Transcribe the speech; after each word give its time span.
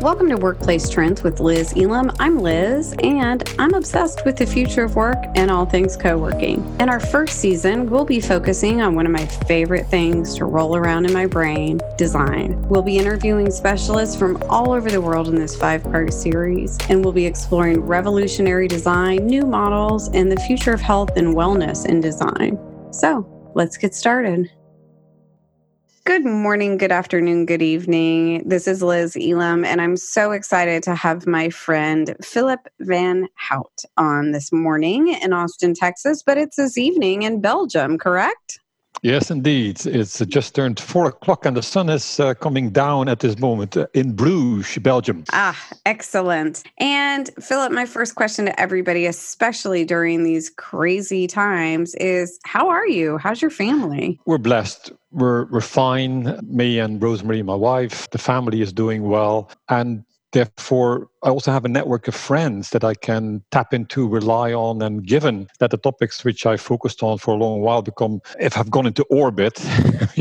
Welcome 0.00 0.28
to 0.28 0.36
Workplace 0.36 0.88
Trends 0.88 1.24
with 1.24 1.40
Liz 1.40 1.74
Elam. 1.76 2.12
I'm 2.20 2.38
Liz, 2.38 2.94
and 3.02 3.42
I'm 3.58 3.74
obsessed 3.74 4.24
with 4.24 4.36
the 4.36 4.46
future 4.46 4.84
of 4.84 4.94
work 4.94 5.18
and 5.34 5.50
all 5.50 5.66
things 5.66 5.96
co 5.96 6.16
working. 6.16 6.64
In 6.78 6.88
our 6.88 7.00
first 7.00 7.40
season, 7.40 7.90
we'll 7.90 8.04
be 8.04 8.20
focusing 8.20 8.80
on 8.80 8.94
one 8.94 9.06
of 9.06 9.12
my 9.12 9.26
favorite 9.26 9.88
things 9.88 10.36
to 10.36 10.44
roll 10.44 10.76
around 10.76 11.06
in 11.06 11.12
my 11.12 11.26
brain 11.26 11.80
design. 11.96 12.62
We'll 12.68 12.82
be 12.82 12.96
interviewing 12.96 13.50
specialists 13.50 14.14
from 14.14 14.40
all 14.48 14.70
over 14.70 14.88
the 14.88 15.00
world 15.00 15.26
in 15.26 15.34
this 15.34 15.56
five 15.56 15.82
part 15.82 16.12
series, 16.12 16.78
and 16.88 17.02
we'll 17.02 17.12
be 17.12 17.26
exploring 17.26 17.80
revolutionary 17.80 18.68
design, 18.68 19.26
new 19.26 19.44
models, 19.44 20.10
and 20.14 20.30
the 20.30 20.40
future 20.42 20.72
of 20.72 20.80
health 20.80 21.16
and 21.16 21.34
wellness 21.34 21.86
in 21.86 22.00
design. 22.00 22.56
So 22.92 23.26
let's 23.56 23.76
get 23.76 23.96
started. 23.96 24.48
Good 26.08 26.24
morning, 26.24 26.78
good 26.78 26.90
afternoon, 26.90 27.44
good 27.44 27.60
evening. 27.60 28.42
This 28.48 28.66
is 28.66 28.82
Liz 28.82 29.14
Elam, 29.14 29.62
and 29.62 29.78
I'm 29.78 29.98
so 29.98 30.32
excited 30.32 30.82
to 30.84 30.94
have 30.94 31.26
my 31.26 31.50
friend 31.50 32.16
Philip 32.22 32.66
Vanhoutte 32.80 33.84
on 33.98 34.32
this 34.32 34.50
morning 34.50 35.08
in 35.08 35.34
Austin, 35.34 35.74
Texas, 35.74 36.22
but 36.22 36.38
it's 36.38 36.56
this 36.56 36.78
evening 36.78 37.24
in 37.24 37.42
Belgium, 37.42 37.98
correct? 37.98 38.58
Yes, 39.02 39.30
indeed. 39.30 39.86
It's 39.86 40.18
just 40.26 40.54
turned 40.54 40.80
four 40.80 41.06
o'clock 41.06 41.46
and 41.46 41.56
the 41.56 41.62
sun 41.62 41.88
is 41.88 42.18
uh, 42.18 42.34
coming 42.34 42.70
down 42.70 43.08
at 43.08 43.20
this 43.20 43.38
moment 43.38 43.76
uh, 43.76 43.86
in 43.94 44.12
Bruges, 44.12 44.78
Belgium. 44.78 45.24
Ah, 45.32 45.56
excellent. 45.86 46.64
And 46.78 47.30
Philip, 47.40 47.72
my 47.72 47.86
first 47.86 48.16
question 48.16 48.46
to 48.46 48.60
everybody, 48.60 49.06
especially 49.06 49.84
during 49.84 50.24
these 50.24 50.50
crazy 50.50 51.26
times, 51.26 51.94
is 51.96 52.38
how 52.44 52.68
are 52.68 52.86
you? 52.88 53.18
How's 53.18 53.40
your 53.40 53.50
family? 53.50 54.18
We're 54.26 54.38
blessed. 54.38 54.92
We're, 55.12 55.46
we're 55.46 55.60
fine. 55.60 56.38
Me 56.42 56.78
and 56.78 57.00
Rosemary, 57.00 57.42
my 57.42 57.54
wife, 57.54 58.10
the 58.10 58.18
family 58.18 58.60
is 58.62 58.72
doing 58.72 59.02
well. 59.04 59.50
And 59.68 60.04
therefore 60.32 61.08
I 61.22 61.30
also 61.30 61.50
have 61.50 61.64
a 61.64 61.68
network 61.68 62.06
of 62.06 62.14
friends 62.14 62.70
that 62.70 62.84
I 62.84 62.94
can 62.94 63.42
tap 63.50 63.74
into, 63.74 64.08
rely 64.08 64.52
on, 64.52 64.80
and 64.82 65.04
given 65.04 65.48
that 65.58 65.70
the 65.70 65.76
topics 65.76 66.24
which 66.24 66.46
I 66.46 66.56
focused 66.56 67.02
on 67.02 67.18
for 67.18 67.34
a 67.34 67.36
long 67.36 67.60
while 67.60 67.82
become, 67.82 68.20
if 68.38 68.56
I've 68.56 68.70
gone 68.70 68.86
into 68.86 69.04
orbit, 69.10 69.58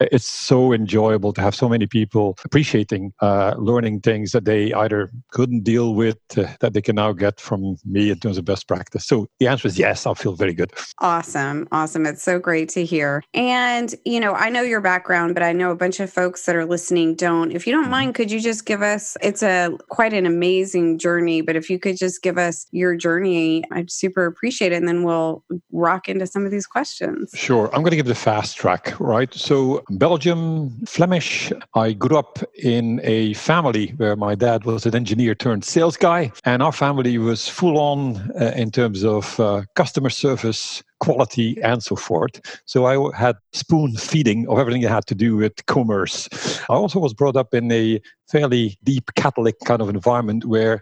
it's 0.00 0.28
so 0.28 0.72
enjoyable 0.72 1.32
to 1.34 1.40
have 1.40 1.54
so 1.54 1.68
many 1.68 1.86
people 1.86 2.36
appreciating 2.44 3.12
uh, 3.20 3.54
learning 3.56 4.00
things 4.00 4.32
that 4.32 4.44
they 4.44 4.72
either 4.72 5.10
couldn't 5.30 5.62
deal 5.62 5.94
with 5.94 6.18
uh, 6.36 6.48
that 6.60 6.72
they 6.72 6.82
can 6.82 6.96
now 6.96 7.12
get 7.12 7.40
from 7.40 7.76
me 7.84 8.10
in 8.10 8.18
terms 8.18 8.38
of 8.38 8.44
best 8.44 8.66
practice. 8.66 9.06
So 9.06 9.28
the 9.38 9.46
answer 9.46 9.68
is 9.68 9.78
yes, 9.78 10.06
I 10.06 10.14
feel 10.14 10.34
very 10.34 10.54
good. 10.54 10.72
Awesome. 10.98 11.68
Awesome. 11.70 12.04
It's 12.06 12.22
so 12.22 12.38
great 12.40 12.68
to 12.70 12.84
hear. 12.84 13.22
And, 13.32 13.94
you 14.04 14.18
know, 14.18 14.32
I 14.34 14.48
know 14.48 14.62
your 14.62 14.80
background, 14.80 15.34
but 15.34 15.42
I 15.42 15.52
know 15.52 15.70
a 15.70 15.76
bunch 15.76 16.00
of 16.00 16.12
folks 16.12 16.46
that 16.46 16.56
are 16.56 16.64
listening 16.64 17.14
don't. 17.14 17.52
If 17.52 17.66
you 17.66 17.72
don't 17.72 17.84
mm-hmm. 17.84 17.90
mind, 17.90 18.14
could 18.14 18.30
you 18.30 18.40
just 18.40 18.66
give 18.66 18.82
us, 18.82 19.16
it's 19.22 19.41
a 19.42 19.76
quite 19.88 20.12
an 20.12 20.26
amazing 20.26 20.98
journey. 20.98 21.40
But 21.40 21.56
if 21.56 21.70
you 21.70 21.78
could 21.78 21.96
just 21.96 22.22
give 22.22 22.38
us 22.38 22.66
your 22.70 22.94
journey, 22.96 23.64
I'd 23.72 23.90
super 23.90 24.26
appreciate 24.26 24.72
it. 24.72 24.76
And 24.76 24.88
then 24.88 25.02
we'll 25.02 25.44
rock 25.72 26.08
into 26.08 26.26
some 26.26 26.44
of 26.44 26.50
these 26.50 26.66
questions. 26.66 27.30
Sure. 27.34 27.66
I'm 27.74 27.82
going 27.82 27.90
to 27.90 27.96
give 27.96 28.06
the 28.06 28.14
fast 28.14 28.56
track, 28.56 28.94
right? 28.98 29.32
So, 29.34 29.82
Belgium, 29.90 30.70
Flemish. 30.86 31.52
I 31.74 31.92
grew 31.92 32.16
up 32.16 32.38
in 32.62 33.00
a 33.02 33.34
family 33.34 33.88
where 33.96 34.16
my 34.16 34.34
dad 34.34 34.64
was 34.64 34.86
an 34.86 34.94
engineer 34.94 35.34
turned 35.34 35.64
sales 35.64 35.96
guy. 35.96 36.32
And 36.44 36.62
our 36.62 36.72
family 36.72 37.18
was 37.18 37.48
full 37.48 37.78
on 37.78 38.16
uh, 38.40 38.52
in 38.56 38.70
terms 38.70 39.04
of 39.04 39.38
uh, 39.38 39.62
customer 39.74 40.10
service, 40.10 40.82
quality 41.02 41.60
and 41.62 41.82
so 41.82 41.96
forth. 41.96 42.40
So 42.64 42.86
I 42.86 43.18
had 43.18 43.36
spoon 43.52 43.96
feeding 43.96 44.46
of 44.48 44.58
everything 44.58 44.82
that 44.82 44.90
had 44.90 45.06
to 45.06 45.16
do 45.16 45.36
with 45.36 45.66
commerce. 45.66 46.28
I 46.70 46.74
also 46.74 47.00
was 47.00 47.12
brought 47.12 47.36
up 47.36 47.52
in 47.52 47.72
a 47.72 48.00
fairly 48.30 48.78
deep 48.84 49.10
Catholic 49.16 49.56
kind 49.64 49.82
of 49.82 49.88
environment 49.88 50.44
where 50.44 50.80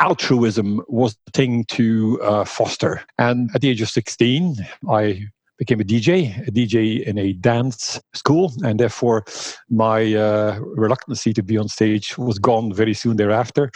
altruism 0.00 0.82
was 0.88 1.16
the 1.26 1.30
thing 1.32 1.64
to 1.66 2.20
uh, 2.22 2.44
foster. 2.44 3.00
And 3.16 3.48
at 3.54 3.60
the 3.60 3.68
age 3.68 3.80
of 3.80 3.88
16, 3.88 4.56
I 4.90 5.28
became 5.60 5.78
a 5.78 5.84
DJ, 5.84 6.48
a 6.48 6.50
DJ 6.50 7.04
in 7.04 7.18
a 7.18 7.34
dance 7.34 8.00
school, 8.14 8.50
and 8.64 8.80
therefore 8.80 9.26
my 9.68 10.14
uh, 10.14 10.58
reluctancy 10.58 11.34
to 11.34 11.42
be 11.42 11.58
on 11.58 11.68
stage 11.68 12.16
was 12.16 12.38
gone 12.38 12.72
very 12.72 12.94
soon 12.94 13.18
thereafter. 13.18 13.70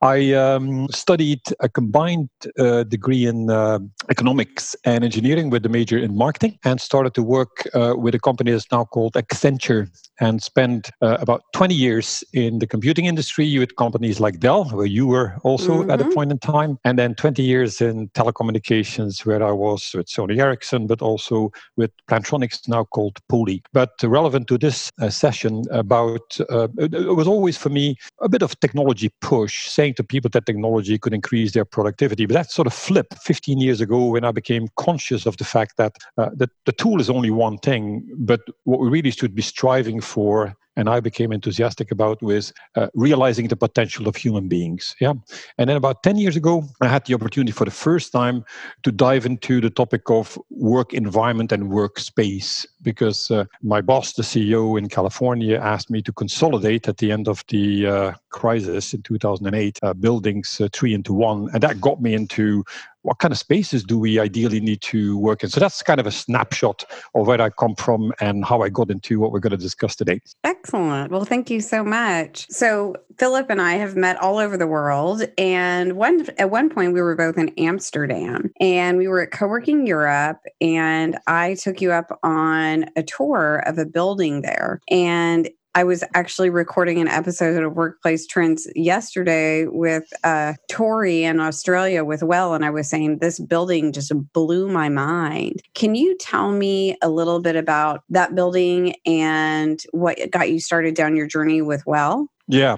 I 0.00 0.32
um, 0.32 0.88
studied 0.88 1.42
a 1.60 1.68
combined 1.68 2.30
uh, 2.58 2.84
degree 2.84 3.26
in 3.26 3.50
uh, 3.50 3.80
economics 4.08 4.74
and 4.84 5.04
engineering 5.04 5.50
with 5.50 5.66
a 5.66 5.68
major 5.68 5.98
in 5.98 6.16
marketing, 6.16 6.58
and 6.64 6.80
started 6.80 7.12
to 7.14 7.22
work 7.22 7.68
uh, 7.74 7.94
with 7.98 8.14
a 8.14 8.18
company 8.18 8.52
that's 8.52 8.72
now 8.72 8.84
called 8.86 9.12
Accenture, 9.12 9.90
and 10.18 10.42
spent 10.42 10.90
uh, 11.02 11.18
about 11.20 11.42
20 11.52 11.74
years 11.74 12.24
in 12.32 12.60
the 12.60 12.66
computing 12.66 13.04
industry 13.04 13.58
with 13.58 13.76
companies 13.76 14.20
like 14.20 14.40
Dell, 14.40 14.64
where 14.70 14.86
you 14.86 15.06
were 15.06 15.36
also 15.42 15.82
mm-hmm. 15.82 15.90
at 15.90 16.00
a 16.00 16.04
mm-hmm. 16.04 16.14
point 16.14 16.30
in 16.30 16.38
time, 16.38 16.78
and 16.84 16.98
then 16.98 17.14
20 17.14 17.42
years 17.42 17.82
in 17.82 18.08
telecommunications, 18.20 19.26
where 19.26 19.42
I 19.42 19.52
was 19.52 19.92
with 19.94 20.06
Sony 20.06 20.38
Ericsson, 20.38 20.86
but 20.86 21.02
also 21.02 21.25
also 21.26 21.52
with 21.76 21.90
Plantronics, 22.08 22.68
now 22.68 22.84
called 22.84 23.18
Poly. 23.28 23.62
But 23.72 23.90
relevant 24.02 24.48
to 24.48 24.58
this 24.58 24.90
uh, 25.00 25.10
session 25.10 25.64
about, 25.70 26.38
uh, 26.50 26.68
it, 26.78 27.14
was 27.14 27.26
always 27.26 27.56
for 27.56 27.68
me 27.68 27.96
a 28.20 28.28
bit 28.28 28.42
of 28.42 28.58
technology 28.60 29.10
push, 29.20 29.68
saying 29.68 29.94
to 29.94 30.04
people 30.04 30.30
that 30.30 30.46
technology 30.46 30.98
could 30.98 31.14
increase 31.14 31.52
their 31.52 31.64
productivity. 31.64 32.26
But 32.26 32.34
that 32.34 32.50
sort 32.50 32.66
of 32.66 32.74
flipped 32.74 33.18
15 33.18 33.58
years 33.58 33.80
ago 33.80 34.06
when 34.06 34.24
I 34.24 34.32
became 34.32 34.68
conscious 34.76 35.26
of 35.26 35.36
the 35.36 35.44
fact 35.44 35.76
that, 35.76 35.96
uh, 36.18 36.30
that 36.36 36.50
the 36.64 36.72
tool 36.72 37.00
is 37.00 37.10
only 37.10 37.30
one 37.30 37.58
thing, 37.58 38.06
but 38.16 38.40
what 38.64 38.80
we 38.80 38.88
really 38.88 39.10
should 39.10 39.34
be 39.34 39.42
striving 39.42 40.00
for 40.00 40.54
and 40.76 40.88
I 40.88 41.00
became 41.00 41.32
enthusiastic 41.32 41.90
about 41.90 42.22
was 42.22 42.52
uh, 42.74 42.88
realizing 42.94 43.48
the 43.48 43.56
potential 43.56 44.08
of 44.08 44.16
human 44.16 44.48
beings. 44.48 44.94
Yeah, 45.00 45.14
and 45.58 45.68
then 45.68 45.76
about 45.76 46.02
ten 46.02 46.16
years 46.16 46.36
ago, 46.36 46.64
I 46.80 46.88
had 46.88 47.04
the 47.06 47.14
opportunity 47.14 47.52
for 47.52 47.64
the 47.64 47.70
first 47.70 48.12
time 48.12 48.44
to 48.82 48.92
dive 48.92 49.26
into 49.26 49.60
the 49.60 49.70
topic 49.70 50.10
of 50.10 50.38
work 50.50 50.92
environment 50.94 51.52
and 51.52 51.70
workspace 51.70 52.66
because 52.82 53.30
uh, 53.30 53.44
my 53.62 53.80
boss, 53.80 54.12
the 54.12 54.22
CEO 54.22 54.78
in 54.78 54.88
California, 54.88 55.58
asked 55.58 55.90
me 55.90 56.02
to 56.02 56.12
consolidate 56.12 56.88
at 56.88 56.98
the 56.98 57.10
end 57.10 57.28
of 57.28 57.44
the 57.48 57.86
uh, 57.86 58.12
crisis 58.30 58.94
in 58.94 59.02
2008 59.02 59.78
uh, 59.82 59.94
buildings 59.94 60.60
uh, 60.60 60.68
three 60.72 60.94
into 60.94 61.12
one, 61.12 61.48
and 61.52 61.62
that 61.62 61.80
got 61.80 62.00
me 62.00 62.14
into 62.14 62.64
what 63.06 63.18
kind 63.18 63.30
of 63.30 63.38
spaces 63.38 63.84
do 63.84 63.98
we 63.98 64.18
ideally 64.18 64.58
need 64.58 64.80
to 64.82 65.16
work 65.18 65.44
in? 65.44 65.48
So 65.48 65.60
that's 65.60 65.80
kind 65.80 66.00
of 66.00 66.06
a 66.06 66.10
snapshot 66.10 66.84
of 67.14 67.26
where 67.28 67.40
I 67.40 67.50
come 67.50 67.76
from 67.76 68.12
and 68.20 68.44
how 68.44 68.62
I 68.62 68.68
got 68.68 68.90
into 68.90 69.20
what 69.20 69.30
we're 69.30 69.38
going 69.38 69.52
to 69.52 69.56
discuss 69.56 69.94
today. 69.94 70.20
Excellent. 70.42 71.12
Well, 71.12 71.24
thank 71.24 71.48
you 71.48 71.60
so 71.60 71.84
much. 71.84 72.46
So 72.50 72.96
Philip 73.18 73.48
and 73.48 73.62
I 73.62 73.74
have 73.74 73.94
met 73.94 74.20
all 74.20 74.38
over 74.38 74.56
the 74.56 74.66
world, 74.66 75.22
and 75.38 75.92
one 75.94 76.26
at 76.38 76.50
one 76.50 76.68
point 76.68 76.94
we 76.94 77.00
were 77.00 77.14
both 77.14 77.38
in 77.38 77.50
Amsterdam, 77.50 78.50
and 78.60 78.98
we 78.98 79.06
were 79.06 79.22
at 79.22 79.30
Co-working 79.30 79.86
Europe, 79.86 80.40
and 80.60 81.16
I 81.28 81.54
took 81.54 81.80
you 81.80 81.92
up 81.92 82.18
on 82.24 82.86
a 82.96 83.04
tour 83.04 83.62
of 83.66 83.78
a 83.78 83.86
building 83.86 84.42
there, 84.42 84.80
and 84.90 85.48
I 85.76 85.84
was 85.84 86.02
actually 86.14 86.48
recording 86.48 87.02
an 87.02 87.08
episode 87.08 87.62
of 87.62 87.74
Workplace 87.74 88.26
Trends 88.26 88.66
yesterday 88.74 89.66
with 89.66 90.10
uh, 90.24 90.54
Tori 90.70 91.24
in 91.24 91.38
Australia 91.38 92.02
with 92.02 92.22
Well, 92.22 92.54
and 92.54 92.64
I 92.64 92.70
was 92.70 92.88
saying 92.88 93.18
this 93.18 93.38
building 93.38 93.92
just 93.92 94.10
blew 94.32 94.70
my 94.70 94.88
mind. 94.88 95.60
Can 95.74 95.94
you 95.94 96.16
tell 96.16 96.50
me 96.50 96.96
a 97.02 97.10
little 97.10 97.40
bit 97.40 97.56
about 97.56 98.04
that 98.08 98.34
building 98.34 98.94
and 99.04 99.78
what 99.90 100.16
got 100.30 100.50
you 100.50 100.60
started 100.60 100.94
down 100.94 101.14
your 101.14 101.26
journey 101.26 101.60
with 101.60 101.82
Well? 101.84 102.30
Yeah. 102.48 102.76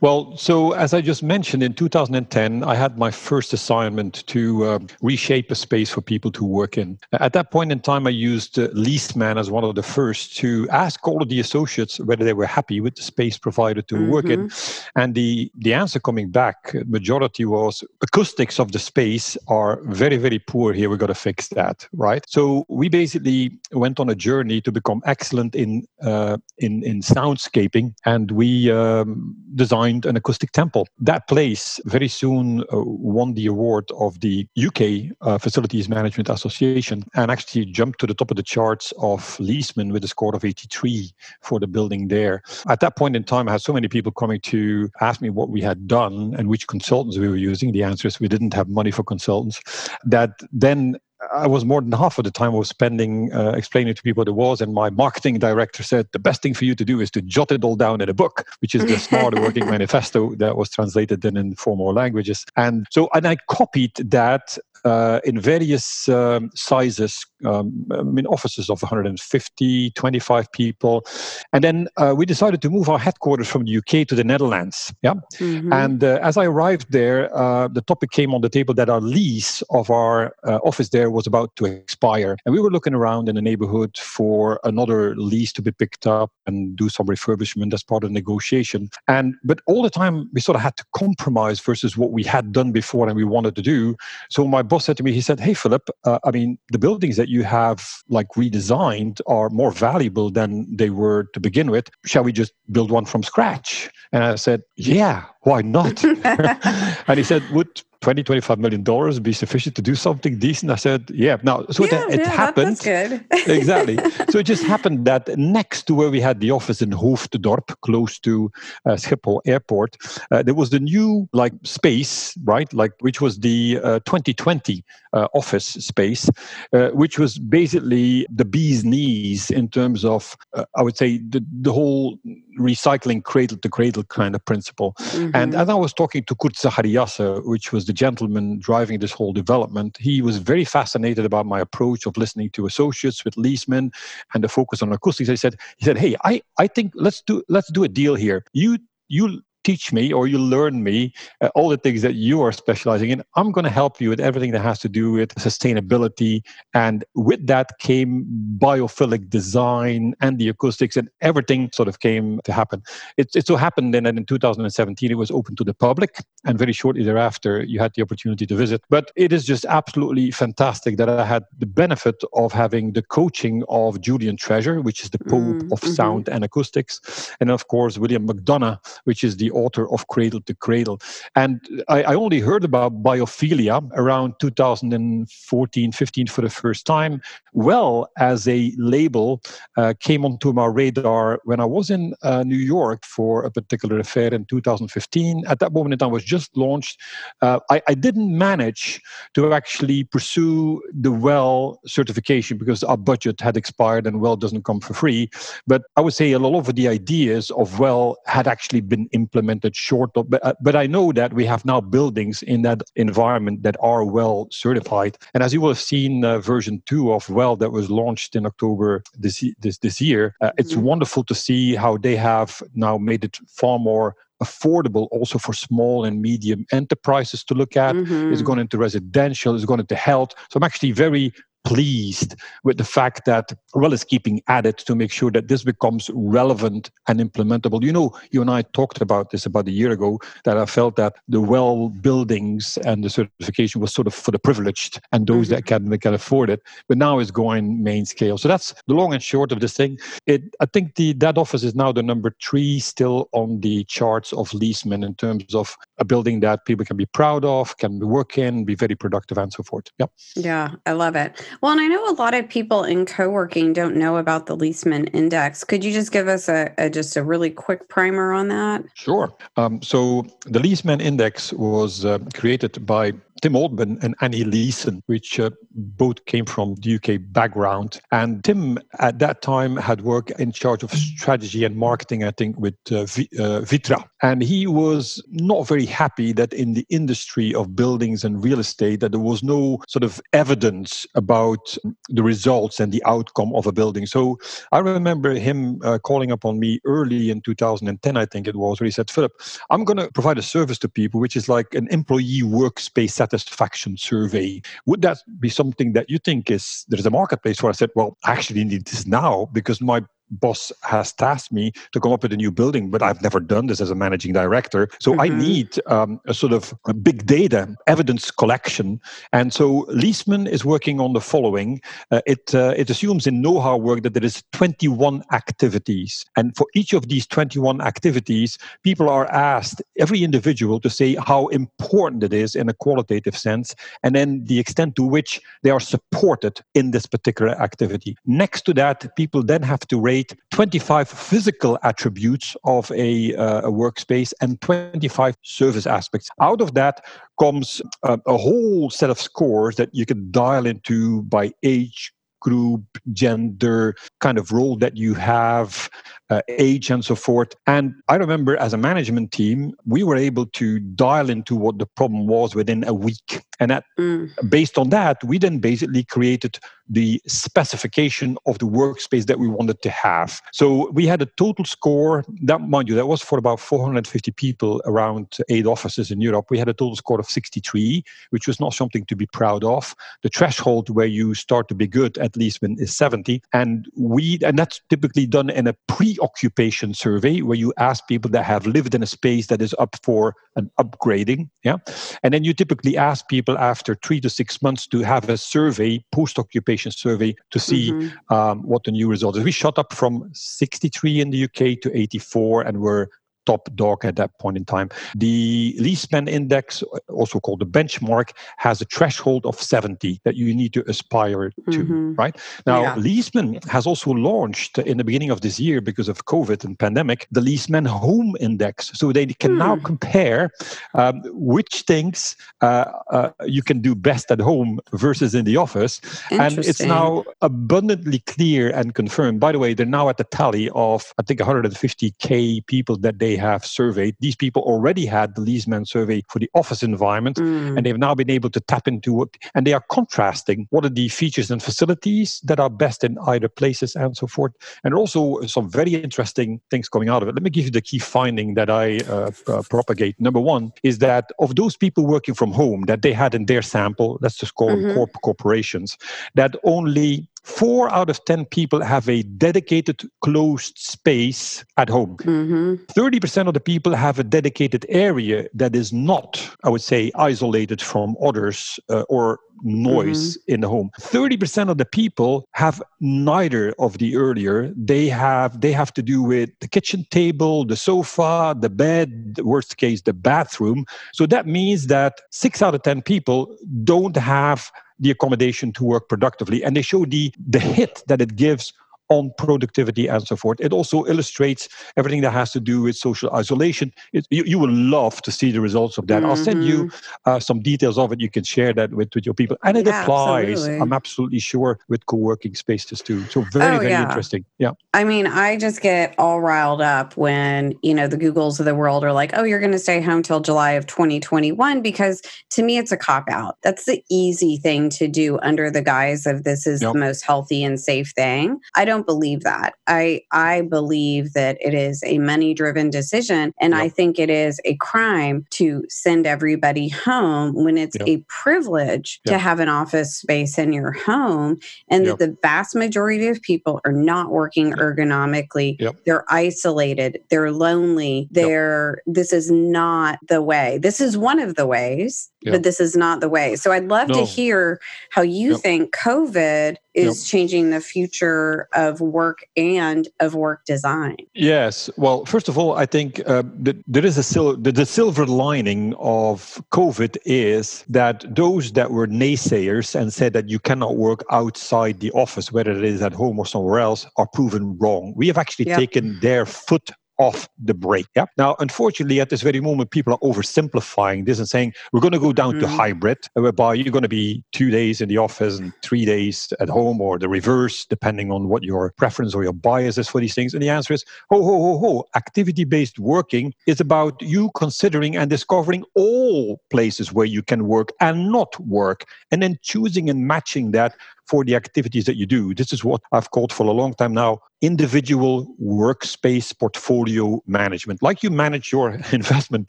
Well, 0.00 0.36
so 0.36 0.72
as 0.72 0.94
I 0.94 1.00
just 1.00 1.22
mentioned, 1.22 1.62
in 1.62 1.74
2010, 1.74 2.62
I 2.62 2.74
had 2.76 2.98
my 2.98 3.10
first 3.10 3.52
assignment 3.52 4.24
to 4.28 4.64
uh, 4.64 4.78
reshape 5.02 5.50
a 5.50 5.56
space 5.56 5.90
for 5.90 6.00
people 6.00 6.30
to 6.32 6.44
work 6.44 6.78
in. 6.78 6.98
At 7.12 7.32
that 7.32 7.50
point 7.50 7.72
in 7.72 7.80
time, 7.80 8.06
I 8.06 8.10
used 8.10 8.58
uh, 8.58 8.68
Leesman 8.68 9.38
as 9.38 9.50
one 9.50 9.64
of 9.64 9.74
the 9.74 9.82
first 9.82 10.36
to 10.38 10.68
ask 10.70 11.06
all 11.06 11.20
of 11.20 11.28
the 11.28 11.40
associates 11.40 11.98
whether 11.98 12.24
they 12.24 12.32
were 12.32 12.46
happy 12.46 12.80
with 12.80 12.94
the 12.94 13.02
space 13.02 13.36
provided 13.36 13.88
to 13.88 13.96
mm-hmm. 13.96 14.10
work 14.10 14.26
in. 14.26 14.48
Mm-hmm. 14.48 15.00
And 15.00 15.14
the, 15.16 15.50
the 15.56 15.74
answer 15.74 15.98
coming 15.98 16.30
back, 16.30 16.74
majority 16.86 17.44
was 17.44 17.82
acoustics 18.02 18.60
of 18.60 18.70
the 18.70 18.78
space 18.78 19.36
are 19.48 19.80
very, 19.86 20.16
very 20.16 20.38
poor 20.38 20.72
here. 20.72 20.88
We've 20.88 20.98
got 20.98 21.06
to 21.06 21.14
fix 21.14 21.48
that, 21.48 21.88
right? 21.92 22.24
So 22.28 22.66
we 22.68 22.88
basically 22.88 23.58
went 23.72 23.98
on 23.98 24.08
a 24.08 24.14
journey 24.14 24.60
to 24.60 24.70
become 24.70 25.02
excellent 25.06 25.56
in, 25.56 25.88
uh, 26.02 26.36
in, 26.58 26.84
in 26.84 27.00
soundscaping. 27.00 27.94
And 28.04 28.30
we, 28.30 28.70
um, 28.70 29.07
um, 29.08 29.34
designed 29.54 30.06
an 30.06 30.16
acoustic 30.16 30.52
temple. 30.52 30.86
That 30.98 31.28
place 31.28 31.80
very 31.84 32.08
soon 32.08 32.60
uh, 32.60 32.82
won 32.84 33.34
the 33.34 33.46
award 33.46 33.90
of 33.98 34.20
the 34.20 34.46
UK 34.58 35.16
uh, 35.20 35.38
Facilities 35.38 35.88
Management 35.88 36.28
Association 36.28 37.04
and 37.14 37.30
actually 37.30 37.66
jumped 37.66 38.00
to 38.00 38.06
the 38.06 38.14
top 38.14 38.30
of 38.30 38.36
the 38.36 38.42
charts 38.42 38.92
of 38.98 39.20
Leesman 39.38 39.92
with 39.92 40.04
a 40.04 40.08
score 40.08 40.34
of 40.34 40.44
83 40.44 41.10
for 41.40 41.58
the 41.58 41.66
building 41.66 42.08
there. 42.08 42.42
At 42.68 42.80
that 42.80 42.96
point 42.96 43.16
in 43.16 43.24
time, 43.24 43.48
I 43.48 43.52
had 43.52 43.62
so 43.62 43.72
many 43.72 43.88
people 43.88 44.12
coming 44.12 44.40
to 44.42 44.90
ask 45.00 45.20
me 45.20 45.30
what 45.30 45.50
we 45.50 45.60
had 45.60 45.86
done 45.86 46.34
and 46.38 46.48
which 46.48 46.66
consultants 46.66 47.18
we 47.18 47.28
were 47.28 47.36
using. 47.36 47.72
The 47.72 47.82
answer 47.82 48.08
is 48.08 48.20
we 48.20 48.28
didn't 48.28 48.54
have 48.54 48.68
money 48.68 48.90
for 48.90 49.02
consultants. 49.02 49.60
That 50.04 50.40
then 50.52 50.98
I 51.32 51.46
was 51.46 51.64
more 51.64 51.80
than 51.80 51.92
half 51.92 52.18
of 52.18 52.24
the 52.24 52.30
time 52.30 52.52
I 52.52 52.58
was 52.58 52.68
spending 52.68 53.32
uh, 53.32 53.50
explaining 53.50 53.94
to 53.94 54.02
people 54.02 54.20
what 54.20 54.28
it 54.28 54.32
was. 54.32 54.60
And 54.60 54.74
my 54.74 54.90
marketing 54.90 55.38
director 55.38 55.82
said, 55.82 56.08
the 56.12 56.18
best 56.18 56.42
thing 56.42 56.54
for 56.54 56.64
you 56.64 56.74
to 56.74 56.84
do 56.84 57.00
is 57.00 57.10
to 57.12 57.22
jot 57.22 57.52
it 57.52 57.64
all 57.64 57.76
down 57.76 58.00
in 58.00 58.08
a 58.08 58.14
book, 58.14 58.46
which 58.60 58.74
is 58.74 58.84
the 58.84 58.98
Smart 58.98 59.34
Working 59.34 59.66
Manifesto 59.66 60.34
that 60.36 60.56
was 60.56 60.70
translated 60.70 61.22
then 61.22 61.36
in 61.36 61.54
four 61.54 61.76
more 61.76 61.92
languages. 61.92 62.44
And 62.56 62.86
so, 62.90 63.08
and 63.14 63.26
I 63.26 63.36
copied 63.48 63.94
that 63.96 64.58
uh, 64.84 65.20
in 65.24 65.40
various 65.40 66.08
um, 66.08 66.50
sizes, 66.54 67.26
um, 67.44 67.86
I 67.92 68.02
mean, 68.02 68.26
offices 68.26 68.70
of 68.70 68.82
150, 68.82 69.90
25 69.90 70.52
people. 70.52 71.04
And 71.52 71.64
then 71.64 71.88
uh, 71.96 72.14
we 72.16 72.26
decided 72.26 72.62
to 72.62 72.70
move 72.70 72.88
our 72.88 72.98
headquarters 72.98 73.48
from 73.48 73.64
the 73.64 73.76
UK 73.78 74.06
to 74.08 74.14
the 74.14 74.24
Netherlands. 74.24 74.92
Yeah. 75.02 75.14
Mm-hmm. 75.36 75.72
And 75.72 76.04
uh, 76.04 76.18
as 76.22 76.36
I 76.36 76.44
arrived 76.46 76.92
there, 76.92 77.34
uh, 77.36 77.68
the 77.68 77.82
topic 77.82 78.10
came 78.10 78.34
on 78.34 78.40
the 78.40 78.48
table 78.48 78.74
that 78.74 78.88
our 78.88 79.00
lease 79.00 79.62
of 79.70 79.90
our 79.90 80.34
uh, 80.46 80.58
office 80.64 80.90
there 80.90 81.10
was 81.10 81.26
about 81.26 81.54
to 81.56 81.64
expire. 81.64 82.36
And 82.44 82.54
we 82.54 82.60
were 82.60 82.70
looking 82.70 82.94
around 82.94 83.28
in 83.28 83.34
the 83.34 83.42
neighborhood 83.42 83.96
for 83.96 84.60
another 84.64 85.16
lease 85.16 85.52
to 85.54 85.62
be 85.62 85.72
picked 85.72 86.06
up 86.06 86.30
and 86.46 86.76
do 86.76 86.88
some 86.88 87.06
refurbishment 87.06 87.74
as 87.74 87.82
part 87.82 88.04
of 88.04 88.10
negotiation. 88.10 88.90
And 89.08 89.34
but 89.44 89.60
all 89.66 89.82
the 89.82 89.90
time 89.90 90.28
we 90.32 90.40
sort 90.40 90.56
of 90.56 90.62
had 90.62 90.76
to 90.76 90.84
compromise 90.94 91.60
versus 91.60 91.96
what 91.96 92.12
we 92.12 92.22
had 92.22 92.52
done 92.52 92.72
before 92.72 93.08
and 93.08 93.16
we 93.16 93.24
wanted 93.24 93.56
to 93.56 93.62
do. 93.62 93.96
So 94.30 94.46
my 94.46 94.62
boss 94.62 94.77
said 94.80 94.96
to 94.98 95.02
me, 95.02 95.12
he 95.12 95.20
said, 95.20 95.40
"Hey, 95.40 95.54
Philip, 95.54 95.88
uh, 96.04 96.18
I 96.24 96.30
mean, 96.30 96.58
the 96.70 96.78
buildings 96.78 97.16
that 97.16 97.28
you 97.28 97.44
have 97.44 97.86
like 98.08 98.28
redesigned 98.36 99.20
are 99.26 99.50
more 99.50 99.70
valuable 99.72 100.30
than 100.30 100.66
they 100.74 100.90
were 100.90 101.24
to 101.34 101.40
begin 101.40 101.70
with. 101.70 101.90
Shall 102.04 102.24
we 102.24 102.32
just 102.32 102.52
build 102.70 102.90
one 102.90 103.04
from 103.04 103.22
scratch?" 103.22 103.90
And 104.12 104.24
I 104.24 104.36
said, 104.36 104.62
"Yeah, 104.76 105.24
why 105.48 105.62
not?" 105.62 106.04
and 107.08 107.16
he 107.18 107.24
said, 107.24 107.42
"Would 107.50 107.82
20 108.00 108.22
25 108.22 108.58
million 108.58 108.82
dollars 108.82 109.18
be 109.18 109.32
sufficient 109.32 109.74
to 109.74 109.82
do 109.82 109.94
something 109.94 110.38
decent? 110.38 110.70
I 110.70 110.76
said 110.76 111.10
yeah 111.12 111.36
now 111.42 111.66
so 111.70 111.84
yeah, 111.84 112.04
it, 112.04 112.14
it 112.14 112.20
yeah, 112.20 112.30
happened. 112.30 112.76
that, 112.78 113.24
exactly. 113.46 113.98
So 114.30 114.38
it 114.38 114.44
just 114.44 114.62
happened 114.62 115.04
that 115.06 115.36
next 115.36 115.84
to 115.84 115.94
where 115.94 116.10
we 116.10 116.20
had 116.20 116.40
the 116.40 116.50
office 116.50 116.80
in 116.80 116.90
hoofddorp 116.90 117.74
close 117.82 118.18
to 118.20 118.50
uh, 118.86 118.92
schiphol 118.92 119.40
airport 119.46 119.96
uh, 120.30 120.42
there 120.42 120.54
was 120.54 120.70
the 120.70 120.80
new 120.80 121.28
like 121.32 121.52
space 121.64 122.36
right 122.44 122.72
like 122.72 122.92
which 123.00 123.20
was 123.20 123.40
the 123.40 123.80
uh, 123.82 123.98
2020 124.00 124.84
uh, 125.12 125.26
office 125.34 125.66
space 125.66 126.30
uh, 126.72 126.88
which 126.90 127.18
was 127.18 127.38
basically 127.38 128.26
the 128.30 128.44
bee's 128.44 128.84
knees 128.84 129.50
in 129.50 129.68
terms 129.68 130.04
of 130.04 130.36
uh, 130.54 130.64
i 130.76 130.82
would 130.82 130.96
say 130.96 131.18
the, 131.18 131.44
the 131.60 131.72
whole 131.72 132.18
recycling 132.58 133.22
cradle 133.22 133.58
to 133.58 133.68
cradle 133.68 134.04
kind 134.04 134.34
of 134.34 134.44
principle 134.44 134.94
mm-hmm. 134.98 135.30
and 135.34 135.54
as 135.54 135.68
i 135.68 135.74
was 135.74 135.92
talking 135.92 136.22
to 136.24 136.34
Coert 136.34 136.54
Zachariasse 136.54 137.44
which 137.44 137.72
was 137.72 137.86
the 137.86 137.92
gentleman 137.92 138.58
driving 138.58 138.98
this 138.98 139.12
whole 139.12 139.32
development, 139.32 139.96
he 139.98 140.22
was 140.22 140.38
very 140.38 140.64
fascinated 140.64 141.24
about 141.24 141.46
my 141.46 141.60
approach 141.60 142.06
of 142.06 142.16
listening 142.16 142.50
to 142.50 142.66
associates 142.66 143.24
with 143.24 143.34
Leesman 143.34 143.92
and 144.34 144.44
the 144.44 144.48
focus 144.48 144.82
on 144.82 144.92
acoustics. 144.92 145.30
I 145.30 145.34
said, 145.34 145.56
he 145.76 145.84
said, 145.84 145.98
hey, 145.98 146.16
I, 146.24 146.42
I 146.58 146.66
think 146.66 146.92
let's 146.94 147.22
do 147.22 147.42
let's 147.48 147.70
do 147.72 147.84
a 147.84 147.88
deal 147.88 148.14
here. 148.14 148.44
You 148.52 148.78
you 149.08 149.40
teach 149.64 149.92
me 149.92 150.12
or 150.12 150.26
you 150.26 150.38
learn 150.38 150.82
me 150.82 151.12
uh, 151.40 151.50
all 151.54 151.68
the 151.68 151.76
things 151.76 152.02
that 152.02 152.14
you 152.14 152.40
are 152.42 152.52
specializing 152.52 153.10
in. 153.10 153.22
I'm 153.36 153.52
going 153.52 153.64
to 153.64 153.70
help 153.70 154.00
you 154.00 154.08
with 154.08 154.20
everything 154.20 154.52
that 154.52 154.60
has 154.60 154.78
to 154.80 154.88
do 154.88 155.12
with 155.12 155.34
sustainability. 155.34 156.42
And 156.74 157.04
with 157.14 157.46
that 157.46 157.78
came 157.78 158.26
biophilic 158.58 159.28
design 159.28 160.14
and 160.20 160.38
the 160.38 160.48
acoustics 160.48 160.96
and 160.96 161.08
everything 161.20 161.70
sort 161.72 161.88
of 161.88 162.00
came 162.00 162.40
to 162.44 162.52
happen. 162.52 162.82
It, 163.16 163.34
it 163.34 163.46
so 163.46 163.56
happened 163.56 163.94
then 163.94 164.04
that 164.04 164.16
in 164.16 164.24
2017 164.24 165.10
it 165.10 165.14
was 165.14 165.30
open 165.30 165.56
to 165.56 165.64
the 165.64 165.74
public. 165.74 166.18
And 166.44 166.58
very 166.58 166.72
shortly 166.72 167.04
thereafter, 167.04 167.62
you 167.62 167.78
had 167.78 167.92
the 167.94 168.02
opportunity 168.02 168.46
to 168.46 168.54
visit. 168.54 168.82
But 168.88 169.10
it 169.16 169.32
is 169.32 169.44
just 169.44 169.64
absolutely 169.64 170.30
fantastic 170.30 170.96
that 170.96 171.08
I 171.08 171.24
had 171.24 171.44
the 171.58 171.66
benefit 171.66 172.22
of 172.34 172.52
having 172.52 172.92
the 172.92 173.02
coaching 173.02 173.64
of 173.68 174.00
Julian 174.00 174.36
Treasure, 174.36 174.80
which 174.80 175.02
is 175.02 175.10
the 175.10 175.18
Pope 175.18 175.42
mm, 175.42 175.72
of 175.72 175.80
mm-hmm. 175.80 175.92
sound 175.92 176.28
and 176.28 176.44
acoustics. 176.44 177.00
And 177.40 177.50
of 177.50 177.68
course, 177.68 177.98
William 177.98 178.26
McDonough, 178.26 178.78
which 179.04 179.24
is 179.24 179.36
the 179.36 179.50
author 179.58 179.90
of 179.92 180.06
Cradle 180.08 180.40
to 180.42 180.54
Cradle. 180.54 181.00
And 181.34 181.60
I, 181.88 182.02
I 182.02 182.14
only 182.14 182.40
heard 182.40 182.64
about 182.64 183.02
biophilia 183.02 183.76
around 183.94 184.34
2014 184.40 185.92
15 185.92 186.26
for 186.26 186.42
the 186.42 186.50
first 186.50 186.86
time. 186.86 187.20
Well, 187.52 188.08
as 188.18 188.46
a 188.46 188.72
label, 188.76 189.42
uh, 189.76 189.94
came 190.00 190.24
onto 190.24 190.52
my 190.52 190.66
radar 190.66 191.40
when 191.44 191.60
I 191.60 191.64
was 191.64 191.90
in 191.90 192.14
uh, 192.22 192.44
New 192.44 192.56
York 192.56 193.04
for 193.04 193.44
a 193.44 193.50
particular 193.50 193.98
affair 193.98 194.32
in 194.32 194.44
2015. 194.44 195.44
At 195.46 195.58
that 195.60 195.72
moment 195.72 195.92
in 195.94 195.98
time, 195.98 196.10
was 196.10 196.24
just 196.24 196.56
launched. 196.56 197.00
Uh, 197.42 197.60
I, 197.70 197.82
I 197.88 197.94
didn't 197.94 198.36
manage 198.36 199.00
to 199.34 199.52
actually 199.52 200.04
pursue 200.04 200.82
the 200.92 201.12
WELL 201.12 201.80
certification 201.86 202.58
because 202.58 202.82
our 202.84 202.96
budget 202.96 203.40
had 203.40 203.56
expired 203.56 204.06
and 204.06 204.20
WELL 204.20 204.36
doesn't 204.36 204.64
come 204.64 204.80
for 204.80 204.94
free. 204.94 205.30
But 205.66 205.82
I 205.96 206.00
would 206.00 206.14
say 206.14 206.32
a 206.32 206.38
lot 206.38 206.58
of 206.58 206.74
the 206.74 206.88
ideas 206.88 207.50
of 207.50 207.78
WELL 207.78 208.16
had 208.26 208.46
actually 208.46 208.80
been 208.80 209.08
implemented 209.12 209.37
implemented 209.38 209.76
short 209.76 210.10
of, 210.16 210.28
but, 210.30 210.44
uh, 210.44 210.54
but 210.60 210.74
I 210.74 210.86
know 210.86 211.12
that 211.12 211.32
we 211.32 211.44
have 211.46 211.64
now 211.64 211.80
buildings 211.80 212.42
in 212.42 212.62
that 212.62 212.82
environment 212.96 213.62
that 213.62 213.76
are 213.80 214.04
well 214.04 214.48
certified. 214.50 215.16
And 215.34 215.42
as 215.42 215.52
you 215.54 215.60
will 215.60 215.70
have 215.70 215.78
seen, 215.78 216.24
uh, 216.24 216.38
version 216.40 216.82
two 216.86 217.12
of 217.12 217.28
Well 217.30 217.56
that 217.56 217.70
was 217.70 217.90
launched 217.90 218.34
in 218.34 218.46
October 218.46 219.02
this 219.16 219.44
this 219.60 219.78
this 219.78 220.00
year, 220.00 220.34
uh, 220.40 220.46
mm-hmm. 220.46 220.60
it's 220.60 220.76
wonderful 220.76 221.24
to 221.24 221.34
see 221.34 221.76
how 221.76 221.96
they 221.96 222.16
have 222.16 222.62
now 222.74 222.98
made 222.98 223.24
it 223.24 223.38
far 223.48 223.78
more 223.78 224.14
affordable 224.42 225.08
also 225.10 225.38
for 225.38 225.52
small 225.52 226.04
and 226.04 226.22
medium 226.22 226.64
enterprises 226.72 227.42
to 227.44 227.54
look 227.54 227.76
at. 227.76 227.94
Mm-hmm. 227.94 228.32
It's 228.32 228.42
gone 228.42 228.60
into 228.60 228.78
residential, 228.78 229.54
it's 229.54 229.64
gone 229.64 229.80
into 229.80 229.96
health. 229.96 230.30
So 230.50 230.56
I'm 230.56 230.62
actually 230.62 230.92
very 230.92 231.32
pleased 231.64 232.34
with 232.64 232.78
the 232.78 232.84
fact 232.84 233.24
that 233.26 233.52
well 233.74 233.92
is 233.92 234.04
keeping 234.04 234.40
at 234.48 234.66
it 234.66 234.78
to 234.78 234.94
make 234.94 235.12
sure 235.12 235.30
that 235.30 235.48
this 235.48 235.62
becomes 235.62 236.10
relevant 236.14 236.90
and 237.08 237.20
implementable. 237.20 237.82
You 237.82 237.92
know, 237.92 238.16
you 238.30 238.40
and 238.40 238.50
I 238.50 238.62
talked 238.62 239.00
about 239.00 239.30
this 239.30 239.46
about 239.46 239.68
a 239.68 239.70
year 239.70 239.90
ago 239.90 240.18
that 240.44 240.56
I 240.56 240.66
felt 240.66 240.96
that 240.96 241.16
the 241.28 241.40
well 241.40 241.88
buildings 241.88 242.78
and 242.84 243.04
the 243.04 243.10
certification 243.10 243.80
was 243.80 243.92
sort 243.92 244.06
of 244.06 244.14
for 244.14 244.30
the 244.30 244.38
privileged 244.38 245.00
and 245.12 245.26
those 245.26 245.46
mm-hmm. 245.46 245.56
that 245.56 245.66
can 245.66 245.98
can 245.98 246.14
afford 246.14 246.50
it. 246.50 246.62
But 246.88 246.98
now 246.98 247.18
it's 247.18 247.30
going 247.30 247.82
main 247.82 248.06
scale. 248.06 248.38
So 248.38 248.48
that's 248.48 248.74
the 248.86 248.94
long 248.94 249.12
and 249.12 249.22
short 249.22 249.52
of 249.52 249.60
this 249.60 249.74
thing. 249.74 249.98
It 250.26 250.42
I 250.60 250.66
think 250.66 250.94
the 250.94 251.12
that 251.14 251.38
office 251.38 251.64
is 251.64 251.74
now 251.74 251.92
the 251.92 252.02
number 252.02 252.34
three 252.42 252.78
still 252.78 253.28
on 253.32 253.60
the 253.60 253.84
charts 253.84 254.32
of 254.32 254.50
Leesman 254.50 255.04
in 255.04 255.14
terms 255.14 255.54
of 255.54 255.76
a 255.98 256.04
building 256.04 256.40
that 256.40 256.64
people 256.64 256.84
can 256.84 256.96
be 256.96 257.06
proud 257.06 257.44
of, 257.44 257.76
can 257.76 257.98
work 257.98 258.38
in, 258.38 258.64
be 258.64 258.74
very 258.74 258.94
productive, 258.94 259.38
and 259.38 259.52
so 259.52 259.62
forth. 259.62 259.86
Yeah. 259.98 260.06
Yeah, 260.36 260.70
I 260.86 260.92
love 260.92 261.16
it. 261.16 261.40
Well, 261.60 261.72
and 261.72 261.80
I 261.80 261.86
know 261.86 262.08
a 262.08 262.14
lot 262.14 262.34
of 262.34 262.48
people 262.48 262.84
in 262.84 263.06
co-working 263.06 263.72
don't 263.72 263.96
know 263.96 264.16
about 264.16 264.46
the 264.46 264.56
Leesman 264.56 265.08
Index. 265.14 265.64
Could 265.64 265.84
you 265.84 265.92
just 265.92 266.12
give 266.12 266.28
us 266.28 266.48
a, 266.48 266.72
a 266.78 266.90
just 266.90 267.16
a 267.16 267.22
really 267.22 267.50
quick 267.50 267.88
primer 267.88 268.32
on 268.32 268.48
that? 268.48 268.84
Sure. 268.94 269.34
Um, 269.56 269.82
so 269.82 270.26
the 270.46 270.58
Leesman 270.58 271.00
Index 271.00 271.52
was 271.52 272.04
uh, 272.04 272.18
created 272.34 272.84
by 272.84 273.12
Tim 273.40 273.52
Oldman 273.54 274.02
and 274.02 274.14
Annie 274.20 274.44
Leeson, 274.44 275.02
which 275.06 275.38
uh, 275.38 275.50
both 275.72 276.24
came 276.26 276.44
from 276.44 276.74
the 276.76 276.96
UK 276.96 277.20
background. 277.32 278.00
And 278.10 278.42
Tim, 278.44 278.78
at 278.98 279.18
that 279.18 279.42
time, 279.42 279.76
had 279.76 280.02
worked 280.02 280.30
in 280.32 280.52
charge 280.52 280.82
of 280.82 280.90
strategy 280.92 281.64
and 281.64 281.76
marketing, 281.76 282.24
I 282.24 282.30
think, 282.30 282.58
with 282.58 282.74
uh, 282.90 283.04
v- 283.04 283.28
uh, 283.38 283.60
Vitra. 283.60 284.04
And 284.22 284.42
he 284.42 284.66
was 284.66 285.22
not 285.30 285.68
very 285.68 285.86
happy 285.86 286.32
that 286.32 286.52
in 286.52 286.74
the 286.74 286.86
industry 286.90 287.54
of 287.54 287.76
buildings 287.76 288.24
and 288.24 288.42
real 288.42 288.58
estate, 288.58 289.00
that 289.00 289.12
there 289.12 289.20
was 289.20 289.42
no 289.42 289.78
sort 289.88 290.02
of 290.02 290.20
evidence 290.32 291.06
about 291.14 291.76
the 292.08 292.22
results 292.22 292.80
and 292.80 292.92
the 292.92 293.02
outcome 293.04 293.54
of 293.54 293.66
a 293.66 293.72
building. 293.72 294.06
So 294.06 294.38
I 294.72 294.78
remember 294.78 295.34
him 295.34 295.80
uh, 295.84 295.98
calling 295.98 296.30
upon 296.30 296.58
me 296.58 296.80
early 296.84 297.30
in 297.30 297.40
2010, 297.42 298.16
I 298.16 298.26
think 298.26 298.48
it 298.48 298.56
was, 298.56 298.80
where 298.80 298.86
he 298.86 298.90
said, 298.90 299.10
Philip, 299.10 299.32
I'm 299.70 299.84
going 299.84 299.98
to 299.98 300.10
provide 300.12 300.38
a 300.38 300.42
service 300.42 300.78
to 300.80 300.88
people, 300.88 301.20
which 301.20 301.36
is 301.36 301.48
like 301.48 301.74
an 301.74 301.88
employee 301.88 302.42
workspace 302.42 303.10
satisfaction 303.30 303.96
survey. 303.96 304.62
Would 304.86 305.02
that 305.02 305.18
be 305.38 305.48
something 305.48 305.92
that 305.92 306.08
you 306.08 306.18
think 306.18 306.50
is 306.50 306.84
there's 306.88 307.06
a 307.06 307.10
marketplace 307.10 307.62
where 307.62 307.70
I 307.70 307.74
said, 307.74 307.90
well, 307.94 308.16
actually 308.24 308.64
need 308.64 308.86
this 308.86 309.06
now 309.06 309.48
because 309.52 309.80
my 309.80 310.02
boss 310.30 310.72
has 310.82 311.12
tasked 311.12 311.52
me 311.52 311.72
to 311.92 312.00
come 312.00 312.12
up 312.12 312.22
with 312.22 312.32
a 312.32 312.36
new 312.36 312.50
building, 312.50 312.90
but 312.90 313.02
I've 313.02 313.22
never 313.22 313.40
done 313.40 313.66
this 313.66 313.80
as 313.80 313.90
a 313.90 313.94
managing 313.94 314.32
director. 314.32 314.88
So 315.00 315.12
mm-hmm. 315.12 315.20
I 315.20 315.28
need 315.28 315.80
um, 315.86 316.20
a 316.26 316.34
sort 316.34 316.52
of 316.52 316.74
a 316.86 316.94
big 316.94 317.26
data 317.26 317.74
evidence 317.86 318.30
collection. 318.30 319.00
And 319.32 319.52
so 319.52 319.84
Leesman 319.84 320.48
is 320.48 320.64
working 320.64 321.00
on 321.00 321.12
the 321.12 321.20
following. 321.20 321.80
Uh, 322.10 322.20
it, 322.26 322.54
uh, 322.54 322.74
it 322.76 322.90
assumes 322.90 323.26
in 323.26 323.40
know-how 323.40 323.76
work 323.76 324.02
that 324.02 324.14
there 324.14 324.24
is 324.24 324.42
21 324.52 325.22
activities. 325.32 326.24
And 326.36 326.56
for 326.56 326.66
each 326.74 326.92
of 326.92 327.08
these 327.08 327.26
21 327.26 327.80
activities, 327.80 328.58
people 328.82 329.08
are 329.08 329.26
asked, 329.32 329.82
every 329.98 330.22
individual, 330.24 330.80
to 330.80 330.90
say 330.90 331.14
how 331.16 331.48
important 331.48 332.22
it 332.22 332.32
is 332.32 332.54
in 332.54 332.68
a 332.68 332.74
qualitative 332.74 333.36
sense, 333.36 333.74
and 334.02 334.14
then 334.14 334.44
the 334.44 334.58
extent 334.58 334.96
to 334.96 335.02
which 335.02 335.40
they 335.62 335.70
are 335.70 335.80
supported 335.80 336.60
in 336.74 336.90
this 336.90 337.06
particular 337.06 337.52
activity. 337.60 338.16
Next 338.26 338.62
to 338.62 338.74
that, 338.74 339.14
people 339.16 339.42
then 339.42 339.62
have 339.62 339.80
to 339.88 340.00
rate 340.00 340.17
evaluate 340.18 340.34
25 340.50 341.08
physical 341.08 341.78
attributes 341.82 342.56
of 342.64 342.90
a, 342.92 343.34
uh, 343.34 343.60
a 343.60 343.70
workspace 343.70 344.32
and 344.40 344.60
25 344.60 345.36
service 345.42 345.86
aspects. 345.86 346.28
Out 346.40 346.60
of 346.60 346.74
that 346.74 347.04
comes 347.38 347.80
uh, 348.02 348.18
a 348.26 348.36
whole 348.36 348.90
set 348.90 349.10
of 349.10 349.20
scores 349.20 349.76
that 349.76 349.90
you 349.92 350.06
can 350.06 350.30
dial 350.30 350.66
into 350.66 351.22
by 351.22 351.52
age, 351.62 352.12
group, 352.40 352.82
gender, 353.12 353.94
kind 354.20 354.38
of 354.38 354.52
role 354.52 354.76
that 354.76 354.96
you 354.96 355.14
have, 355.14 355.90
uh, 356.30 356.42
age, 356.48 356.90
and 356.90 357.04
so 357.04 357.14
forth. 357.14 357.54
And 357.66 357.94
I 358.08 358.16
remember 358.16 358.56
as 358.56 358.72
a 358.72 358.78
management 358.78 359.32
team, 359.32 359.72
we 359.86 360.02
were 360.02 360.16
able 360.16 360.46
to 360.46 360.78
dial 360.78 361.30
into 361.30 361.56
what 361.56 361.78
the 361.78 361.86
problem 361.86 362.26
was 362.26 362.54
within 362.54 362.84
a 362.86 362.94
week. 362.94 363.42
And 363.60 363.70
that, 363.70 363.84
mm. 363.98 364.30
based 364.48 364.78
on 364.78 364.90
that, 364.90 365.22
we 365.24 365.38
then 365.38 365.58
basically 365.58 366.04
created 366.04 366.58
the 366.88 367.20
specification 367.26 368.38
of 368.46 368.58
the 368.58 368.66
workspace 368.66 369.26
that 369.26 369.38
we 369.38 369.48
wanted 369.48 369.82
to 369.82 369.90
have. 369.90 370.40
So 370.52 370.90
we 370.90 371.06
had 371.06 371.20
a 371.20 371.26
total 371.26 371.64
score 371.64 372.24
that, 372.42 372.60
mind 372.60 372.88
you, 372.88 372.94
that 372.94 373.06
was 373.06 373.20
for 373.20 373.38
about 373.38 373.60
450 373.60 374.30
people 374.32 374.80
around 374.86 375.36
eight 375.50 375.66
offices 375.66 376.10
in 376.10 376.20
Europe. 376.20 376.46
We 376.50 376.58
had 376.58 376.68
a 376.68 376.72
total 376.72 376.96
score 376.96 377.20
of 377.20 377.26
63, 377.26 378.02
which 378.30 378.46
was 378.46 378.58
not 378.58 378.72
something 378.72 379.04
to 379.06 379.16
be 379.16 379.26
proud 379.26 379.64
of. 379.64 379.94
The 380.22 380.30
threshold 380.30 380.88
where 380.88 381.06
you 381.06 381.34
start 381.34 381.68
to 381.68 381.74
be 381.74 381.86
good, 381.86 382.16
at 382.18 382.36
least, 382.36 382.62
when 382.62 382.76
is 382.78 382.96
70. 382.96 383.42
And 383.52 383.86
we, 383.96 384.38
and 384.44 384.58
that's 384.58 384.80
typically 384.88 385.26
done 385.26 385.50
in 385.50 385.66
a 385.66 385.74
pre-occupation 385.88 386.94
survey 386.94 387.42
where 387.42 387.58
you 387.58 387.72
ask 387.76 388.06
people 388.06 388.30
that 388.30 388.44
have 388.44 388.66
lived 388.66 388.94
in 388.94 389.02
a 389.02 389.06
space 389.06 389.48
that 389.48 389.60
is 389.60 389.74
up 389.78 389.96
for 390.02 390.34
an 390.56 390.70
upgrading. 390.80 391.50
Yeah. 391.64 391.76
And 392.22 392.32
then 392.32 392.44
you 392.44 392.54
typically 392.54 392.96
ask 392.96 393.28
people 393.28 393.47
after 393.56 393.94
three 393.94 394.20
to 394.20 394.30
six 394.30 394.60
months 394.62 394.86
to 394.88 395.00
have 395.00 395.28
a 395.28 395.36
survey, 395.36 396.04
post-occupation 396.12 396.92
survey, 396.92 397.34
to 397.50 397.58
see 397.58 397.92
mm-hmm. 397.92 398.34
um, 398.34 398.62
what 398.62 398.84
the 398.84 398.90
new 398.90 399.08
result 399.08 399.36
is. 399.36 399.44
We 399.44 399.52
shot 399.52 399.78
up 399.78 399.92
from 399.92 400.30
63 400.32 401.20
in 401.20 401.30
the 401.30 401.44
UK 401.44 401.80
to 401.82 401.90
84, 401.94 402.62
and 402.62 402.80
we're 402.80 403.06
top 403.48 403.68
dog 403.74 404.04
at 404.04 404.16
that 404.16 404.30
point 404.38 404.56
in 404.60 404.64
time. 404.64 404.88
The 405.14 405.74
Leesman 405.80 406.28
index, 406.28 406.84
also 407.08 407.40
called 407.40 407.60
the 407.60 407.70
benchmark, 407.78 408.28
has 408.58 408.76
a 408.82 408.84
threshold 408.84 409.46
of 409.46 409.54
70 409.60 410.20
that 410.24 410.36
you 410.36 410.54
need 410.54 410.72
to 410.74 410.82
aspire 410.92 411.50
to, 411.74 411.78
mm-hmm. 411.80 412.14
right? 412.22 412.36
Now, 412.66 412.82
yeah. 412.82 412.94
Leesman 412.96 413.48
has 413.76 413.86
also 413.86 414.10
launched 414.10 414.78
in 414.78 414.98
the 414.98 415.04
beginning 415.04 415.30
of 415.30 415.40
this 415.40 415.58
year 415.58 415.80
because 415.80 416.08
of 416.08 416.16
COVID 416.26 416.64
and 416.64 416.78
pandemic, 416.78 417.26
the 417.30 417.40
Leesman 417.40 417.86
Home 417.86 418.36
Index. 418.38 418.90
So 419.00 419.12
they 419.12 419.26
can 419.26 419.52
mm. 419.52 419.58
now 419.66 419.76
hmm. 419.76 419.84
compare 419.90 420.50
um, 420.94 421.22
which 421.56 421.74
things 421.92 422.36
uh, 422.60 422.84
uh, 423.10 423.30
you 423.56 423.62
can 423.62 423.80
do 423.80 423.94
best 423.94 424.30
at 424.30 424.40
home 424.40 424.80
versus 424.92 425.34
in 425.34 425.44
the 425.44 425.56
office. 425.56 426.00
And 426.30 426.58
it's 426.58 426.82
now 426.82 427.24
abundantly 427.40 428.20
clear 428.32 428.70
and 428.78 428.94
confirmed. 428.94 429.40
By 429.40 429.52
the 429.52 429.58
way, 429.58 429.74
they're 429.74 429.96
now 430.00 430.08
at 430.08 430.18
the 430.18 430.24
tally 430.24 430.68
of, 430.74 431.14
I 431.18 431.22
think, 431.22 431.40
150K 431.40 432.66
people 432.66 432.96
that 432.98 433.18
they 433.18 433.37
have 433.38 433.64
surveyed, 433.64 434.14
these 434.20 434.36
people 434.36 434.62
already 434.62 435.06
had 435.06 435.34
the 435.34 435.40
Leesman 435.40 435.88
survey 435.88 436.22
for 436.28 436.38
the 436.38 436.50
office 436.54 436.82
environment, 436.82 437.36
mm. 437.36 437.76
and 437.76 437.86
they've 437.86 437.98
now 437.98 438.14
been 438.14 438.30
able 438.30 438.50
to 438.50 438.60
tap 438.60 438.86
into 438.86 439.12
what, 439.12 439.30
and 439.54 439.66
they 439.66 439.72
are 439.72 439.84
contrasting 439.90 440.66
what 440.70 440.84
are 440.84 440.90
the 440.90 441.08
features 441.08 441.50
and 441.50 441.62
facilities 441.62 442.40
that 442.44 442.60
are 442.60 442.70
best 442.70 443.04
in 443.04 443.16
either 443.26 443.48
places 443.48 443.96
and 443.96 444.16
so 444.16 444.26
forth. 444.26 444.52
And 444.84 444.94
also 444.94 445.40
some 445.46 445.70
very 445.70 445.94
interesting 445.94 446.60
things 446.70 446.88
coming 446.88 447.08
out 447.08 447.22
of 447.22 447.28
it. 447.28 447.34
Let 447.34 447.42
me 447.42 447.50
give 447.50 447.64
you 447.64 447.70
the 447.70 447.80
key 447.80 447.98
finding 447.98 448.54
that 448.54 448.70
I 448.70 448.98
uh, 449.08 449.30
uh, 449.46 449.62
propagate. 449.70 450.20
Number 450.20 450.40
one 450.40 450.72
is 450.82 450.98
that 450.98 451.30
of 451.38 451.56
those 451.56 451.76
people 451.76 452.06
working 452.06 452.34
from 452.34 452.52
home 452.52 452.82
that 452.82 453.02
they 453.02 453.12
had 453.12 453.34
in 453.34 453.46
their 453.46 453.62
sample, 453.62 454.18
let's 454.20 454.36
just 454.36 454.54
call 454.54 454.70
mm-hmm. 454.70 454.88
them 454.88 454.96
corp- 454.96 455.22
corporations, 455.22 455.96
that 456.34 456.56
only 456.64 457.28
four 457.48 457.90
out 457.92 458.10
of 458.10 458.22
10 458.24 458.44
people 458.46 458.82
have 458.82 459.08
a 459.08 459.22
dedicated 459.22 460.02
closed 460.22 460.76
space 460.76 461.64
at 461.76 461.88
home. 461.88 462.16
Mm-hmm. 462.18 462.74
30% 462.92 463.48
of 463.48 463.54
the 463.54 463.60
people 463.60 463.94
have 463.94 464.18
a 464.18 464.24
dedicated 464.24 464.84
area 464.88 465.48
that 465.54 465.74
is 465.74 465.92
not, 465.92 466.56
I 466.64 466.68
would 466.68 466.82
say, 466.82 467.10
isolated 467.14 467.80
from 467.80 468.16
others 468.22 468.78
uh, 468.90 469.02
or 469.08 469.40
noise 469.62 470.36
mm-hmm. 470.36 470.54
in 470.54 470.60
the 470.60 470.68
home 470.68 470.88
30% 471.00 471.68
of 471.68 471.78
the 471.78 471.84
people 471.84 472.46
have 472.52 472.80
neither 473.00 473.74
of 473.80 473.98
the 473.98 474.16
earlier 474.16 474.72
they 474.76 475.08
have 475.08 475.60
they 475.60 475.72
have 475.72 475.92
to 475.92 476.00
do 476.00 476.22
with 476.22 476.50
the 476.60 476.68
kitchen 476.68 477.04
table 477.10 477.64
the 477.64 477.74
sofa 477.74 478.54
the 478.60 478.70
bed 478.70 479.34
the 479.34 479.44
worst 479.44 479.76
case 479.76 480.02
the 480.02 480.12
bathroom 480.12 480.84
so 481.12 481.26
that 481.26 481.44
means 481.44 481.88
that 481.88 482.20
6 482.30 482.62
out 482.62 482.74
of 482.74 482.82
10 482.82 483.02
people 483.02 483.56
don't 483.82 484.16
have 484.16 484.70
the 484.98 485.10
accommodation 485.10 485.72
to 485.72 485.84
work 485.84 486.08
productively. 486.08 486.62
And 486.64 486.76
they 486.76 486.82
show 486.82 487.04
the, 487.04 487.32
the 487.38 487.60
hit 487.60 488.02
that 488.06 488.20
it 488.20 488.36
gives 488.36 488.72
on 489.08 489.32
productivity 489.38 490.06
and 490.06 490.26
so 490.26 490.36
forth. 490.36 490.60
It 490.60 490.72
also 490.72 491.04
illustrates 491.06 491.68
everything 491.96 492.20
that 492.22 492.32
has 492.32 492.52
to 492.52 492.60
do 492.60 492.82
with 492.82 492.96
social 492.96 493.30
isolation. 493.34 493.92
It, 494.12 494.26
you, 494.30 494.44
you 494.44 494.58
will 494.58 494.70
love 494.70 495.22
to 495.22 495.32
see 495.32 495.50
the 495.50 495.60
results 495.60 495.98
of 495.98 496.06
that. 496.08 496.22
Mm-hmm. 496.22 496.30
I'll 496.30 496.36
send 496.36 496.64
you 496.64 496.84
mm-hmm. 496.84 497.30
uh, 497.30 497.40
some 497.40 497.60
details 497.60 497.98
of 497.98 498.12
it. 498.12 498.20
You 498.20 498.30
can 498.30 498.44
share 498.44 498.72
that 498.74 498.92
with, 498.92 499.14
with 499.14 499.24
your 499.24 499.34
people. 499.34 499.56
And 499.64 499.76
it 499.76 499.86
yeah, 499.86 500.02
applies, 500.02 500.50
absolutely. 500.50 500.80
I'm 500.80 500.92
absolutely 500.92 501.38
sure, 501.38 501.78
with 501.88 502.04
co 502.06 502.16
working 502.16 502.54
spaces 502.54 503.00
too. 503.00 503.24
So 503.26 503.42
very, 503.52 503.76
oh, 503.76 503.78
very 503.78 503.90
yeah. 503.90 504.02
interesting. 504.02 504.44
Yeah. 504.58 504.72
I 504.94 505.04
mean, 505.04 505.26
I 505.26 505.56
just 505.56 505.80
get 505.80 506.14
all 506.18 506.40
riled 506.40 506.80
up 506.82 507.16
when, 507.16 507.74
you 507.82 507.94
know, 507.94 508.08
the 508.08 508.18
Googles 508.18 508.58
of 508.58 508.66
the 508.66 508.74
world 508.74 509.04
are 509.04 509.12
like, 509.12 509.32
oh, 509.34 509.44
you're 509.44 509.60
going 509.60 509.72
to 509.72 509.78
stay 509.78 510.00
home 510.00 510.22
till 510.22 510.40
July 510.40 510.72
of 510.72 510.86
2021, 510.86 511.80
because 511.82 512.22
to 512.50 512.62
me, 512.62 512.78
it's 512.78 512.92
a 512.92 512.96
cop 512.96 513.28
out. 513.30 513.56
That's 513.62 513.84
the 513.84 514.02
easy 514.10 514.56
thing 514.56 514.90
to 514.90 515.08
do 515.08 515.38
under 515.40 515.70
the 515.70 515.82
guise 515.82 516.26
of 516.26 516.44
this 516.44 516.66
is 516.66 516.82
yep. 516.82 516.92
the 516.92 516.98
most 516.98 517.22
healthy 517.22 517.62
and 517.64 517.78
safe 517.80 518.10
thing. 518.10 518.60
I 518.76 518.84
don't 518.84 518.97
don't 518.98 519.06
believe 519.06 519.42
that. 519.42 519.74
I 519.86 520.22
I 520.32 520.62
believe 520.62 521.32
that 521.34 521.56
it 521.60 521.74
is 521.74 522.02
a 522.04 522.18
money 522.18 522.54
driven 522.54 522.90
decision 522.90 523.52
and 523.60 523.72
yep. 523.72 523.82
I 523.82 523.88
think 523.88 524.18
it 524.18 524.30
is 524.30 524.60
a 524.64 524.74
crime 524.76 525.46
to 525.50 525.84
send 525.88 526.26
everybody 526.26 526.88
home 526.88 527.54
when 527.54 527.78
it's 527.78 527.96
yep. 527.98 528.08
a 528.08 528.18
privilege 528.28 529.20
yep. 529.24 529.34
to 529.34 529.38
have 529.38 529.60
an 529.60 529.68
office 529.68 530.16
space 530.16 530.58
in 530.58 530.72
your 530.72 530.92
home 530.92 531.58
and 531.88 532.06
that 532.06 532.18
the 532.18 532.36
vast 532.42 532.74
majority 532.74 533.28
of 533.28 533.40
people 533.42 533.80
are 533.84 533.92
not 533.92 534.30
working 534.30 534.72
ergonomically. 534.72 535.76
They're 536.04 536.24
isolated, 536.28 537.20
they're 537.30 537.52
lonely. 537.52 538.28
They're 538.30 539.00
this 539.06 539.32
is 539.32 539.50
not 539.50 540.18
the 540.28 540.42
way. 540.42 540.78
This 540.78 541.00
is 541.00 541.16
one 541.16 541.38
of 541.38 541.54
the 541.54 541.66
ways, 541.66 542.30
but 542.44 542.62
this 542.62 542.80
is 542.80 542.96
not 542.96 543.20
the 543.20 543.28
way. 543.28 543.56
So 543.56 543.72
I'd 543.72 543.88
love 543.88 544.08
no. 544.08 544.14
to 544.14 544.24
hear 544.24 544.80
how 545.10 545.22
you 545.22 545.58
think 545.58 545.94
COVID 545.94 546.76
is 546.94 547.22
yep. 547.22 547.30
changing 547.30 547.70
the 547.70 547.80
future 547.80 548.68
of 548.74 549.00
work 549.00 549.38
and 549.56 550.08
of 550.20 550.34
work 550.34 550.64
design. 550.64 551.16
Yes. 551.34 551.88
Well, 551.96 552.24
first 552.24 552.48
of 552.48 552.58
all, 552.58 552.74
I 552.74 552.86
think 552.86 553.20
uh, 553.26 553.42
there 553.86 554.04
is 554.04 554.18
a 554.18 554.22
sil- 554.22 554.56
the, 554.56 554.72
the 554.72 554.86
silver 554.86 555.26
lining 555.26 555.94
of 555.98 556.62
COVID 556.72 557.16
is 557.24 557.84
that 557.88 558.24
those 558.34 558.72
that 558.72 558.90
were 558.90 559.06
naysayers 559.06 559.94
and 559.94 560.12
said 560.12 560.32
that 560.32 560.48
you 560.48 560.58
cannot 560.58 560.96
work 560.96 561.24
outside 561.30 562.00
the 562.00 562.10
office, 562.12 562.50
whether 562.50 562.72
it 562.72 562.84
is 562.84 563.02
at 563.02 563.12
home 563.12 563.38
or 563.38 563.46
somewhere 563.46 563.80
else, 563.80 564.06
are 564.16 564.26
proven 564.26 564.76
wrong. 564.78 565.12
We 565.16 565.26
have 565.28 565.38
actually 565.38 565.66
yep. 565.66 565.78
taken 565.78 566.18
their 566.20 566.46
foot 566.46 566.90
off 567.18 567.48
the 567.58 567.74
brake. 567.74 568.06
Yeah. 568.16 568.26
Now, 568.36 568.56
unfortunately, 568.60 569.20
at 569.20 569.30
this 569.30 569.42
very 569.42 569.60
moment, 569.60 569.90
people 569.90 570.12
are 570.12 570.18
oversimplifying 570.18 571.26
this 571.26 571.38
and 571.38 571.48
saying 571.48 571.74
we're 571.92 572.00
going 572.00 572.12
to 572.12 572.18
go 572.18 572.32
down 572.32 572.52
mm-hmm. 572.52 572.60
to 572.60 572.68
hybrid, 572.68 573.18
whereby 573.34 573.74
you're 573.74 573.92
going 573.92 574.02
to 574.02 574.08
be 574.08 574.44
two 574.52 574.70
days 574.70 575.00
in 575.00 575.08
the 575.08 575.18
office 575.18 575.58
and 575.58 575.72
three 575.82 576.04
days 576.04 576.52
at 576.60 576.68
home, 576.68 577.00
or 577.00 577.18
the 577.18 577.28
reverse, 577.28 577.84
depending 577.86 578.30
on 578.30 578.48
what 578.48 578.62
your 578.62 578.92
preference 578.96 579.34
or 579.34 579.42
your 579.42 579.52
bias 579.52 579.98
is 579.98 580.08
for 580.08 580.20
these 580.20 580.34
things. 580.34 580.54
And 580.54 580.62
the 580.62 580.68
answer 580.68 580.94
is 580.94 581.04
ho, 581.30 581.42
ho, 581.42 581.58
ho, 581.58 581.78
ho. 581.78 582.04
Activity 582.14 582.64
based 582.64 582.98
working 582.98 583.52
is 583.66 583.80
about 583.80 584.20
you 584.22 584.50
considering 584.56 585.16
and 585.16 585.28
discovering 585.28 585.84
all 585.94 586.60
places 586.70 587.12
where 587.12 587.26
you 587.26 587.42
can 587.42 587.66
work 587.66 587.92
and 588.00 588.30
not 588.30 588.58
work, 588.60 589.04
and 589.30 589.42
then 589.42 589.58
choosing 589.62 590.08
and 590.08 590.26
matching 590.26 590.70
that 590.70 590.94
for 591.28 591.44
the 591.44 591.54
activities 591.54 592.04
that 592.06 592.16
you 592.16 592.26
do. 592.26 592.54
This 592.54 592.72
is 592.72 592.84
what 592.84 593.00
I've 593.12 593.30
called 593.30 593.52
for 593.52 593.66
a 593.66 593.72
long 593.72 593.94
time 593.94 594.14
now 594.14 594.40
individual 594.60 595.46
workspace 595.62 596.56
portfolio 596.58 597.40
management. 597.46 598.02
Like 598.02 598.22
you 598.22 598.30
manage 598.30 598.72
your 598.72 598.90
investment 599.12 599.68